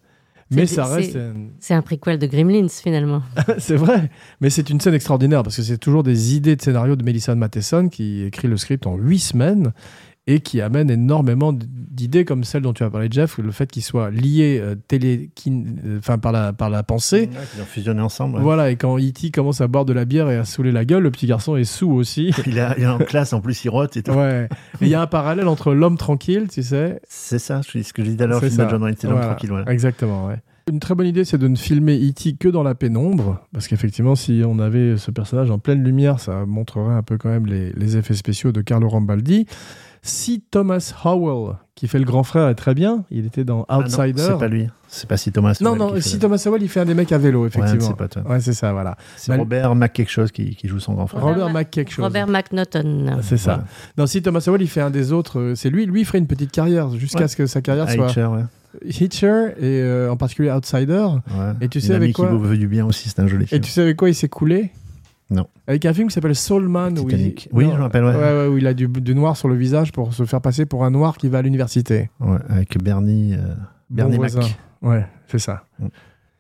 mais 0.52 0.66
ça 0.66 0.86
reste 0.86 1.18
C'est 1.60 1.74
un 1.74 1.82
prequel 1.82 2.20
de 2.20 2.28
Gremlins, 2.28 2.70
finalement. 2.70 3.22
c'est 3.58 3.76
vrai 3.76 4.10
mais 4.40 4.50
c'est 4.50 4.70
une 4.70 4.80
scène 4.80 4.94
extraordinaire 4.94 5.44
parce 5.44 5.56
que 5.56 5.62
c'est 5.62 5.78
toujours 5.78 6.04
des 6.04 6.36
idées 6.36 6.56
de 6.56 6.62
scénario 6.62 6.96
de 6.96 7.04
Melissa 7.04 7.36
Matheson 7.36 7.90
qui 7.90 8.24
écrit 8.24 8.48
le 8.48 8.58
script 8.58 8.88
en 8.88 8.96
huit 8.96 9.20
semaines 9.20 9.74
et 10.28 10.40
qui 10.42 10.62
amène 10.62 10.90
énormément 10.92 11.54
d'idées 11.54 12.26
comme 12.26 12.44
celle 12.44 12.62
dont 12.62 12.74
tu 12.74 12.84
as 12.84 12.90
parlé 12.90 13.08
Jeff 13.10 13.38
le 13.40 13.50
fait 13.52 13.72
qu'il 13.72 13.82
soit 13.82 14.12
lié 14.12 14.60
euh, 14.62 14.76
télé 14.88 15.30
euh, 15.48 15.98
enfin 15.98 16.18
par 16.20 16.32
la 16.32 16.54
par 16.54 16.70
la 16.70 16.84
pensée 16.84 17.30
Ouais, 17.34 17.40
ils 17.56 17.62
ont 17.62 17.66
fusionné 17.66 18.02
ensemble. 18.02 18.36
ouais. 18.36 18.42
voilà 18.44 18.70
et 18.70 18.76
quand 18.76 18.98
E.T. 19.00 19.32
commence 19.32 19.62
à 19.62 19.68
boire 19.68 19.86
de 19.86 19.94
la 19.94 20.06
bière 20.06 20.30
et 20.30 20.38
à 20.38 20.46
saouler 20.46 20.72
la 20.72 20.86
gueule 20.86 21.02
le 21.04 21.12
petit 21.12 21.26
garçon 21.28 21.56
est 21.56 21.64
sous 21.64 21.90
aussi 21.90 22.32
Il, 22.46 22.58
est, 22.58 22.68
il 22.78 22.84
est 22.84 22.88
en 22.88 23.00
classe, 23.00 23.34
en 23.34 23.42
plus, 23.42 23.64
il 23.66 23.70
rote 23.70 23.98
et 23.98 24.04
tout. 24.04 24.12
Ouais. 24.12 24.48
Il 24.82 24.88
y 24.90 24.94
a 24.96 25.02
un 25.02 25.08
parallèle 25.08 25.48
entre 25.48 25.74
l'homme 25.74 25.98
tranquille, 25.98 26.48
tu 26.52 26.62
sais. 26.62 27.00
C'est 27.08 27.40
ça, 27.40 27.62
je- 27.68 27.82
ce 27.82 27.94
que 27.94 28.04
je 28.04 28.12
disais 28.12 28.28
l'heure, 28.28 28.42
C'est. 28.42 28.50
John 28.56 28.70
l'homme 28.82 28.94
Voilà. 29.04 29.26
tranquille. 29.28 29.50
Voilà. 29.50 29.72
Exactement, 29.72 30.28
ouais. 30.28 30.36
Une 30.70 30.80
très 30.82 30.96
bonne 30.96 31.08
idée, 31.08 31.24
c'est 31.24 31.38
de 31.38 31.48
ne 31.48 31.56
filmer 31.56 31.98
E.T. 31.98 32.34
que 32.34 32.50
dans 32.50 32.62
la 32.64 32.76
pénombre, 32.76 33.42
parce 33.54 33.68
qu'effectivement, 33.70 34.16
si 34.16 34.44
on 34.46 34.60
avait 34.60 34.98
ce 34.98 35.12
personnage 35.12 35.50
en 35.50 35.60
pleine 35.60 35.82
lumière, 35.84 36.20
ça 36.20 36.46
montrerait 36.46 36.94
un 36.94 37.04
peu 37.04 37.18
quand 37.18 37.30
même 37.30 37.46
les, 37.46 37.72
les 37.72 37.96
effets 37.98 38.14
spéciaux 38.16 38.52
de 38.52 38.60
Carlo 38.62 38.90
Rambaldi. 38.90 39.48
Si 40.02 40.42
Thomas 40.52 40.94
Howell, 41.04 41.56
qui 41.76 41.88
fait 41.88 42.00
le 42.00 42.06
grand 42.06 42.24
frère, 42.24 42.48
est 42.48 42.56
très 42.56 42.74
bien, 42.74 43.04
il 43.12 43.26
était 43.26 43.44
dans 43.44 43.66
Ah 43.70 43.80
Outsider. 43.80 44.14
c'est 44.18 44.38
pas 44.38 44.48
lui. 44.48 44.68
C'est 44.90 45.08
pas 45.10 45.18
si 45.18 45.32
Thomas. 45.34 45.58
non, 45.60 45.72
Howell 45.72 45.80
non, 45.96 46.02
si 46.02 46.18
Thomas 46.18 46.42
Howell, 46.46 46.62
il 46.64 46.70
fait 46.70 46.80
un 46.80 46.86
des 46.86 46.94
mecs 46.94 47.12
à 47.12 47.18
vélo, 47.18 47.42
Ouais, 47.42 47.48
effectivement. 47.48 47.82
c'est 47.88 47.98
pas 47.98 48.08
toi. 48.08 48.22
Ouais, 48.30 48.40
c'est 48.40 48.54
ça, 48.54 48.72
voilà. 48.72 48.96
C'est 49.18 49.32
Bah, 49.34 49.38
Robert 49.38 49.76
Mac 49.76 49.92
quelque 49.94 50.10
chose 50.12 50.32
qui, 50.32 50.56
qui 50.56 50.68
joue 50.70 50.80
son 50.80 50.94
grand 50.94 51.08
frère. 51.08 51.22
Robert 51.24 51.48
Ma- 51.48 51.54
Mac 51.54 51.70
quelque 51.72 51.92
chose. 51.92 52.06
Robert 52.06 52.28
McNaughton. 52.28 53.18
C'est 53.22 53.38
ça. 53.38 53.66
Non, 53.98 54.08
si 54.08 54.22
Thomas 54.22 54.44
Howell, 54.48 54.62
il 54.62 54.70
fait 54.70 54.82
un 54.82 54.90
des 54.92 55.12
autres, 55.12 55.40
euh, 55.40 55.56
c'est 55.56 55.70
lui, 55.70 55.86
lui, 55.86 56.02
il 56.02 56.06
ferait 56.06 56.20
une 56.20 56.28
petite 56.28 56.52
carrière 56.52 56.90
jusqu'à 56.92 57.22
Ouais. 57.22 57.28
ce 57.28 57.36
que 57.36 57.46
sa 57.46 57.62
carrière 57.62 57.90
soit 57.92 58.08
Hitcher, 58.08 58.26
ouais. 58.28 58.44
Hitcher 58.86 59.48
et 59.60 59.82
euh, 59.82 60.10
en 60.12 60.18
particulier 60.18 60.52
Outsider. 60.52 61.08
Ouais. 61.32 61.54
Et 61.62 61.68
tu 61.68 61.80
Une 61.80 61.84
sais 61.84 61.94
avec 61.96 62.14
quoi 62.16 62.28
qui 62.28 62.32
vous 62.32 62.40
veut 62.40 62.58
du 62.58 62.68
bien 62.68 62.86
aussi, 62.86 63.10
c'est 63.10 63.20
un 63.20 63.28
joli 63.28 63.44
Et 63.44 63.48
film. 63.48 63.62
tu 63.62 63.72
sais 63.72 63.82
avec 63.82 63.98
quoi 63.98 64.10
il 64.10 64.16
s'est 64.16 64.30
coulé? 64.30 64.72
Non. 65.30 65.48
Avec 65.68 65.86
un 65.86 65.94
film 65.94 66.08
qui 66.08 66.14
s'appelle 66.14 66.36
Soul 66.36 66.68
Man. 66.70 66.98
Où 67.00 67.10
il... 67.10 67.36
Oui, 67.52 67.66
Non, 67.66 67.72
je 67.74 67.78
me 67.78 67.82
rappelle, 67.82 68.06
ouais. 68.06 68.16
ouais, 68.16 68.48
où 68.48 68.58
il 68.58 68.66
a 68.68 68.74
du, 68.74 68.88
du 68.88 69.14
noir 69.14 69.36
sur 69.36 69.50
le 69.50 69.56
visage 69.56 69.92
pour 69.92 70.14
se 70.14 70.24
faire 70.26 70.40
passer 70.42 70.66
pour 70.66 70.86
un 70.86 70.92
noir 70.92 71.18
qui 71.18 71.28
va 71.28 71.40
à 71.40 71.42
l'université. 71.42 72.10
Ouais, 72.22 72.38
avec 72.50 72.78
Bernie, 72.82 73.34
euh, 73.34 73.54
Bernie 73.90 74.18
Bon 74.18 74.24
Mac. 74.24 74.58
Ouais, 74.82 75.06
c'est 75.28 75.40
ça. 75.40 75.66
Mm. 75.80 75.88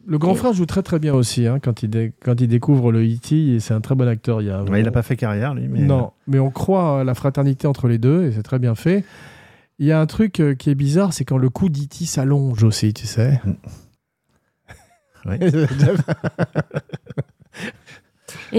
Le 0.09 0.17
grand 0.17 0.35
frère 0.35 0.53
joue 0.53 0.65
très 0.65 0.83
très 0.83 0.99
bien 0.99 1.13
aussi 1.13 1.47
hein, 1.47 1.59
quand, 1.61 1.83
il 1.83 1.89
dé- 1.89 2.13
quand 2.23 2.39
il 2.39 2.47
découvre 2.47 2.93
le 2.93 3.03
E.T. 3.03 3.55
et 3.55 3.59
c'est 3.59 3.73
un 3.73 3.81
très 3.81 3.93
bon 3.93 4.07
acteur. 4.07 4.41
Il 4.41 4.47
n'a 4.47 4.91
pas 4.91 5.01
fait 5.03 5.17
carrière, 5.17 5.53
lui. 5.53 5.67
Mais... 5.67 5.81
Non, 5.81 6.11
mais 6.27 6.39
on 6.39 6.49
croit 6.49 7.01
à 7.01 7.03
la 7.03 7.13
fraternité 7.13 7.67
entre 7.67 7.89
les 7.89 7.97
deux 7.97 8.23
et 8.23 8.31
c'est 8.31 8.43
très 8.43 8.57
bien 8.59 8.73
fait. 8.73 9.03
Il 9.79 9.85
y 9.85 9.91
a 9.91 9.99
un 9.99 10.05
truc 10.05 10.39
euh, 10.39 10.55
qui 10.55 10.69
est 10.69 10.75
bizarre, 10.75 11.11
c'est 11.11 11.25
quand 11.25 11.37
le 11.37 11.49
cou 11.49 11.67
d'E.T. 11.67 12.05
s'allonge 12.05 12.63
aussi, 12.63 12.93
tu 12.93 13.05
sais. 13.05 13.41
Ouais. 15.25 15.39
Et, 15.41 15.51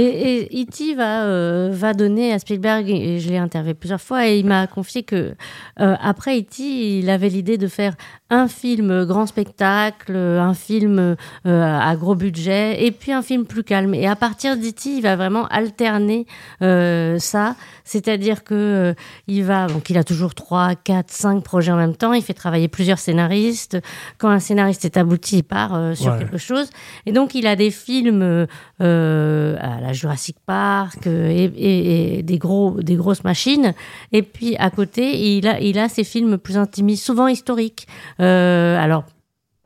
et 0.00 0.62
E.T. 0.62 0.94
va, 0.94 1.24
euh, 1.24 1.70
va 1.72 1.94
donner 1.94 2.32
à 2.32 2.38
Spielberg, 2.38 2.88
et 2.88 3.18
je 3.20 3.28
l'ai 3.28 3.38
interviewé 3.38 3.74
plusieurs 3.74 4.00
fois, 4.00 4.26
et 4.26 4.38
il 4.38 4.46
m'a 4.46 4.66
confié 4.66 5.02
que 5.02 5.34
euh, 5.80 5.96
après 6.00 6.38
E.T., 6.38 6.62
il 6.62 7.10
avait 7.10 7.28
l'idée 7.28 7.58
de 7.58 7.68
faire 7.68 7.94
un 8.30 8.46
film 8.48 9.04
grand 9.06 9.26
spectacle, 9.26 10.14
un 10.14 10.52
film 10.54 10.98
euh, 10.98 11.78
à 11.80 11.96
gros 11.96 12.14
budget, 12.14 12.84
et 12.84 12.90
puis 12.90 13.12
un 13.12 13.22
film 13.22 13.46
plus 13.46 13.64
calme. 13.64 13.94
Et 13.94 14.06
à 14.06 14.16
partir 14.16 14.56
d'E.T., 14.56 14.90
il 14.96 15.02
va 15.02 15.16
vraiment 15.16 15.46
alterner 15.46 16.26
euh, 16.60 17.18
ça, 17.18 17.56
c'est-à-dire 17.84 18.44
que 18.44 18.54
euh, 18.54 18.94
il 19.28 19.44
va, 19.44 19.66
donc 19.66 19.88
il 19.88 19.96
a 19.96 20.04
toujours 20.04 20.34
trois, 20.34 20.74
quatre, 20.74 21.10
cinq 21.10 21.42
projets 21.42 21.72
en 21.72 21.76
même 21.76 21.96
temps. 21.96 22.12
Il 22.12 22.22
fait 22.22 22.34
travailler 22.34 22.68
plusieurs 22.68 22.98
scénaristes. 22.98 23.78
Quand 24.18 24.28
un 24.28 24.40
scénariste 24.40 24.84
est 24.84 24.98
abouti, 24.98 25.38
il 25.38 25.42
part 25.44 25.74
euh, 25.74 25.94
sur 25.94 26.12
Ouais. 26.12 26.18
quelque 26.18 26.38
chose. 26.38 26.68
Et 27.06 27.12
donc 27.12 27.34
il 27.34 27.46
a 27.46 27.56
des 27.56 27.70
films 27.70 28.46
euh, 28.82 29.56
à 29.60 29.80
la 29.80 29.92
Jurassic 29.92 30.36
Park 30.46 31.06
euh, 31.06 31.28
et, 31.30 31.44
et- 31.44 32.18
et 32.18 32.22
des 32.22 32.38
gros, 32.38 32.76
des 32.82 32.94
grosses 32.96 33.24
machines. 33.24 33.72
Et 34.12 34.22
puis 34.22 34.54
à 34.58 34.70
côté, 34.70 35.36
il 35.36 35.46
a, 35.48 35.60
il 35.60 35.78
a 35.78 35.88
ses 35.88 36.04
films 36.04 36.38
plus 36.38 36.56
intimistes, 36.56 37.04
souvent 37.04 37.26
historiques. 37.26 37.86
Euh, 38.20 38.78
alors 38.78 39.04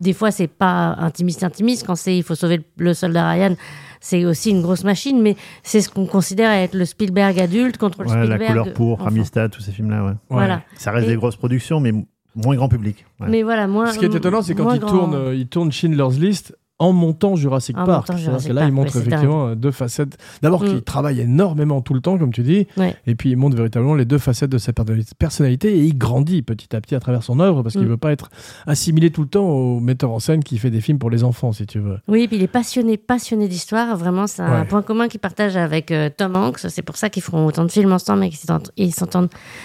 des 0.01 0.13
fois, 0.13 0.31
c'est 0.33 0.49
pas 0.49 0.97
intimiste, 0.99 1.45
intimiste. 1.45 1.87
Quand 1.87 1.95
c'est 1.95 2.17
il 2.17 2.23
faut 2.25 2.35
sauver 2.35 2.61
le, 2.77 2.93
soldat 2.93 3.31
Ryan, 3.31 3.55
c'est 4.01 4.25
aussi 4.25 4.51
une 4.51 4.61
grosse 4.61 4.83
machine, 4.83 5.23
mais 5.23 5.37
c'est 5.63 5.81
ce 5.81 5.89
qu'on 5.89 6.07
considère 6.07 6.51
être 6.51 6.75
le 6.75 6.85
Spielberg 6.85 7.39
adulte 7.39 7.79
contre 7.79 8.03
le 8.03 8.09
Ouais, 8.09 8.17
la 8.17 8.23
Spielberg. 8.37 8.49
couleur 8.49 8.73
pour 8.75 8.93
enfant. 8.95 9.07
Amistad, 9.07 9.51
tous 9.53 9.61
ces 9.61 9.71
films-là, 9.71 10.05
ouais. 10.05 10.13
Voilà. 10.29 10.63
Ça 10.77 10.91
reste 10.91 11.07
Et- 11.07 11.11
des 11.11 11.17
grosses 11.17 11.37
productions, 11.37 11.79
mais 11.79 11.93
moins 12.35 12.57
grand 12.57 12.69
public. 12.69 13.05
Ouais. 13.21 13.29
Mais 13.31 13.43
voilà, 13.45 13.69
moins. 13.69 13.93
Ce 13.93 13.99
qui 13.99 14.05
est 14.05 14.15
étonnant, 14.15 14.43
c'est 14.43 14.55
quand 14.57 14.65
moins 14.65 14.75
il 14.75 14.81
grand. 14.81 14.89
tourne, 14.91 15.15
euh, 15.15 15.35
il 15.37 15.47
tourne 15.47 15.71
Schindler's 15.71 16.19
List 16.19 16.57
en 16.83 16.93
montant 16.93 17.37
Jurassic 17.37 17.79
En 17.79 17.85
Park. 17.87 18.17
Jurassic 18.17 18.49
que 18.49 18.53
là, 18.55 18.63
Park, 18.63 18.71
il 18.71 18.75
montre 18.75 18.97
effectivement 18.97 19.47
euh, 19.49 19.55
deux 19.55 19.71
facettes. 19.71 20.19
D'abord, 20.43 20.63
Mm. 20.65 20.67
qu'il 20.69 20.83
travaille 20.83 21.21
énormément 21.21 21.81
tout 21.81 21.95
le 21.95 22.01
temps, 22.01 22.19
comme 22.19 22.33
tu 22.33 22.43
dis, 22.43 22.67
Ouais. 22.77 22.97
et 23.07 23.15
puis 23.15 23.31
il 23.31 23.37
montre 23.37 23.57
véritablement 23.57 23.95
les 23.95 24.05
deux 24.05 24.19
facettes 24.19 24.51
de 24.51 24.59
sa 24.59 24.73
per- 24.73 24.85
personnalité 25.19 25.77
et 25.79 25.85
il 25.85 25.97
grandit 25.97 26.43
petit 26.43 26.75
à 26.75 26.81
petit 26.81 26.95
à 26.95 27.01
travers 27.01 27.23
son 27.23 27.39
œuvre 27.41 27.63
parce 27.63 27.75
qu'il 27.75 27.85
Mm. 27.87 27.91
veut 27.91 27.97
pas 27.97 28.11
être 28.13 28.31
assimilé 28.67 29.11
tout 29.11 29.23
le 29.23 29.29
temps 29.29 29.45
au 29.49 29.79
metteur 29.81 30.11
en 30.11 30.19
scène 30.19 30.43
qui 30.43 30.59
fait 30.59 30.71
des 30.71 30.81
films 30.81 30.99
pour 30.99 31.11
les 31.11 31.23
enfants, 31.25 31.53
si 31.53 31.67
tu 31.67 31.79
veux. 31.79 31.99
Oui, 32.09 32.27
puis 32.27 32.37
il 32.37 32.43
est 32.43 32.47
passionné, 32.49 32.97
passionné 32.97 33.47
d'histoire. 33.49 33.97
Vraiment, 33.97 34.27
c'est 34.27 34.43
un 34.43 34.61
Ouais. 34.63 34.67
point 34.67 34.83
commun 34.83 35.07
qu'il 35.09 35.21
partage 35.21 35.57
avec 35.57 35.91
euh, 35.93 36.11
Tom 36.17 36.35
Hanks. 36.37 36.59
C'est 36.69 36.83
pour 36.83 36.97
ça 36.97 37.11
qu'ils 37.11 37.23
feront 37.23 37.47
autant 37.47 37.65
de 37.65 37.71
films 37.71 37.93
ensemble 37.93 38.25
et 38.25 38.29
qu'ils 38.31 38.39
s'entendent- 38.39 38.71
et 38.77 38.91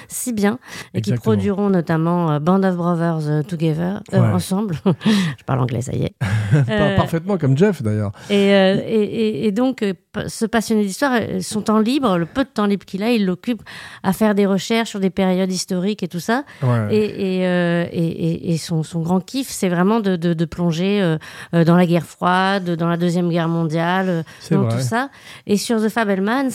si 0.07 0.33
bien. 0.33 0.59
Et 0.93 1.01
qu'ils 1.01 1.15
produiront 1.15 1.69
notamment 1.69 2.31
euh, 2.31 2.39
Band 2.39 2.61
of 2.63 2.75
Brothers 2.77 3.43
Together, 3.47 4.01
euh, 4.13 4.19
Ouais. 4.21 4.27
ensemble. 4.33 4.75
Je 5.39 5.43
parle 5.45 5.59
anglais, 5.61 5.81
ça 5.81 5.93
y 5.93 6.03
est. 6.03 6.13
Parfaitement 7.07 7.37
comme 7.37 7.57
Jeff 7.57 7.81
d'ailleurs. 7.81 8.11
Et, 8.29 8.53
euh, 8.53 8.75
et, 8.85 9.03
et- 9.03 9.47
et 9.47 9.51
donc, 9.51 9.81
euh, 9.83 9.93
ce 10.27 10.45
passionné 10.45 10.83
d'histoire, 10.83 11.13
euh, 11.19 11.39
son 11.41 11.61
temps 11.61 11.79
libre, 11.79 12.17
le 12.17 12.25
peu 12.25 12.43
de 12.43 12.49
temps 12.49 12.65
libre 12.65 12.85
qu'il 12.85 13.03
a, 13.03 13.11
il 13.11 13.25
l'occupe 13.25 13.61
à 14.03 14.13
faire 14.13 14.35
des 14.35 14.45
recherches 14.45 14.89
sur 14.89 14.99
des 14.99 15.09
périodes 15.09 15.51
historiques 15.51 16.03
et 16.03 16.07
tout 16.07 16.19
ça. 16.19 16.43
Ouais. 16.63 16.95
Et, 16.95 17.45
euh, 17.47 18.57
son, 18.57 18.83
son 18.83 19.01
grand 19.01 19.19
kiff, 19.19 19.47
c'est 19.49 19.69
vraiment 19.69 19.99
de, 19.99 20.15
de, 20.15 20.33
de 20.33 20.45
plonger 20.45 21.01
euh, 21.53 21.63
dans 21.63 21.75
la 21.77 21.85
guerre 21.85 22.05
froide, 22.05 22.71
dans 22.71 22.87
la 22.87 22.97
Deuxième 22.97 23.29
Guerre 23.29 23.47
mondiale, 23.47 24.23
dans 24.51 24.63
vrai. 24.63 24.75
tout 24.75 24.81
ça. 24.83 25.09
Et 25.45 25.57
sur 25.57 25.77
The 25.81 25.89
Fabelmans, 25.89 26.49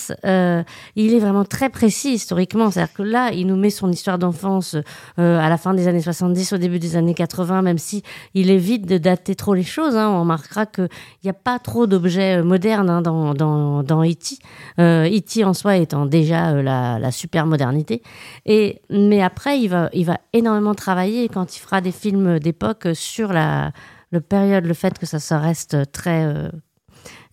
il 0.96 1.14
est 1.14 1.18
vraiment 1.18 1.44
très 1.44 1.68
précis 1.70 2.14
historiquement. 2.14 2.70
C'est-à-dire 2.70 2.92
que 2.94 3.02
là, 3.02 3.30
il 3.32 3.46
nous 3.46 3.56
met 3.56 3.70
son 3.70 3.90
histoire 3.90 4.18
d'enfance 4.18 4.76
à 5.16 5.48
la 5.48 5.56
fin 5.56 5.74
des 5.74 5.88
années 5.88 6.00
70, 6.02 6.52
au 6.52 6.58
début 6.58 6.78
des 6.78 6.96
années 6.96 7.14
80, 7.14 7.62
même 7.62 7.78
si 7.78 8.02
il 8.34 8.50
évite 8.50 8.86
de 8.86 8.98
dater 8.98 9.34
trop 9.34 9.54
les 9.54 9.62
choses. 9.62 9.96
hein. 9.96 10.08
On 10.10 10.24
remarquera 10.42 10.66
qu'il 10.66 10.88
n'y 11.24 11.30
a 11.30 11.34
pas 11.34 11.58
trop 11.58 11.86
d'objets 11.86 12.38
euh, 12.40 12.44
modernes 12.44 12.90
hein, 12.90 13.02
dans, 13.02 13.34
dans, 13.34 13.82
dans 13.82 14.02
E.T. 14.04 14.36
Euh, 14.78 15.06
E.T. 15.08 15.44
en 15.44 15.54
soi 15.54 15.76
étant 15.76 16.06
déjà 16.06 16.50
euh, 16.50 16.62
la, 16.62 16.98
la 16.98 17.10
super 17.12 17.46
modernité. 17.46 18.02
Et, 18.46 18.80
mais 18.90 19.22
après, 19.22 19.60
il 19.60 19.68
va, 19.68 19.88
il 19.92 20.04
va 20.04 20.18
énormément 20.32 20.74
travailler 20.74 21.28
quand 21.28 21.56
il 21.56 21.60
fera 21.60 21.80
des 21.80 21.92
films 21.92 22.38
d'époque 22.38 22.88
sur 22.94 23.32
la, 23.32 23.72
le 24.10 24.20
période, 24.20 24.64
le 24.66 24.74
fait 24.74 24.98
que 24.98 25.06
ça, 25.06 25.18
ça 25.18 25.38
reste 25.38 25.90
très 25.92 26.50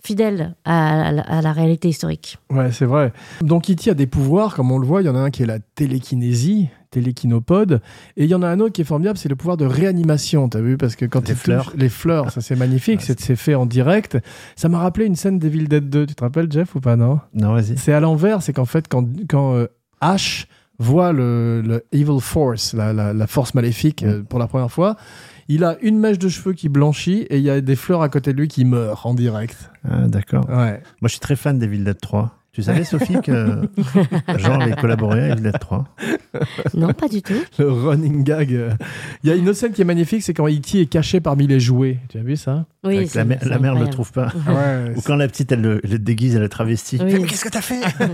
fidèle 0.04 0.56
à, 0.66 1.12
la- 1.12 1.52
réalité 1.52 1.90
historique. 1.90 2.38
Ouais, 2.50 2.72
c'est 2.72 2.86
vrai. 2.86 3.12
Donc 3.42 3.70
E.T. 3.70 3.90
a 3.90 3.94
des 3.94 4.08
pouvoirs, 4.08 4.56
comme 4.56 4.72
on 4.72 4.78
le 4.80 4.86
voit. 4.88 5.02
Il 5.02 5.06
y 5.06 5.10
en 5.10 5.16
a 5.16 5.20
un 5.20 5.30
qui 5.30 5.44
est 5.44 5.48
la 5.48 5.60
télékinésie. 5.60 6.70
Télékinopode. 6.92 7.82
Et 8.18 8.24
il 8.26 8.30
y 8.30 8.36
en 8.36 8.42
a 8.42 8.48
un 8.48 8.60
autre 8.60 8.74
qui 8.74 8.82
est 8.82 8.86
formidable, 8.86 9.18
c'est 9.18 9.30
le 9.30 9.36
pouvoir 9.36 9.58
de 9.58 9.66
réanimation. 9.66 10.50
T'as 10.50 10.62
vu? 10.62 10.78
Parce 10.78 10.96
que 10.96 11.06
quand 11.06 11.28
Les 11.28 11.34
il 11.34 11.38
fleurs. 11.38 11.74
les 11.76 11.90
fleurs, 11.90 12.32
ça 12.32 12.42
c'est 12.42 12.56
magnifique. 12.56 13.02
c'est 13.02 13.20
c'est 13.20 13.36
fait 13.36 13.56
en 13.56 13.66
direct. 13.66 14.18
Ça 14.56 14.70
m'a 14.70 14.80
rappelé 14.80 15.06
une 15.06 15.16
scène 15.16 15.40
d'Evil 15.40 15.68
Dead 15.68 15.90
2. 15.90 16.06
Tu 16.06 16.16
te 16.16 16.24
rappelles, 16.24 16.52
Jeff, 16.52 16.76
ou 16.76 16.80
pas, 16.80 16.96
non? 16.96 17.20
Non, 17.34 17.54
vas-y. 17.54 17.78
C'est 17.78 17.94
à 17.94 18.00
l'envers. 18.00 18.42
C'est 18.42 18.54
qu'en 18.54 18.66
fait, 18.66 18.88
quand, 18.88 19.06
quand 19.30 19.56
euh, 19.56 19.68
Ash 20.02 20.48
voit 20.82 21.12
le, 21.12 21.62
le 21.62 21.84
Evil 21.92 22.22
Force, 22.22 22.74
la, 22.74 22.94
la- 22.94 23.14
la 23.14 23.28
force 23.28 23.54
maléfique, 23.54 24.04
euh, 24.04 24.24
pour 24.24 24.40
la 24.40 24.48
première 24.48 24.72
fois, 24.72 24.96
il 25.50 25.64
a 25.66 25.78
une 25.82 26.00
mèche 26.00 26.20
de 26.20 26.30
cheveux 26.30 26.54
qui 26.54 26.70
blanchit 26.70 27.22
et 27.30 27.38
il 27.38 27.44
y 27.44 27.50
a 27.50 27.60
des 27.60 27.76
fleurs 27.76 28.02
à 28.02 28.08
côté 28.08 28.32
de 28.34 28.38
lui 28.40 28.48
qui 28.48 28.64
meurent 28.66 29.06
en 29.06 29.14
direct. 29.14 29.72
Ah, 29.84 30.08
D'accord. 30.08 30.48
Ouais. 30.48 30.82
Moi, 31.02 31.08
je 31.08 31.10
suis 31.10 31.20
très 31.20 31.36
fan 31.36 31.60
d'Evil 31.60 31.84
Dead 31.84 32.00
3. 32.00 32.34
Tu 32.60 32.64
savais, 32.66 32.84
Sophie, 32.84 33.22
que 33.24 33.62
Jean 34.38 34.60
avait 34.60 34.74
collaboré 34.74 35.30
Evil 35.30 35.42
Dead 35.44 35.58
3 35.60 35.86
Non, 36.74 36.92
pas 36.94 37.08
du 37.08 37.22
tout. 37.22 37.34
Le 37.58 37.72
running 37.72 38.24
gag. 38.24 38.50
Il 39.24 39.30
y 39.30 39.32
a 39.32 39.36
une 39.36 39.48
autre 39.48 39.58
scène 39.58 39.72
qui 39.72 39.82
est 39.82 39.86
magnifique, 39.86 40.24
c'est 40.24 40.34
quand 40.34 40.48
E.T. 40.48 40.82
est 40.82 40.86
caché 40.88 41.22
parmi 41.22 41.48
les 41.48 41.60
jouets. 41.62 41.98
Tu 42.10 42.18
as 42.18 42.22
vu 42.22 42.36
ça 42.36 42.66
Oui, 42.84 42.98
Avec 42.98 43.10
c'est- 43.12 43.20
la, 43.20 43.24
mère- 43.26 43.40
c'est 43.42 43.48
la 43.50 43.60
mère 43.60 43.76
ne 43.76 43.82
le 43.86 43.90
trouve 43.90 44.12
pas. 44.12 44.28
Ouais. 44.48 44.94
Ou 44.98 45.02
quand 45.02 45.16
la 45.16 45.28
petite, 45.30 45.52
elle 45.54 45.62
le, 45.62 45.80
elle 45.86 45.92
le 45.92 46.00
déguise, 46.00 46.36
elle 46.36 46.44
est 46.44 46.50
travestie. 46.50 46.98
Oui. 47.02 47.14
Mais 47.14 47.24
qu'est-ce 47.24 47.46
que 47.46 47.50
t'as 47.50 47.62
fait 47.62 47.80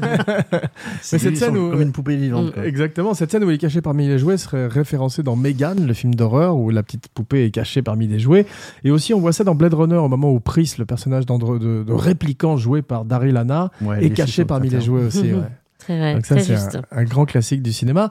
Mais 0.52 0.60
cette 1.02 1.38
scène 1.38 1.58
où- 1.58 1.72
Comme 1.72 1.82
une 1.82 1.92
poupée 1.92 2.16
vivante. 2.16 2.54
Quoi. 2.54 2.66
Exactement, 2.66 3.14
cette 3.14 3.32
scène 3.32 3.44
où 3.44 3.50
il 3.50 3.56
est 3.56 3.60
caché 3.60 3.82
parmi 3.82 4.08
les 4.08 4.20
jouets 4.20 4.38
serait 4.38 4.68
référencée 4.68 5.24
dans 5.24 5.36
Megan, 5.36 5.86
le 5.86 5.94
film 5.94 6.14
d'horreur 6.16 6.56
où 6.58 6.70
la 6.70 6.84
petite 6.84 7.08
poupée 7.10 7.46
est 7.46 7.52
cachée 7.52 7.82
parmi 7.82 8.08
les 8.08 8.20
jouets. 8.20 8.46
Et 8.84 8.92
aussi, 8.92 9.14
on 9.14 9.20
voit 9.20 9.34
ça 9.34 9.44
dans 9.44 9.56
Blade 9.56 9.74
Runner 9.74 9.96
au 9.96 10.08
moment 10.10 10.32
où 10.32 10.40
Pris, 10.40 10.74
le 10.78 10.86
personnage 10.86 11.26
de, 11.26 11.84
de 11.84 11.94
répliquant 11.94 12.58
joué 12.58 12.82
par 12.82 13.06
Daryl 13.06 13.38
Hannah, 13.38 13.72
Ouais, 13.82 14.04
est 14.06 14.10
caché 14.12 14.35
parmi 14.44 14.68
les 14.70 14.82
jouets 14.82 15.04
aussi. 15.06 15.22
ouais. 15.34 15.40
Très, 15.78 15.98
vrai, 15.98 16.14
Donc 16.16 16.26
ça, 16.26 16.36
très 16.36 16.44
c'est 16.44 16.56
juste. 16.56 16.76
un, 16.92 16.98
un 17.00 17.04
grand 17.06 17.26
classique 17.26 17.62
du 17.62 17.72
cinéma. 17.72 18.10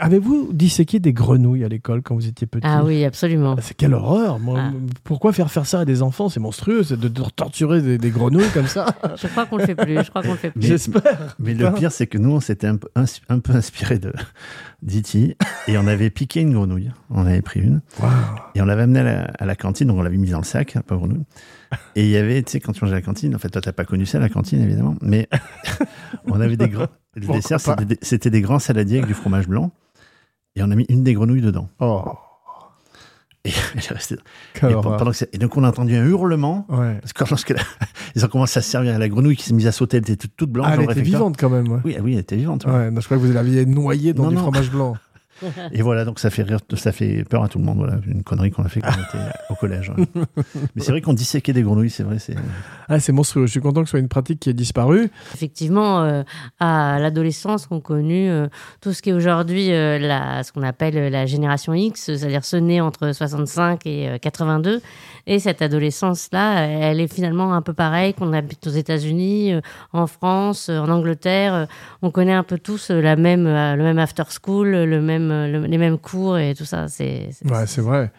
Avez-vous 0.00 0.50
disséqué 0.52 0.98
des 0.98 1.12
grenouilles 1.12 1.62
à 1.64 1.68
l'école 1.68 2.02
quand 2.02 2.16
vous 2.16 2.26
étiez 2.26 2.48
petit? 2.48 2.66
Ah 2.68 2.82
oui, 2.84 3.04
absolument. 3.04 3.54
C'est 3.62 3.74
quelle 3.76 3.94
horreur 3.94 4.40
moi, 4.40 4.58
Ah. 4.60 4.72
Pourquoi 5.04 5.32
faire 5.32 5.48
faire 5.52 5.66
ça 5.66 5.80
à 5.80 5.84
des 5.84 6.02
enfants? 6.02 6.28
C'est 6.28 6.40
monstrueux, 6.40 6.82
c'est 6.82 6.98
de, 6.98 7.06
de 7.06 7.22
torturer 7.36 7.80
des, 7.80 7.96
des 7.96 8.10
grenouilles 8.10 8.50
comme 8.52 8.66
ça. 8.66 8.86
Je 9.16 9.28
crois 9.28 9.46
qu'on 9.46 9.56
le 9.58 9.64
fait 9.66 9.76
plus. 9.76 9.94
Je 10.02 10.10
crois 10.10 10.22
qu'on 10.22 10.32
le 10.32 10.36
fait 10.36 10.50
plus. 10.50 10.60
Mais- 10.62 10.66
J'espère. 10.66 11.36
Mais 11.38 11.54
le 11.54 11.72
pire, 11.72 11.92
c'est 11.92 12.08
que 12.08 12.18
nous, 12.18 12.32
on 12.32 12.40
s'était 12.40 12.66
un, 12.66 12.76
peu- 12.76 12.88
ins- 12.96 13.20
un 13.28 13.38
peu 13.38 13.52
inspiré 13.52 14.00
de 14.00 14.12
d'E.T. 14.84 15.36
et 15.66 15.78
on 15.78 15.86
avait 15.86 16.10
piqué 16.10 16.40
une 16.40 16.52
grenouille. 16.52 16.92
On 17.10 17.26
avait 17.26 17.42
pris 17.42 17.60
une 17.60 17.80
et 18.54 18.62
on 18.62 18.64
l'avait 18.66 18.82
amenée 18.82 19.00
à 19.00 19.02
la, 19.02 19.22
à 19.38 19.46
la 19.46 19.56
cantine, 19.56 19.88
donc 19.88 19.98
on 19.98 20.02
l'avait 20.02 20.16
mise 20.16 20.32
dans 20.32 20.38
le 20.38 20.44
sac, 20.44 20.74
la 20.74 20.82
pauvre 20.82 21.06
grenouille. 21.06 21.24
Et 21.96 22.04
il 22.04 22.10
y 22.10 22.16
avait, 22.16 22.42
tu 22.42 22.52
sais, 22.52 22.60
quand 22.60 22.72
tu 22.72 22.84
mangeais 22.84 22.94
à 22.94 22.98
la 22.98 23.02
cantine, 23.02 23.34
en 23.34 23.38
fait, 23.38 23.48
toi, 23.48 23.60
t'as 23.60 23.72
pas 23.72 23.84
connu 23.84 24.06
ça, 24.06 24.18
la 24.18 24.28
cantine, 24.28 24.60
évidemment, 24.60 24.96
mais 25.02 25.28
on 26.26 26.40
avait 26.40 26.56
des 26.56 26.68
grands. 26.68 26.86
Le 27.14 27.26
dessert, 27.26 27.60
pas 27.62 27.76
c'était 28.02 28.30
des, 28.30 28.38
des 28.38 28.42
grands 28.42 28.58
saladiers 28.58 28.98
avec 28.98 29.08
du 29.08 29.14
fromage 29.14 29.48
blanc. 29.48 29.72
Et 30.56 30.62
on 30.62 30.70
a 30.70 30.76
mis 30.76 30.86
une 30.88 31.02
des 31.02 31.14
grenouilles 31.14 31.40
dedans. 31.40 31.68
Oh, 31.80 32.04
Et, 33.46 33.52
pendant 34.60 35.10
que 35.10 35.36
donc, 35.36 35.56
on 35.56 35.64
a 35.64 35.68
entendu 35.68 35.94
un 35.96 36.04
hurlement. 36.06 36.66
Ouais. 36.70 36.96
Parce 37.00 37.12
que 37.12 37.24
lorsque 37.28 37.50
la- 37.50 37.60
ils 38.16 38.24
ont 38.24 38.28
commencé 38.28 38.58
à 38.58 38.62
se 38.62 38.70
servir, 38.70 38.98
la 38.98 39.08
grenouille 39.08 39.36
qui 39.36 39.44
s'est 39.44 39.52
mise 39.54 39.66
à 39.66 39.72
sauter, 39.72 39.98
elle 39.98 40.02
était 40.04 40.16
toute, 40.16 40.34
toute 40.36 40.50
blanche 40.50 40.68
Ah, 40.70 40.76
elle 40.78 40.90
était 40.90 41.02
vivante 41.02 41.36
quand 41.38 41.50
même. 41.50 41.68
Ouais. 41.70 41.80
Oui, 41.84 41.94
ah 41.98 42.02
oui, 42.02 42.14
elle 42.14 42.20
était 42.20 42.36
vivante. 42.36 42.64
ouais. 42.64 42.72
Ouais, 42.72 42.90
non, 42.90 43.00
je 43.00 43.04
crois 43.06 43.18
que 43.18 43.22
vous 43.22 43.32
l'aviez 43.32 43.66
noyée 43.66 44.14
dans 44.14 44.24
Non, 44.24 44.28
du 44.30 44.36
non. 44.36 44.42
fromage 44.42 44.70
blanc. 44.70 44.96
Et 45.72 45.82
voilà, 45.82 46.04
donc 46.04 46.18
ça 46.18 46.30
fait 46.30 46.42
rire, 46.42 46.60
ça 46.76 46.92
fait 46.92 47.24
peur 47.24 47.42
à 47.44 47.48
tout 47.48 47.58
le 47.58 47.64
monde. 47.64 47.78
Voilà, 47.78 47.96
une 48.06 48.22
connerie 48.22 48.50
qu'on 48.50 48.64
a 48.64 48.68
fait 48.68 48.80
quand 48.80 48.88
on 48.90 49.18
était 49.18 49.24
au 49.50 49.54
collège. 49.54 49.90
ouais. 49.90 50.04
Mais 50.74 50.82
c'est 50.82 50.92
vrai 50.92 51.00
qu'on 51.00 51.12
disséquait 51.12 51.52
des 51.52 51.62
grenouilles, 51.62 51.90
c'est 51.90 52.02
vrai. 52.02 52.18
C'est 52.18 52.36
Ah, 52.88 53.00
c'est 53.00 53.12
monstrueux. 53.12 53.46
Je 53.46 53.50
suis 53.52 53.60
content 53.60 53.80
que 53.82 53.86
ce 53.86 53.92
soit 53.92 54.00
une 54.00 54.08
pratique 54.08 54.40
qui 54.40 54.50
ait 54.50 54.54
disparu. 54.54 55.10
Effectivement, 55.34 56.02
euh, 56.02 56.22
à 56.60 56.98
l'adolescence, 57.00 57.66
on 57.70 57.80
connu 57.80 58.28
euh, 58.30 58.46
tout 58.80 58.92
ce 58.92 59.02
qui 59.02 59.10
est 59.10 59.12
aujourd'hui 59.14 59.72
euh, 59.72 59.98
la- 59.98 60.42
ce 60.42 60.52
qu'on 60.52 60.62
appelle 60.62 61.10
la 61.10 61.26
génération 61.26 61.74
X, 61.74 62.04
c'est-à-dire 62.06 62.44
ceux 62.44 62.58
nés 62.58 62.80
entre 62.80 63.12
65 63.12 63.86
et 63.86 64.08
euh, 64.08 64.18
82. 64.18 64.80
Et 65.26 65.38
cette 65.38 65.62
adolescence-là, 65.62 66.60
elle 66.66 67.00
est 67.00 67.12
finalement 67.12 67.54
un 67.54 67.62
peu 67.62 67.72
pareille 67.72 68.12
qu'on 68.14 68.32
habite 68.32 68.66
aux 68.66 68.70
États-Unis, 68.70 69.54
euh, 69.54 69.60
en 69.92 70.06
France, 70.06 70.68
euh, 70.68 70.78
en 70.78 70.88
Angleterre. 70.90 71.54
Euh, 71.54 71.66
On 72.02 72.10
connaît 72.10 72.32
un 72.34 72.42
peu 72.42 72.58
tous 72.58 72.90
euh, 72.90 73.00
la 73.00 73.16
même, 73.16 73.46
euh, 73.46 73.74
le 73.76 73.82
même 73.84 73.98
after 73.98 74.24
school, 74.28 74.68
le 74.70 75.00
même, 75.00 75.23
euh, 75.30 75.60
le- 75.60 75.66
les 75.66 75.78
mêmes 75.78 75.98
cours 75.98 76.38
et 76.38 76.54
tout 76.54 76.64
ça. 76.64 76.88
C'est 76.88 77.28
Ouais, 77.44 77.66
c'est 77.66 77.80
vrai. 77.80 78.10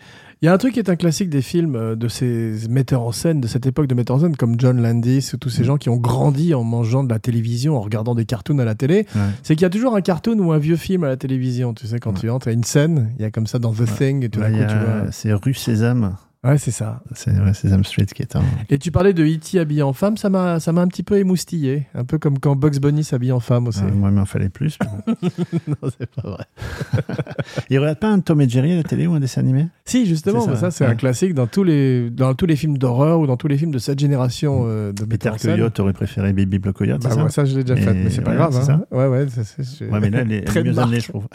Il 0.42 0.46
y 0.46 0.50
a 0.50 0.54
un 0.54 0.58
truc 0.58 0.74
qui 0.74 0.80
est 0.80 0.90
un 0.90 0.98
classique 0.98 1.30
des 1.30 1.42
films 1.42 1.76
euh, 1.76 1.96
de 1.96 2.08
ces 2.10 2.54
metteurs 2.70 3.02
en 3.02 3.12
scène, 3.14 3.40
de 3.40 3.48
cette 3.48 3.66
époque 3.66 3.88
de 3.88 3.96
metteurs 3.96 4.18
en 4.18 4.20
scène, 4.20 4.36
comme 4.36 4.60
John 4.60 4.82
Landis 4.82 5.32
ou 5.34 5.38
tous 5.38 5.50
ces 5.50 5.64
gens 5.64 5.78
qui 5.78 5.90
ont 5.90 5.96
grandi 5.96 6.54
en 6.54 6.64
mangeant 6.64 7.04
de 7.06 7.10
la 7.10 7.20
télévision, 7.20 7.78
en 7.78 7.82
regardant 7.82 8.14
des 8.16 8.26
cartoons 8.26 8.60
à 8.60 8.66
la 8.66 8.76
télé. 8.76 9.08
Ouais. 9.16 9.22
C'est 9.44 9.56
qu'il 9.56 9.64
y 9.64 9.66
a 9.66 9.70
toujours 9.70 9.96
un 9.96 10.02
cartoon 10.02 10.38
ou 10.40 10.52
un 10.52 10.58
vieux 10.60 10.76
film 10.76 11.04
à 11.06 11.08
la 11.08 11.18
télévision. 11.18 11.74
Tu 11.74 11.88
sais, 11.88 12.00
quand 12.00 12.12
Ouais. 12.12 12.20
tu 12.20 12.30
entres, 12.30 12.48
il 12.48 12.50
y 12.50 12.54
a 12.54 12.58
une 12.58 12.64
scène, 12.66 13.12
il 13.18 13.22
y 13.22 13.26
a 13.26 13.32
comme 13.32 13.48
ça 13.48 13.60
dans 13.60 13.72
The 13.72 13.86
Thing, 13.86 14.24
et 14.26 14.30
tout 14.30 14.42
d'un 14.42 14.50
il 14.50 14.56
y 14.56 14.58
coup, 14.58 14.64
a- 14.66 14.68
tu 14.68 14.76
vois. 14.76 15.12
c'est 15.12 15.34
rue 15.34 15.54
Sésame. 15.54 16.18
Ouais, 16.46 16.58
c'est 16.60 16.72
ça. 16.72 17.02
C'est 17.16 17.32
ouais, 17.32 17.54
Sésame 17.56 17.84
Street 17.84 18.06
qui 18.06 18.22
est 18.22 18.36
un. 18.36 18.44
Et 18.70 18.78
tu 18.78 18.92
parlais 18.92 19.14
de 19.14 19.24
E.T. 19.26 19.60
habillé 19.60 19.82
en 19.82 19.94
femme, 19.94 20.16
ça 20.16 20.30
m'a 20.30 20.60
ça 20.60 20.72
m'a 20.72 20.82
un 20.82 20.88
petit 20.88 21.02
peu 21.02 21.18
émoustillé. 21.18 21.88
Un 21.96 22.04
peu 22.06 22.20
comme 22.20 22.38
quand 22.38 22.56
Bugs 22.56 22.80
Bunny 22.80 23.04
s'habille 23.04 23.32
en 23.32 23.40
femme 23.40 23.68
aussi. 23.68 23.82
Ah, 23.84 23.92
moi, 23.92 24.10
il 24.10 24.16
m'en 24.16 24.26
fallait 24.26 24.50
plus. 24.50 24.78
mais 25.08 25.18
non, 25.68 25.90
c'est 25.98 26.10
pas 26.12 26.30
vrai. 26.30 26.46
Il 27.70 27.80
regarde 27.80 28.00
pas 28.00 28.10
un 28.10 28.20
Tom 28.20 28.42
et 28.42 28.50
Jerry 28.50 28.74
à 28.74 28.76
la 28.76 28.84
télé 28.84 29.08
ou 29.08 29.14
un 29.14 29.20
dessin 29.20 29.42
animé? 29.42 29.68
Si, 29.86 30.06
justement, 30.06 30.42
ça, 30.56 30.70
c'est 30.72 30.84
ouais. 30.86 30.92
un 30.92 30.96
classique 30.96 31.34
dans 31.34 31.48
tous 31.48 31.64
les, 31.64 32.10
dans 32.12 32.34
tous 32.36 32.46
les 32.46 32.56
films 32.56 32.78
d'horreur 32.78 33.20
ou 33.20 33.28
dans 33.28 33.38
tous 33.38 33.48
les 33.48 33.58
films 33.58 33.72
de 33.72 33.80
cette 33.80 33.98
génération 34.00 34.64
euh, 34.68 34.92
de 34.92 35.04
Peter. 35.06 35.32
Coyote 35.42 35.80
aurait 35.80 35.94
préféré 35.94 36.34
Baby 36.34 36.60
Block 36.60 36.76
Coyote, 36.76 37.02
Bah, 37.02 37.30
ça? 37.30 37.46
je 37.46 37.58
l'ai 37.58 37.64
déjà 37.64 37.76
fait, 37.82 37.94
mais 37.94 38.10
c'est 38.10 38.22
pas 38.22 38.32
ouais, 38.32 38.38
grave. 38.38 38.62
c'est 38.64 38.72
hein. 38.72 38.86
Ouais, 38.92 39.08
ouais, 39.08 39.26
c'est- 39.30 39.86
Ouais, 39.90 40.00
mais 40.00 40.10
là, 40.10 40.20
elle 40.22 40.32
est, 40.32 40.56
mieux 40.64 40.78
amenée, 40.80 41.00
je 41.00 41.10
trouve. 41.10 41.28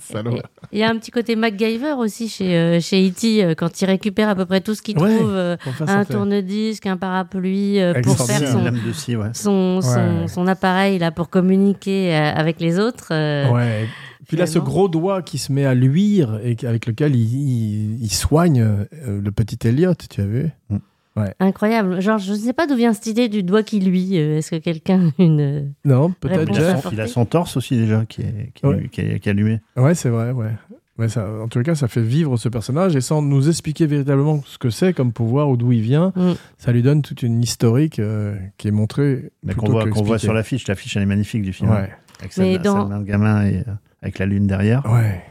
Salaud. 0.00 0.38
Il 0.72 0.78
y 0.78 0.82
a 0.82 0.90
un 0.90 0.96
petit 0.98 1.10
côté 1.10 1.36
MacGyver 1.36 1.92
aussi 1.98 2.28
chez, 2.28 2.56
euh, 2.58 2.80
chez 2.80 3.08
E.T. 3.08 3.44
euh, 3.44 3.54
quand 3.54 3.80
il 3.80 3.84
récupère 3.86 4.07
à 4.28 4.34
peu 4.34 4.46
près 4.46 4.60
tout 4.60 4.74
ce 4.74 4.82
qu'il 4.82 4.98
Ouais. 4.98 5.16
trouve. 5.16 5.30
euh, 5.34 5.56
un 5.86 6.04
tourne-disque, 6.04 6.86
un 6.86 6.96
parapluie 6.96 7.80
euh, 7.80 7.94
pour 8.02 8.16
faire 8.26 8.46
son, 8.48 8.62
lame 8.64 8.78
de 8.86 8.92
scie, 8.92 9.16
ouais. 9.16 9.28
son, 9.34 9.80
son, 9.80 10.20
Ouais. 10.22 10.28
son 10.28 10.46
appareil 10.46 10.98
là 10.98 11.10
pour 11.10 11.28
communiquer 11.30 12.14
euh, 12.14 12.32
avec 12.34 12.60
les 12.60 12.78
autres. 12.78 13.08
euh, 13.12 13.50
Ouais. 13.50 13.86
Puis 14.26 14.36
là, 14.36 14.46
ce 14.46 14.58
gros 14.58 14.88
doigt 14.88 15.22
qui 15.22 15.38
se 15.38 15.50
met 15.52 15.64
à 15.64 15.74
luire 15.74 16.38
et 16.44 16.54
avec 16.66 16.84
lequel 16.86 17.16
il, 17.16 17.22
il- 17.22 18.02
il 18.04 18.12
soigne 18.12 18.60
euh, 18.60 18.84
le 19.22 19.30
petit 19.30 19.58
Elliot, 19.66 19.94
tu 19.94 20.20
as 20.20 20.26
vu 20.26 20.50
Incroyable. 21.40 22.00
Genre, 22.00 22.18
je 22.18 22.32
ne 22.32 22.36
sais 22.36 22.52
pas 22.52 22.68
d'où 22.68 22.76
vient 22.76 22.92
cette 22.92 23.06
idée 23.08 23.28
du 23.28 23.42
doigt 23.42 23.64
qui 23.64 23.80
luit. 23.80 24.16
Euh, 24.18 24.38
Est-ce 24.38 24.52
que 24.52 24.56
quelqu'un 24.56 25.08
a 25.08 25.22
une 25.22 25.72
Non, 25.84 26.12
peut-être 26.12 26.48
Il 26.52 26.56
a, 26.56 26.60
Jeff. 26.74 26.82
son, 26.84 26.90
il 26.92 27.00
a 27.00 27.06
son 27.08 27.24
torse 27.24 27.56
aussi 27.56 27.76
déjà 27.76 28.04
qui 28.08 28.20
est, 28.22 28.52
qui 28.54 28.64
est, 28.64 28.68
Ouais. 28.68 28.88
qui 28.92 29.00
est- 29.00 29.18
qui 29.18 29.28
est 29.28 29.32
allumé. 29.32 29.58
Ouais, 29.76 29.96
c'est 29.96 30.10
vrai, 30.10 30.30
ouais. 30.30 30.52
Ouais, 30.98 31.08
ça, 31.08 31.28
en 31.42 31.46
tout 31.48 31.62
cas, 31.62 31.74
ça 31.76 31.86
fait 31.86 32.02
vivre 32.02 32.36
ce 32.36 32.48
personnage 32.48 32.96
et 32.96 33.00
sans 33.00 33.22
nous 33.22 33.48
expliquer 33.48 33.86
véritablement 33.86 34.42
ce 34.44 34.58
que 34.58 34.68
c'est 34.70 34.92
comme 34.92 35.12
pouvoir 35.12 35.48
ou 35.48 35.56
d'où 35.56 35.70
il 35.72 35.80
vient, 35.80 36.12
Mm. 36.16 36.32
ça 36.58 36.72
lui 36.72 36.82
donne 36.82 37.02
toute 37.02 37.22
une 37.22 37.40
historique 37.40 37.98
euh, 38.00 38.34
qui 38.56 38.66
est 38.66 38.72
montrée. 38.72 39.30
Mais 39.44 39.54
qu'on 39.54 39.68
voit, 39.70 39.88
qu'on 39.88 40.02
voit 40.02 40.18
sur 40.18 40.32
l'affiche. 40.32 40.66
L'affiche, 40.66 40.96
elle 40.96 41.04
est 41.04 41.06
magnifique 41.06 41.42
du 41.42 41.52
film. 41.52 41.70
Ouais, 41.70 41.90
Avec 42.18 42.32
Salma, 42.32 42.58
dans- 42.58 43.00
gamin 43.02 43.44
et 43.46 43.58
euh, 43.58 43.72
avec 44.02 44.18
la 44.18 44.26
lune 44.26 44.46
derrière. 44.48 44.84
ouais. 44.92 45.22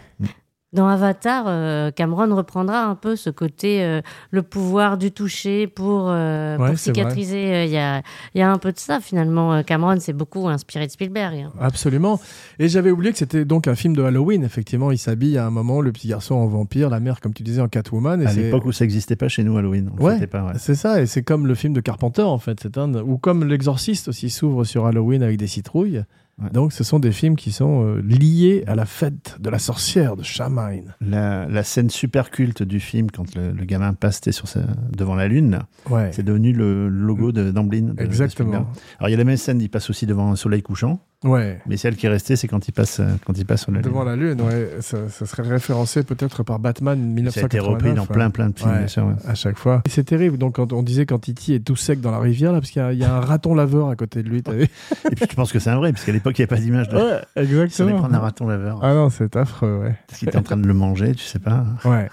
Dans 0.78 0.88
Avatar, 0.88 1.46
euh, 1.48 1.90
Cameron 1.90 2.36
reprendra 2.36 2.86
un 2.86 2.94
peu 2.94 3.16
ce 3.16 3.32
côté, 3.32 3.84
euh, 3.84 4.02
le 4.30 4.44
pouvoir 4.44 5.00
du 5.00 5.12
toucher 5.12 5.66
pour, 5.66 6.06
euh, 6.08 6.56
Ouais, 6.60 6.70
pour 6.70 6.78
cicatriser. 6.78 7.52
Euh, 7.56 7.66
Il 7.66 7.72
y, 7.72 7.78
a, 7.80 8.04
il 8.36 8.40
y 8.40 8.42
a 8.44 8.52
un 8.52 8.60
peu 8.60 8.72
de 8.72 8.78
ça 8.78 9.00
finalement. 9.00 9.64
Cameron 9.64 10.00
s'est 10.00 10.14
beaucoup 10.14 10.48
inspiré 10.48 10.86
de 10.86 10.92
Spielberg. 10.92 11.48
hein. 11.48 11.52
Absolument. 11.60 12.20
Et 12.60 12.68
j'avais 12.70 12.92
oublié 12.92 13.12
que 13.12 13.18
c'était 13.18 13.44
donc 13.44 13.68
un 13.68 13.74
film 13.74 13.96
de 13.96 14.04
Halloween. 14.04 14.44
Effectivement, 14.44 14.92
il 14.92 15.00
s'habille 15.00 15.40
à 15.40 15.48
un 15.48 15.50
moment, 15.50 15.82
le 15.82 15.92
petit 15.92 16.10
garçon 16.10 16.36
en 16.36 16.46
vampire, 16.46 16.92
la 16.92 17.00
mère, 17.00 17.22
comme 17.22 17.34
tu 17.34 17.42
disais, 17.42 17.60
en 17.62 17.68
Catwoman. 17.70 18.22
Et 18.22 18.28
À 18.28 18.30
c'est- 18.30 18.42
l'époque 18.44 18.66
où 18.66 18.72
ça 18.72 18.84
n'existait 18.86 19.16
pas 19.16 19.30
chez 19.30 19.44
nous, 19.44 19.58
Halloween. 19.58 19.90
On 20.00 20.04
Ouais. 20.04 20.28
pas, 20.28 20.44
ouais. 20.44 20.54
C'est 20.60 20.76
ça, 20.76 21.02
et 21.02 21.08
c'est 21.08 21.24
comme 21.24 21.48
le 21.48 21.56
film 21.56 21.74
de 21.74 21.82
Carpenter 21.82 22.22
en 22.22 22.38
fait, 22.38 22.60
c'est 22.62 22.78
un 22.78 22.94
ou 22.94 23.18
comme 23.18 23.44
l'exorciste 23.46 24.10
aussi 24.10 24.30
s'ouvre 24.30 24.64
sur 24.64 24.86
Halloween 24.86 25.24
avec 25.24 25.38
des 25.38 25.48
citrouilles. 25.48 26.04
Ouais. 26.42 26.50
Donc 26.52 26.72
ce 26.72 26.84
sont 26.84 27.00
des 27.00 27.12
films 27.12 27.36
qui 27.36 27.52
sont 27.52 27.84
euh, 27.84 28.02
liés 28.02 28.64
à 28.68 28.76
la 28.76 28.86
fête 28.86 29.38
de 29.40 29.50
la 29.50 29.58
sorcière 29.58 30.16
de 30.16 30.24
Samhain. 30.24 30.84
La, 31.02 31.48
la 31.48 31.64
scène 31.64 31.90
super 31.90 32.30
culte 32.30 32.62
du 32.62 32.80
film, 32.80 33.10
quand 33.10 33.34
le, 33.36 33.52
le 33.52 33.66
gamin 33.66 33.94
passe 33.94 34.22
t'es 34.22 34.32
sur 34.32 34.48
sa- 34.48 34.62
devant 34.96 35.16
la 35.16 35.28
lune, 35.28 35.62
Ouais. 35.90 36.12
c'est 36.14 36.22
devenu 36.24 36.54
le 36.54 36.90
logo 36.90 37.32
d'Amblin. 37.32 37.94
de- 37.96 38.04
Exactement. 38.04 38.68
Alors 39.00 39.10
il 39.10 39.12
y 39.12 39.16
a 39.16 39.18
la 39.18 39.24
même 39.24 39.38
scène, 39.38 39.60
il 39.62 39.70
passe 39.70 39.90
aussi 39.90 40.06
devant 40.06 40.32
un 40.32 40.36
soleil 40.36 40.62
couchant, 40.62 41.00
Ouais. 41.24 41.60
mais 41.66 41.78
celle 41.78 41.96
qui 41.96 42.06
est 42.06 42.10
restée, 42.10 42.36
c'est 42.36 42.48
quand 42.48 42.68
il 42.68 42.72
passe, 42.72 43.00
euh, 43.00 43.08
quand 43.26 43.36
il 43.38 43.46
passe 43.46 43.64
sur 43.64 43.72
la 43.72 43.82
Devant 43.82 44.04
lune. 44.04 44.10
la 44.10 44.16
lune, 44.16 44.42
ouais, 44.42 44.70
ça, 44.82 45.10
ça 45.10 45.26
serait 45.26 45.42
référencé 45.50 46.04
peut-être 46.04 46.44
par 46.44 46.60
Batman 46.60 46.96
Ça 47.32 47.42
a 47.42 47.46
été 47.46 47.58
1989. 47.60 47.68
repris 47.74 47.94
dans 47.96 48.02
ouais. 48.04 48.08
plein 48.08 48.30
plein 48.30 48.50
de 48.50 48.58
films, 48.58 48.70
Ouais. 48.72 48.78
bien 48.78 48.88
sûr. 48.88 49.06
ouais. 49.08 49.14
À 49.28 49.34
chaque 49.34 49.58
fois. 49.58 49.82
C'est 49.90 50.04
terrible. 50.04 50.38
Donc, 50.38 50.56
quand 50.58 50.74
on 50.74 50.84
disait 50.84 51.08
quand 51.08 51.18
Titi 51.20 51.54
est 51.56 51.60
tout 51.66 51.76
sec 51.76 52.02
dans 52.02 52.12
la 52.12 52.20
rivière, 52.20 52.52
là, 52.52 52.60
parce 52.60 52.70
qu'il 52.70 52.82
y 52.82 52.86
a- 52.86 52.94
il 52.94 53.00
y, 53.00 53.04
a 53.04 53.16
un 53.16 53.20
raton 53.20 53.56
laveur 53.56 53.90
à 53.90 53.96
côté 53.96 54.22
de 54.22 54.30
lui, 54.30 54.44
vu 54.48 54.64
Et 55.12 55.16
puis 55.16 55.28
tu 55.28 55.36
penses 55.36 55.52
que 55.52 55.58
c'est 55.60 55.72
un 55.72 55.78
vrai, 55.78 55.92
parce 55.92 56.06
qu'à 56.06 56.12
l'époque, 56.12 56.38
il 56.38 56.42
n'y 56.42 56.44
avait 56.50 56.56
pas 56.56 56.62
d'image 56.62 56.90
de. 56.90 56.98
Ouais, 56.98 57.22
exactement. 57.36 57.98
prendre 57.98 58.14
un 58.16 58.20
raton 58.20 58.48
laveur. 58.48 58.80
Ah 58.84 58.94
non, 58.94 59.10
c'est 59.10 59.36
affreux, 59.36 59.80
ouais. 59.84 59.96
Parce 60.08 60.20
qu'il 60.20 60.28
était 60.30 60.38
en 60.38 60.44
train 60.44 60.58
de 60.58 60.68
le 60.68 60.74
manger, 60.76 61.16
tu 61.16 61.24
sais 61.26 61.40
pas. 61.40 61.66
Ouais. 61.84 62.10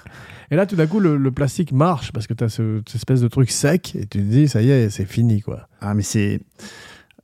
Et 0.51 0.57
là, 0.57 0.65
tout 0.65 0.77
d'un 0.77 0.87
coup, 0.87 1.01
le, 1.01 1.17
le 1.19 1.31
plastique 1.31 1.73
marche 1.73 2.11
parce 2.13 2.27
que 2.27 2.33
tu 2.35 2.45
as 2.45 2.49
ce, 2.49 2.81
cette 2.87 2.97
espèce 2.97 3.21
de 3.21 3.29
truc 3.29 3.51
sec 3.51 3.95
et 3.97 4.01
tu 4.01 4.07
te 4.07 4.19
dis, 4.19 4.49
ça 4.49 4.63
y 4.63 4.71
est, 4.71 4.89
c'est 4.89 5.05
fini, 5.05 5.43
quoi. 5.43 5.69
Ah, 5.83 5.93
mais 5.93 6.03
c'est. 6.03 6.41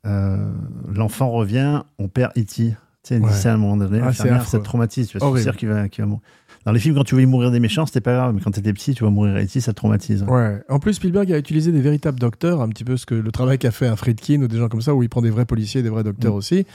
Euh, 0.07 0.53
L'enfant 0.93 1.31
revient, 1.31 1.83
on 1.99 2.09
perd 2.09 2.33
E.T. 2.37 2.45
Tu 2.47 2.75
sais, 3.03 3.19
Ouais. 3.19 3.47
à 3.47 3.55
un 3.55 3.57
moment 3.57 3.77
donné, 3.79 4.01
Ah, 4.03 4.13
ça 4.13 4.27
te 4.27 4.57
traumatise. 4.65 5.09
Tu 5.09 5.19
c'est 5.19 5.43
sûr 5.43 5.57
qu'il 5.57 5.69
va, 5.69 5.87
mourir. 6.07 6.21
Dans 6.67 6.73
les 6.73 6.79
films, 6.81 6.95
quand 6.95 7.05
tu 7.05 7.15
voyais 7.15 7.27
mourir 7.27 7.51
des 7.51 7.61
méchants, 7.61 7.87
c'était 7.87 8.03
pas 8.03 8.13
grave, 8.13 8.35
mais 8.35 8.43
quand 8.43 8.51
t'étais 8.51 8.75
petit, 8.75 8.95
tu 8.95 9.03
vas 9.05 9.09
mourir 9.09 9.41
ici, 9.41 9.63
ça 9.63 9.73
te 9.73 9.77
traumatise. 9.77 10.25
Ouais. 10.29 10.61
En 10.69 10.79
plus, 10.79 10.93
Spielberg 10.93 11.33
a 11.33 11.39
utilisé 11.39 11.73
des 11.73 11.81
véritables 11.81 12.19
docteurs, 12.19 12.61
un 12.61 12.69
petit 12.69 12.85
peu 12.85 12.99
ce 12.99 13.07
que 13.07 13.15
le 13.15 13.33
travail 13.33 13.57
qu'a 13.59 13.71
fait 13.71 13.87
un 13.87 13.97
Friedkin 13.97 14.43
ou 14.43 14.49
des 14.49 14.59
gens 14.59 14.69
comme 14.69 14.83
ça, 14.83 14.95
où 14.95 15.03
il 15.03 15.09
prend 15.09 15.23
des 15.23 15.31
vrais 15.31 15.47
policiers, 15.47 15.83
des 15.83 15.89
vrais 15.89 16.05
docteurs 16.05 16.35
Mm. 16.35 16.37
aussi. 16.37 16.67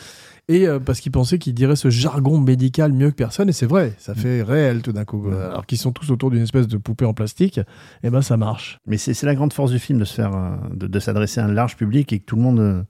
Et 0.48 0.68
euh, 0.68 0.80
parce 0.80 1.00
qu'il 1.02 1.12
pensait 1.12 1.38
qu'il 1.38 1.54
dirait 1.54 1.76
ce 1.76 1.90
jargon 1.92 2.40
médical 2.40 2.94
mieux 2.94 3.12
que 3.12 3.16
personne, 3.16 3.50
et 3.50 3.54
c'est 3.54 3.66
vrai, 3.68 3.94
ça 4.00 4.14
Mm. 4.14 4.16
fait 4.16 4.42
réel 4.42 4.82
tout 4.82 4.92
d'un 4.92 5.06
coup. 5.06 5.28
Alors 5.30 5.68
qu'ils 5.68 5.78
sont 5.78 5.92
tous 5.92 6.10
autour 6.10 6.32
d'une 6.32 6.42
espèce 6.42 6.68
de 6.68 6.78
poupée 6.78 7.06
en 7.06 7.14
plastique, 7.14 7.60
et 8.04 8.10
ben 8.10 8.24
ça 8.24 8.38
marche. 8.38 8.80
Mais 8.88 8.98
c'est 8.98 9.22
la 9.24 9.36
grande 9.36 9.54
force 9.54 9.70
du 9.72 9.78
film 9.80 10.00
de 10.00 10.06
se 10.06 10.16
faire, 10.16 10.36
euh, 10.36 10.56
de, 10.74 10.88
de 10.88 11.00
s'adresser 11.00 11.42
à 11.42 11.46
un 11.46 11.52
large 11.54 11.76
public 11.78 12.12
et 12.12 12.18
que 12.20 12.26
tout 12.26 12.36
le 12.38 12.42
monde, 12.42 12.60
euh, 12.60 12.82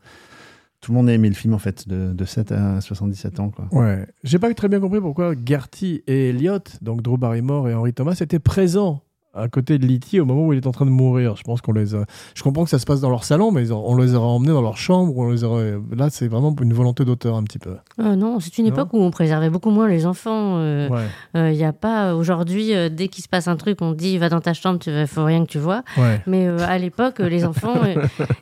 tout 0.86 0.92
le 0.92 0.98
monde 0.98 1.10
a 1.10 1.14
aimé 1.14 1.30
le 1.30 1.34
film 1.34 1.56
en 1.56 1.58
fait, 1.58 1.88
de, 1.88 2.14
de 2.14 2.26
7 2.26 2.52
à 2.52 2.80
77 2.80 3.40
ans. 3.40 3.50
Quoi. 3.50 3.68
Ouais. 3.72 4.06
J'ai 4.24 4.38
pas 4.38 4.54
très 4.54 4.68
bien 4.68 4.80
compris 4.80 5.02
pourquoi 5.02 5.34
Gertie 5.44 6.04
et 6.06 6.30
Elliot, 6.30 6.60
donc 6.84 7.02
Drew 7.02 7.18
Barrymore 7.18 7.68
et 7.68 7.74
Henry 7.74 7.92
Thomas, 7.92 8.16
étaient 8.22 8.38
présents 8.38 9.02
à 9.36 9.48
côté 9.48 9.78
de 9.78 9.86
Letty 9.86 10.20
au 10.20 10.26
moment 10.26 10.48
où 10.48 10.54
il 10.54 10.58
est 10.58 10.68
en 10.68 10.72
train 10.72 10.86
de 10.86 10.92
mourir. 10.92 11.36
Je 11.36 11.44
pense 11.44 11.62
qu'on 11.62 11.74
les 11.74 11.94
a... 11.96 12.06
Je 12.34 12.44
comprends 12.44 12.64
que 12.64 12.70
ça 12.70 12.80
se 12.80 12.86
passe 12.86 13.02
dans 13.02 13.10
leur 13.10 13.24
salon, 13.24 13.52
mais 13.52 13.72
on 13.72 13.96
les 13.98 14.14
aurait 14.16 14.26
emmenés 14.28 14.54
dans 14.54 14.62
leur 14.62 14.78
chambre. 14.78 15.14
On 15.18 15.30
les 15.30 15.44
aurait... 15.44 15.76
Là, 15.96 16.10
c'est 16.10 16.28
vraiment 16.28 16.56
une 16.62 16.74
volonté 16.74 17.06
d'auteur 17.06 17.36
un 17.36 17.44
petit 17.44 17.60
peu. 17.60 17.76
Euh, 18.00 18.16
non, 18.16 18.40
c'est 18.40 18.58
une 18.58 18.66
Non. 18.66 18.72
époque 18.72 18.90
où 18.94 19.00
on 19.02 19.12
préservait 19.12 19.50
beaucoup 19.50 19.70
moins 19.72 19.88
les 19.88 20.06
enfants. 20.06 20.58
euh, 20.58 20.90
Ouais. 20.90 21.52
Il 21.52 21.58
n'y 21.58 21.64
a 21.66 21.74
pas 21.74 22.16
aujourd'hui, 22.16 22.74
euh, 22.74 22.90
dès 22.90 23.08
qu'il 23.08 23.24
se 23.24 23.30
passe 23.30 23.48
un 23.48 23.56
truc, 23.58 23.80
on 23.82 23.92
dit 23.92 24.18
va 24.18 24.30
dans 24.30 24.42
ta 24.42 24.54
chambre, 24.54 24.80
il 24.88 25.08
faut 25.08 25.24
rien 25.26 25.44
que 25.46 25.50
tu 25.52 25.60
vois. 25.60 25.84
Ouais. 25.98 26.22
Mais 26.28 26.48
euh, 26.48 26.58
à 26.68 26.78
l'époque, 26.78 27.20
euh, 27.20 27.28
les 27.30 27.44
enfants, 27.46 27.76
euh, 27.84 27.96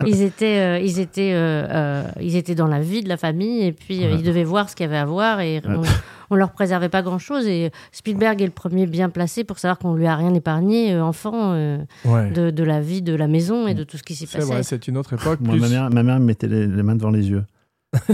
ils 0.06 0.22
étaient, 0.22 0.60
euh, 0.60 0.80
ils 0.80 1.00
étaient, 1.00 1.34
euh, 1.34 1.66
euh, 1.70 2.04
ils 2.22 2.36
étaient 2.36 2.56
dans 2.56 2.68
la 2.68 2.80
vie 2.80 3.02
de 3.02 3.10
la 3.10 3.18
famille 3.18 3.64
et 3.64 3.72
puis 3.72 4.04
euh, 4.04 4.10
Ouais. 4.10 4.16
ils 4.20 4.24
devaient 4.24 4.44
voir 4.44 4.70
ce 4.70 4.76
qu'il 4.76 4.86
y 4.86 4.90
avait 4.90 4.98
à 4.98 5.06
voir 5.06 5.40
et 5.40 5.62
on, 5.66 5.82
on 6.30 6.36
leur 6.36 6.52
préservait 6.52 6.90
pas 6.90 7.02
grand 7.02 7.20
chose. 7.20 7.48
Et 7.48 7.72
Spielberg 7.92 8.42
est 8.42 8.46
le 8.46 8.52
premier 8.52 8.86
bien 8.86 9.10
placé 9.10 9.44
pour 9.44 9.60
savoir 9.60 9.78
qu'on 9.80 9.94
lui 9.96 10.08
a 10.08 10.16
rien 10.16 10.34
épargné, 10.34 10.94
euh, 10.94 11.04
enfant, 11.04 11.54
euh, 11.54 11.78
Ouais. 12.06 12.32
de, 12.32 12.50
de 12.52 12.64
la 12.64 12.82
vie 12.82 13.02
de 13.02 13.14
la 13.16 13.28
maison 13.28 13.68
et 13.68 13.74
de 13.74 13.84
tout 13.84 13.98
ce 13.98 14.04
qui 14.04 14.16
s'y 14.16 14.28
C'est 14.28 14.40
vrai, 14.40 14.58
passait. 14.58 14.64
c'est 14.70 14.88
une 14.88 14.98
autre 14.98 15.14
époque. 15.14 15.40
Moi, 15.42 15.54
plus- 15.54 15.62
ma, 15.62 15.70
mère, 15.70 15.90
ma 15.90 16.04
mère 16.04 16.20
mettait 16.20 16.48
les, 16.48 16.68
les 16.68 16.84
mains 16.84 16.96
devant 16.96 17.12
les 17.12 17.30
yeux. 17.30 17.44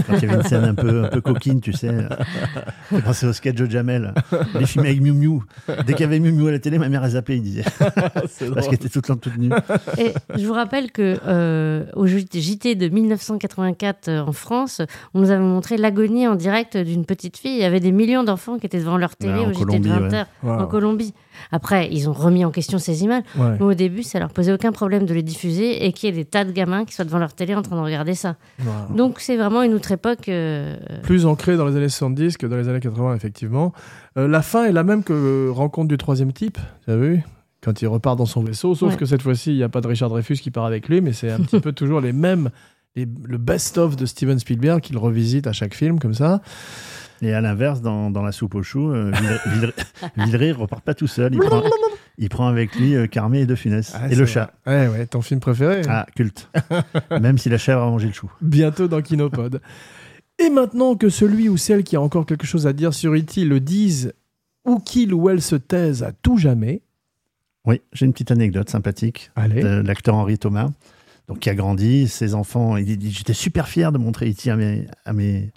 Quand 0.06 0.16
il 0.20 0.22
y 0.22 0.30
avait 0.30 0.42
une 0.42 0.48
scène 0.48 0.64
un 0.64 0.74
peu, 0.74 1.04
un 1.04 1.08
peu 1.08 1.20
coquine, 1.20 1.60
tu 1.60 1.72
sais. 1.72 1.88
euh, 1.88 2.08
J'ai 2.92 3.00
pensé 3.02 3.26
au 3.26 3.32
sketch 3.32 3.56
de 3.56 3.66
Jamel. 3.70 4.12
Les 4.58 4.66
films 4.66 4.84
avec 4.84 5.00
Miu 5.00 5.12
Miu. 5.12 5.40
Dès 5.86 5.92
qu'il 5.94 6.00
y 6.00 6.04
avait 6.04 6.20
Miu 6.20 6.32
Miu 6.32 6.48
à 6.48 6.52
la 6.52 6.58
télé, 6.58 6.78
ma 6.78 6.88
mère, 6.88 7.04
elle 7.04 7.10
zappait, 7.12 7.36
il 7.36 7.42
disait. 7.42 7.64
Parce 7.78 8.36
qu'elle 8.38 8.74
était 8.74 8.88
toute, 8.88 9.06
toute 9.20 9.36
nue. 9.38 9.50
Et 9.98 10.12
je 10.36 10.46
vous 10.46 10.52
rappelle 10.52 10.90
que 10.92 11.16
euh, 11.26 11.84
au 11.94 12.06
JT 12.06 12.74
de 12.74 12.88
1984 12.88 14.08
euh, 14.08 14.20
en 14.20 14.32
France, 14.32 14.82
on 15.14 15.20
nous 15.20 15.30
avait 15.30 15.42
montré 15.42 15.76
l'agonie 15.76 16.26
en 16.26 16.34
direct 16.34 16.76
d'une 16.76 17.04
petite 17.04 17.36
fille. 17.36 17.56
Il 17.56 17.60
y 17.60 17.64
avait 17.64 17.80
des 17.80 17.92
millions 17.92 18.24
d'enfants 18.24 18.58
qui 18.58 18.66
étaient 18.66 18.78
devant 18.78 18.96
leur 18.98 19.16
télé 19.16 19.32
Ouais, 19.34 19.46
en 19.46 19.50
au 19.50 19.52
JT 19.52 19.60
de 19.60 19.64
Colombie, 19.64 19.88
20 19.88 20.00
ouais. 20.08 20.14
heures 20.14 20.26
Wow. 20.42 20.50
en 20.60 20.66
Colombie. 20.66 21.14
Après, 21.52 21.88
ils 21.92 22.08
ont 22.08 22.12
remis 22.12 22.44
en 22.44 22.50
question 22.50 22.78
ces 22.78 23.02
images. 23.04 23.22
Ouais. 23.36 23.56
Mais 23.58 23.64
au 23.64 23.74
début, 23.74 24.02
ça 24.02 24.18
leur 24.18 24.30
posait 24.32 24.52
aucun 24.52 24.72
problème 24.72 25.06
de 25.06 25.14
les 25.14 25.22
diffuser 25.22 25.84
et 25.86 25.92
qu'il 25.92 26.08
y 26.08 26.12
ait 26.12 26.16
des 26.16 26.24
tas 26.24 26.44
de 26.44 26.52
gamins 26.52 26.84
qui 26.84 26.94
soient 26.94 27.04
devant 27.04 27.18
leur 27.18 27.32
télé 27.34 27.54
en 27.54 27.62
train 27.62 27.76
de 27.76 27.80
regarder 27.82 28.14
ça. 28.14 28.36
Wow. 28.64 28.96
Donc 28.96 29.20
c'est 29.20 29.36
vraiment 29.36 29.62
une 29.62 29.74
autre 29.74 29.92
époque. 29.92 30.28
euh, 30.28 30.76
Plus 31.02 31.26
ancré 31.26 31.56
dans 31.56 31.66
les 31.66 31.76
années 31.76 31.88
70 31.88 32.36
que 32.36 32.46
dans 32.46 32.56
les 32.56 32.68
années 32.68 32.80
80, 32.80 33.14
effectivement. 33.14 33.72
Euh, 34.18 34.26
la 34.28 34.42
fin 34.42 34.64
est 34.64 34.72
la 34.72 34.82
même 34.84 35.02
que 35.04 35.12
euh, 35.12 35.52
Rencontre 35.52 35.88
du 35.88 35.96
troisième 35.98 36.32
type, 36.32 36.58
tu 36.84 36.90
as 36.90 36.96
vu? 36.96 37.22
Quand 37.62 37.82
il 37.82 37.86
repart 37.88 38.16
dans 38.16 38.24
son 38.26 38.42
vaisseau, 38.42 38.74
sauf 38.74 38.92
Ouais. 38.92 38.96
que 38.96 39.04
cette 39.04 39.20
fois-ci, 39.22 39.50
il 39.52 39.56
n'y 39.56 39.62
a 39.62 39.68
pas 39.68 39.80
de 39.82 39.86
Richard 39.86 40.08
Dreyfus 40.08 40.36
qui 40.36 40.50
part 40.50 40.64
avec 40.64 40.88
lui, 40.88 41.00
mais 41.02 41.12
c'est 41.12 41.30
un 41.30 41.38
petit 41.40 41.60
peu 41.60 41.72
toujours 41.72 42.00
les 42.00 42.12
mêmes, 42.14 42.48
les- 42.96 43.06
le 43.24 43.36
best-of 43.38 43.96
de 43.96 44.06
Steven 44.06 44.38
Spielberg 44.38 44.80
qu'il 44.80 44.96
revisite 44.96 45.46
à 45.46 45.52
chaque 45.52 45.74
film, 45.74 45.98
comme 46.00 46.14
ça. 46.14 46.40
Et 47.22 47.32
à 47.34 47.40
l'inverse, 47.40 47.80
dans, 47.82 48.10
dans 48.10 48.22
la 48.22 48.32
soupe 48.32 48.54
aux 48.54 48.62
choux, 48.62 48.90
euh, 48.90 49.12
Villeray- 50.16 50.52
repart 50.52 50.82
pas 50.82 50.94
tout 50.94 51.06
seul. 51.06 51.34
Il 51.34 51.40
prend, 51.40 51.62
il 52.18 52.28
prend 52.28 52.46
avec 52.48 52.74
lui 52.76 52.94
euh, 52.96 53.06
Carmé 53.06 53.40
et 53.40 53.46
De 53.46 53.54
Funès. 53.54 53.92
Ah, 53.94 54.06
et 54.06 54.10
le 54.14 54.24
vrai. 54.24 54.26
chat. 54.26 54.54
Ouais, 54.66 54.88
ouais, 54.88 55.06
ton 55.06 55.20
film 55.20 55.40
préféré. 55.40 55.82
Ah, 55.88 56.06
culte. 56.16 56.48
Même 57.20 57.36
si 57.38 57.48
la 57.48 57.58
chèvre 57.58 57.82
a 57.82 57.86
mangé 57.86 58.06
le 58.06 58.12
chou. 58.12 58.30
bientôt 58.40 58.88
dans 58.88 59.02
Kinopod. 59.02 59.60
Et 60.38 60.48
maintenant 60.48 60.94
que 60.96 61.10
celui 61.10 61.48
ou 61.50 61.56
celle 61.58 61.84
qui 61.84 61.96
a 61.96 62.00
encore 62.00 62.24
quelque 62.24 62.46
chose 62.46 62.66
à 62.66 62.72
dire 62.72 62.94
sur 62.94 63.14
E.T. 63.14 63.44
le 63.44 63.60
dise, 63.60 64.14
ou 64.64 64.78
qu'il 64.78 65.12
ou 65.12 65.28
elle 65.28 65.42
se 65.42 65.56
taise 65.56 66.02
à 66.02 66.12
tout 66.12 66.38
jamais, 66.38 66.80
Oui, 67.66 67.82
j'ai 67.92 68.06
une 68.06 68.12
petite 68.12 68.30
anecdote 68.30 68.70
sympathique. 68.70 69.30
allez. 69.36 69.62
de 69.62 69.82
l'acteur 69.86 70.14
Henri 70.14 70.38
Thomas, 70.38 70.70
donc 71.28 71.40
qui 71.40 71.50
a 71.50 71.54
grandi, 71.54 72.08
ses 72.08 72.34
enfants. 72.34 72.78
Il 72.78 72.96
dit 72.96 73.10
J'étais 73.12 73.34
super 73.34 73.68
fier 73.68 73.92
de 73.92 73.98
montrer 73.98 74.30
E.T. 74.30 74.50
à 74.50 74.56
mes, 74.56 74.86
à, 75.04 75.12
mes, 75.12 75.50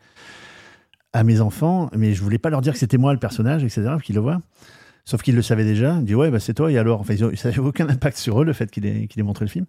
à 1.14 1.24
mes 1.24 1.42
enfants, 1.42 1.90
mais 1.96 2.14
je 2.14 2.22
voulais 2.24 2.38
pas 2.40 2.50
leur 2.50 2.62
dire 2.62 2.74
que 2.74 2.80
c'était 2.80 2.98
moi 2.98 3.14
le 3.14 3.20
personnage, 3.20 3.64
etc., 3.64 3.96
qu'ils 4.04 4.16
le 4.16 4.22
voient. 4.22 4.42
Sauf 5.06 5.22
qu'ils 5.22 5.36
le 5.36 5.42
savaient 5.42 5.66
déjà. 5.66 5.98
Il 6.00 6.06
dit 6.06 6.16
Ouais, 6.16 6.32
bah, 6.32 6.40
c'est 6.40 6.54
toi, 6.54 6.72
et 6.72 6.78
alors 6.78 7.02
Enfin, 7.02 7.14
ils 7.14 7.24
ont- 7.26 7.36
ça 7.36 7.50
n'avait 7.50 7.60
aucun 7.62 7.88
impact 7.90 8.18
sur 8.18 8.42
eux, 8.42 8.46
le 8.46 8.54
fait 8.54 8.72
qu'il 8.72 8.86
ait, 8.86 9.08
montré 9.24 9.46
le 9.46 9.50
film. 9.50 9.66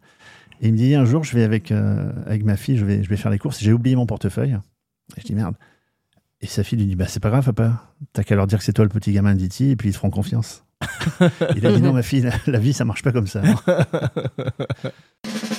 Et 0.60 0.68
il 0.68 0.72
me 0.72 0.78
dit 0.78 0.94
Un 0.94 1.04
jour, 1.04 1.24
je 1.24 1.36
vais 1.36 1.42
avec, 1.42 1.72
euh, 1.72 2.12
avec 2.26 2.44
ma 2.44 2.56
fille, 2.56 2.76
je 2.78 2.84
vais, 2.84 3.02
je 3.02 3.08
vais 3.08 3.16
faire 3.16 3.30
les 3.32 3.38
courses, 3.38 3.58
j'ai 3.60 3.72
oublié 3.72 3.96
mon 3.96 4.06
portefeuille. 4.06 4.56
Et 5.16 5.20
je 5.20 5.26
dis 5.26 5.34
Merde. 5.34 5.56
Et 6.40 6.46
sa 6.46 6.62
fille 6.62 6.78
lui 6.78 6.86
dit 6.86 6.94
Bah, 6.96 7.06
c'est 7.08 7.20
pas 7.20 7.30
grave, 7.30 7.44
papa. 7.44 7.82
T'as 8.12 8.22
qu'à 8.22 8.36
leur 8.36 8.46
dire 8.46 8.58
que 8.58 8.64
c'est 8.64 8.72
toi 8.72 8.84
le 8.84 8.90
petit 8.90 9.12
gamin 9.12 9.34
d'E.T., 9.34 9.70
et 9.70 9.76
puis 9.76 9.88
ils 9.88 9.92
te 9.92 9.98
feront 9.98 10.10
confiance. 10.10 10.64
il 11.56 11.66
a 11.66 11.72
dit 11.72 11.82
Non, 11.82 11.92
ma 11.92 12.02
fille, 12.02 12.22
la, 12.22 12.32
la 12.46 12.58
vie, 12.58 12.72
ça 12.72 12.84
marche 12.84 13.02
pas 13.02 13.12
comme 13.12 13.26
ça. 13.26 13.42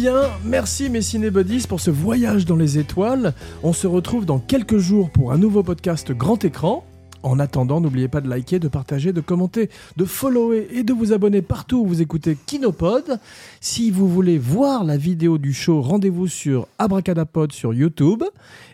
Bien, 0.00 0.30
merci 0.44 0.90
mes 0.90 1.02
cinébuddies 1.02 1.66
pour 1.68 1.80
ce 1.80 1.90
voyage 1.90 2.44
dans 2.44 2.54
les 2.54 2.78
étoiles. 2.78 3.34
On 3.64 3.72
se 3.72 3.88
retrouve 3.88 4.26
dans 4.26 4.38
quelques 4.38 4.78
jours 4.78 5.10
pour 5.10 5.32
un 5.32 5.38
nouveau 5.38 5.64
podcast 5.64 6.12
grand 6.12 6.44
écran. 6.44 6.86
En 7.24 7.40
attendant, 7.40 7.80
n'oubliez 7.80 8.06
pas 8.06 8.20
de 8.20 8.28
liker, 8.28 8.60
de 8.60 8.68
partager, 8.68 9.12
de 9.12 9.20
commenter, 9.20 9.70
de 9.96 10.04
follower 10.04 10.68
et 10.70 10.84
de 10.84 10.92
vous 10.92 11.12
abonner 11.12 11.42
partout 11.42 11.78
où 11.78 11.86
vous 11.88 12.00
écoutez 12.00 12.38
Kinopod. 12.46 13.18
Si 13.60 13.90
vous 13.90 14.08
voulez 14.08 14.38
voir 14.38 14.84
la 14.84 14.96
vidéo 14.96 15.36
du 15.36 15.52
show, 15.52 15.82
rendez-vous 15.82 16.28
sur 16.28 16.68
Abracadapod 16.78 17.50
sur 17.50 17.74
YouTube. 17.74 18.22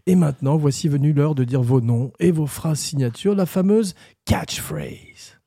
Et 0.05 0.17
maintenant, 0.17 0.59
voici 0.59 0.89
venue 0.89 1.15
l'heure 1.15 1.35
de 1.35 1.45
dire 1.45 1.63
vos 1.63 1.81
noms 1.81 2.13
et 2.21 2.33
vos 2.33 2.47
phrases 2.47 2.81
signatures, 2.81 3.35
la 3.35 3.47
fameuse 3.47 3.95
catchphrase. 4.27 5.39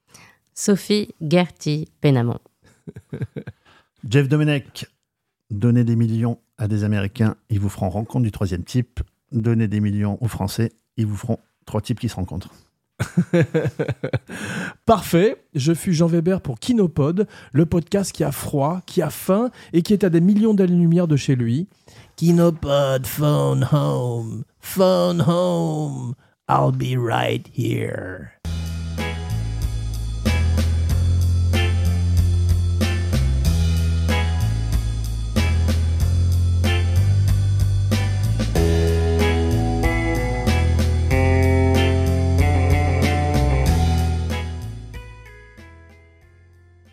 Sophie 0.56 1.10
Gertie 1.22 1.88
Pénamon. 2.02 2.40
Jeff 4.10 4.28
Domenech, 4.28 4.88
donnez 5.50 5.84
des 5.84 5.96
millions 5.96 6.40
à 6.58 6.68
des 6.68 6.84
Américains, 6.84 7.36
ils 7.50 7.60
vous 7.60 7.70
feront 7.70 7.90
rencontre 7.90 8.24
du 8.24 8.32
troisième 8.32 8.64
type. 8.64 9.02
Donnez 9.32 9.68
des 9.68 9.80
millions 9.80 10.18
aux 10.22 10.28
Français, 10.28 10.72
ils 10.96 11.06
vous 11.06 11.16
feront 11.16 11.40
trois 11.66 11.82
types 11.82 12.00
qui 12.00 12.10
se 12.10 12.16
rencontrent. 12.16 12.50
Parfait, 14.86 15.44
je 15.54 15.74
fus 15.74 15.94
Jean 15.94 16.08
Weber 16.08 16.42
pour 16.42 16.60
Kinopod, 16.60 17.28
le 17.52 17.66
podcast 17.66 18.12
qui 18.12 18.24
a 18.24 18.32
froid, 18.32 18.82
qui 18.86 19.02
a 19.02 19.10
faim 19.10 19.52
et 19.74 19.82
qui 19.84 19.94
est 19.94 20.04
à 20.04 20.10
des 20.10 20.22
millions 20.22 20.54
d'années-lumière 20.54 21.08
de 21.08 21.16
chez 21.16 21.36
lui. 21.36 21.68
Kinopod, 22.16 23.06
phone 23.06 23.68
home, 23.72 24.44
phone 24.60 25.22
home, 25.22 26.16
I'll 26.50 26.72
be 26.72 26.98
right 26.98 27.48
here. 27.54 28.32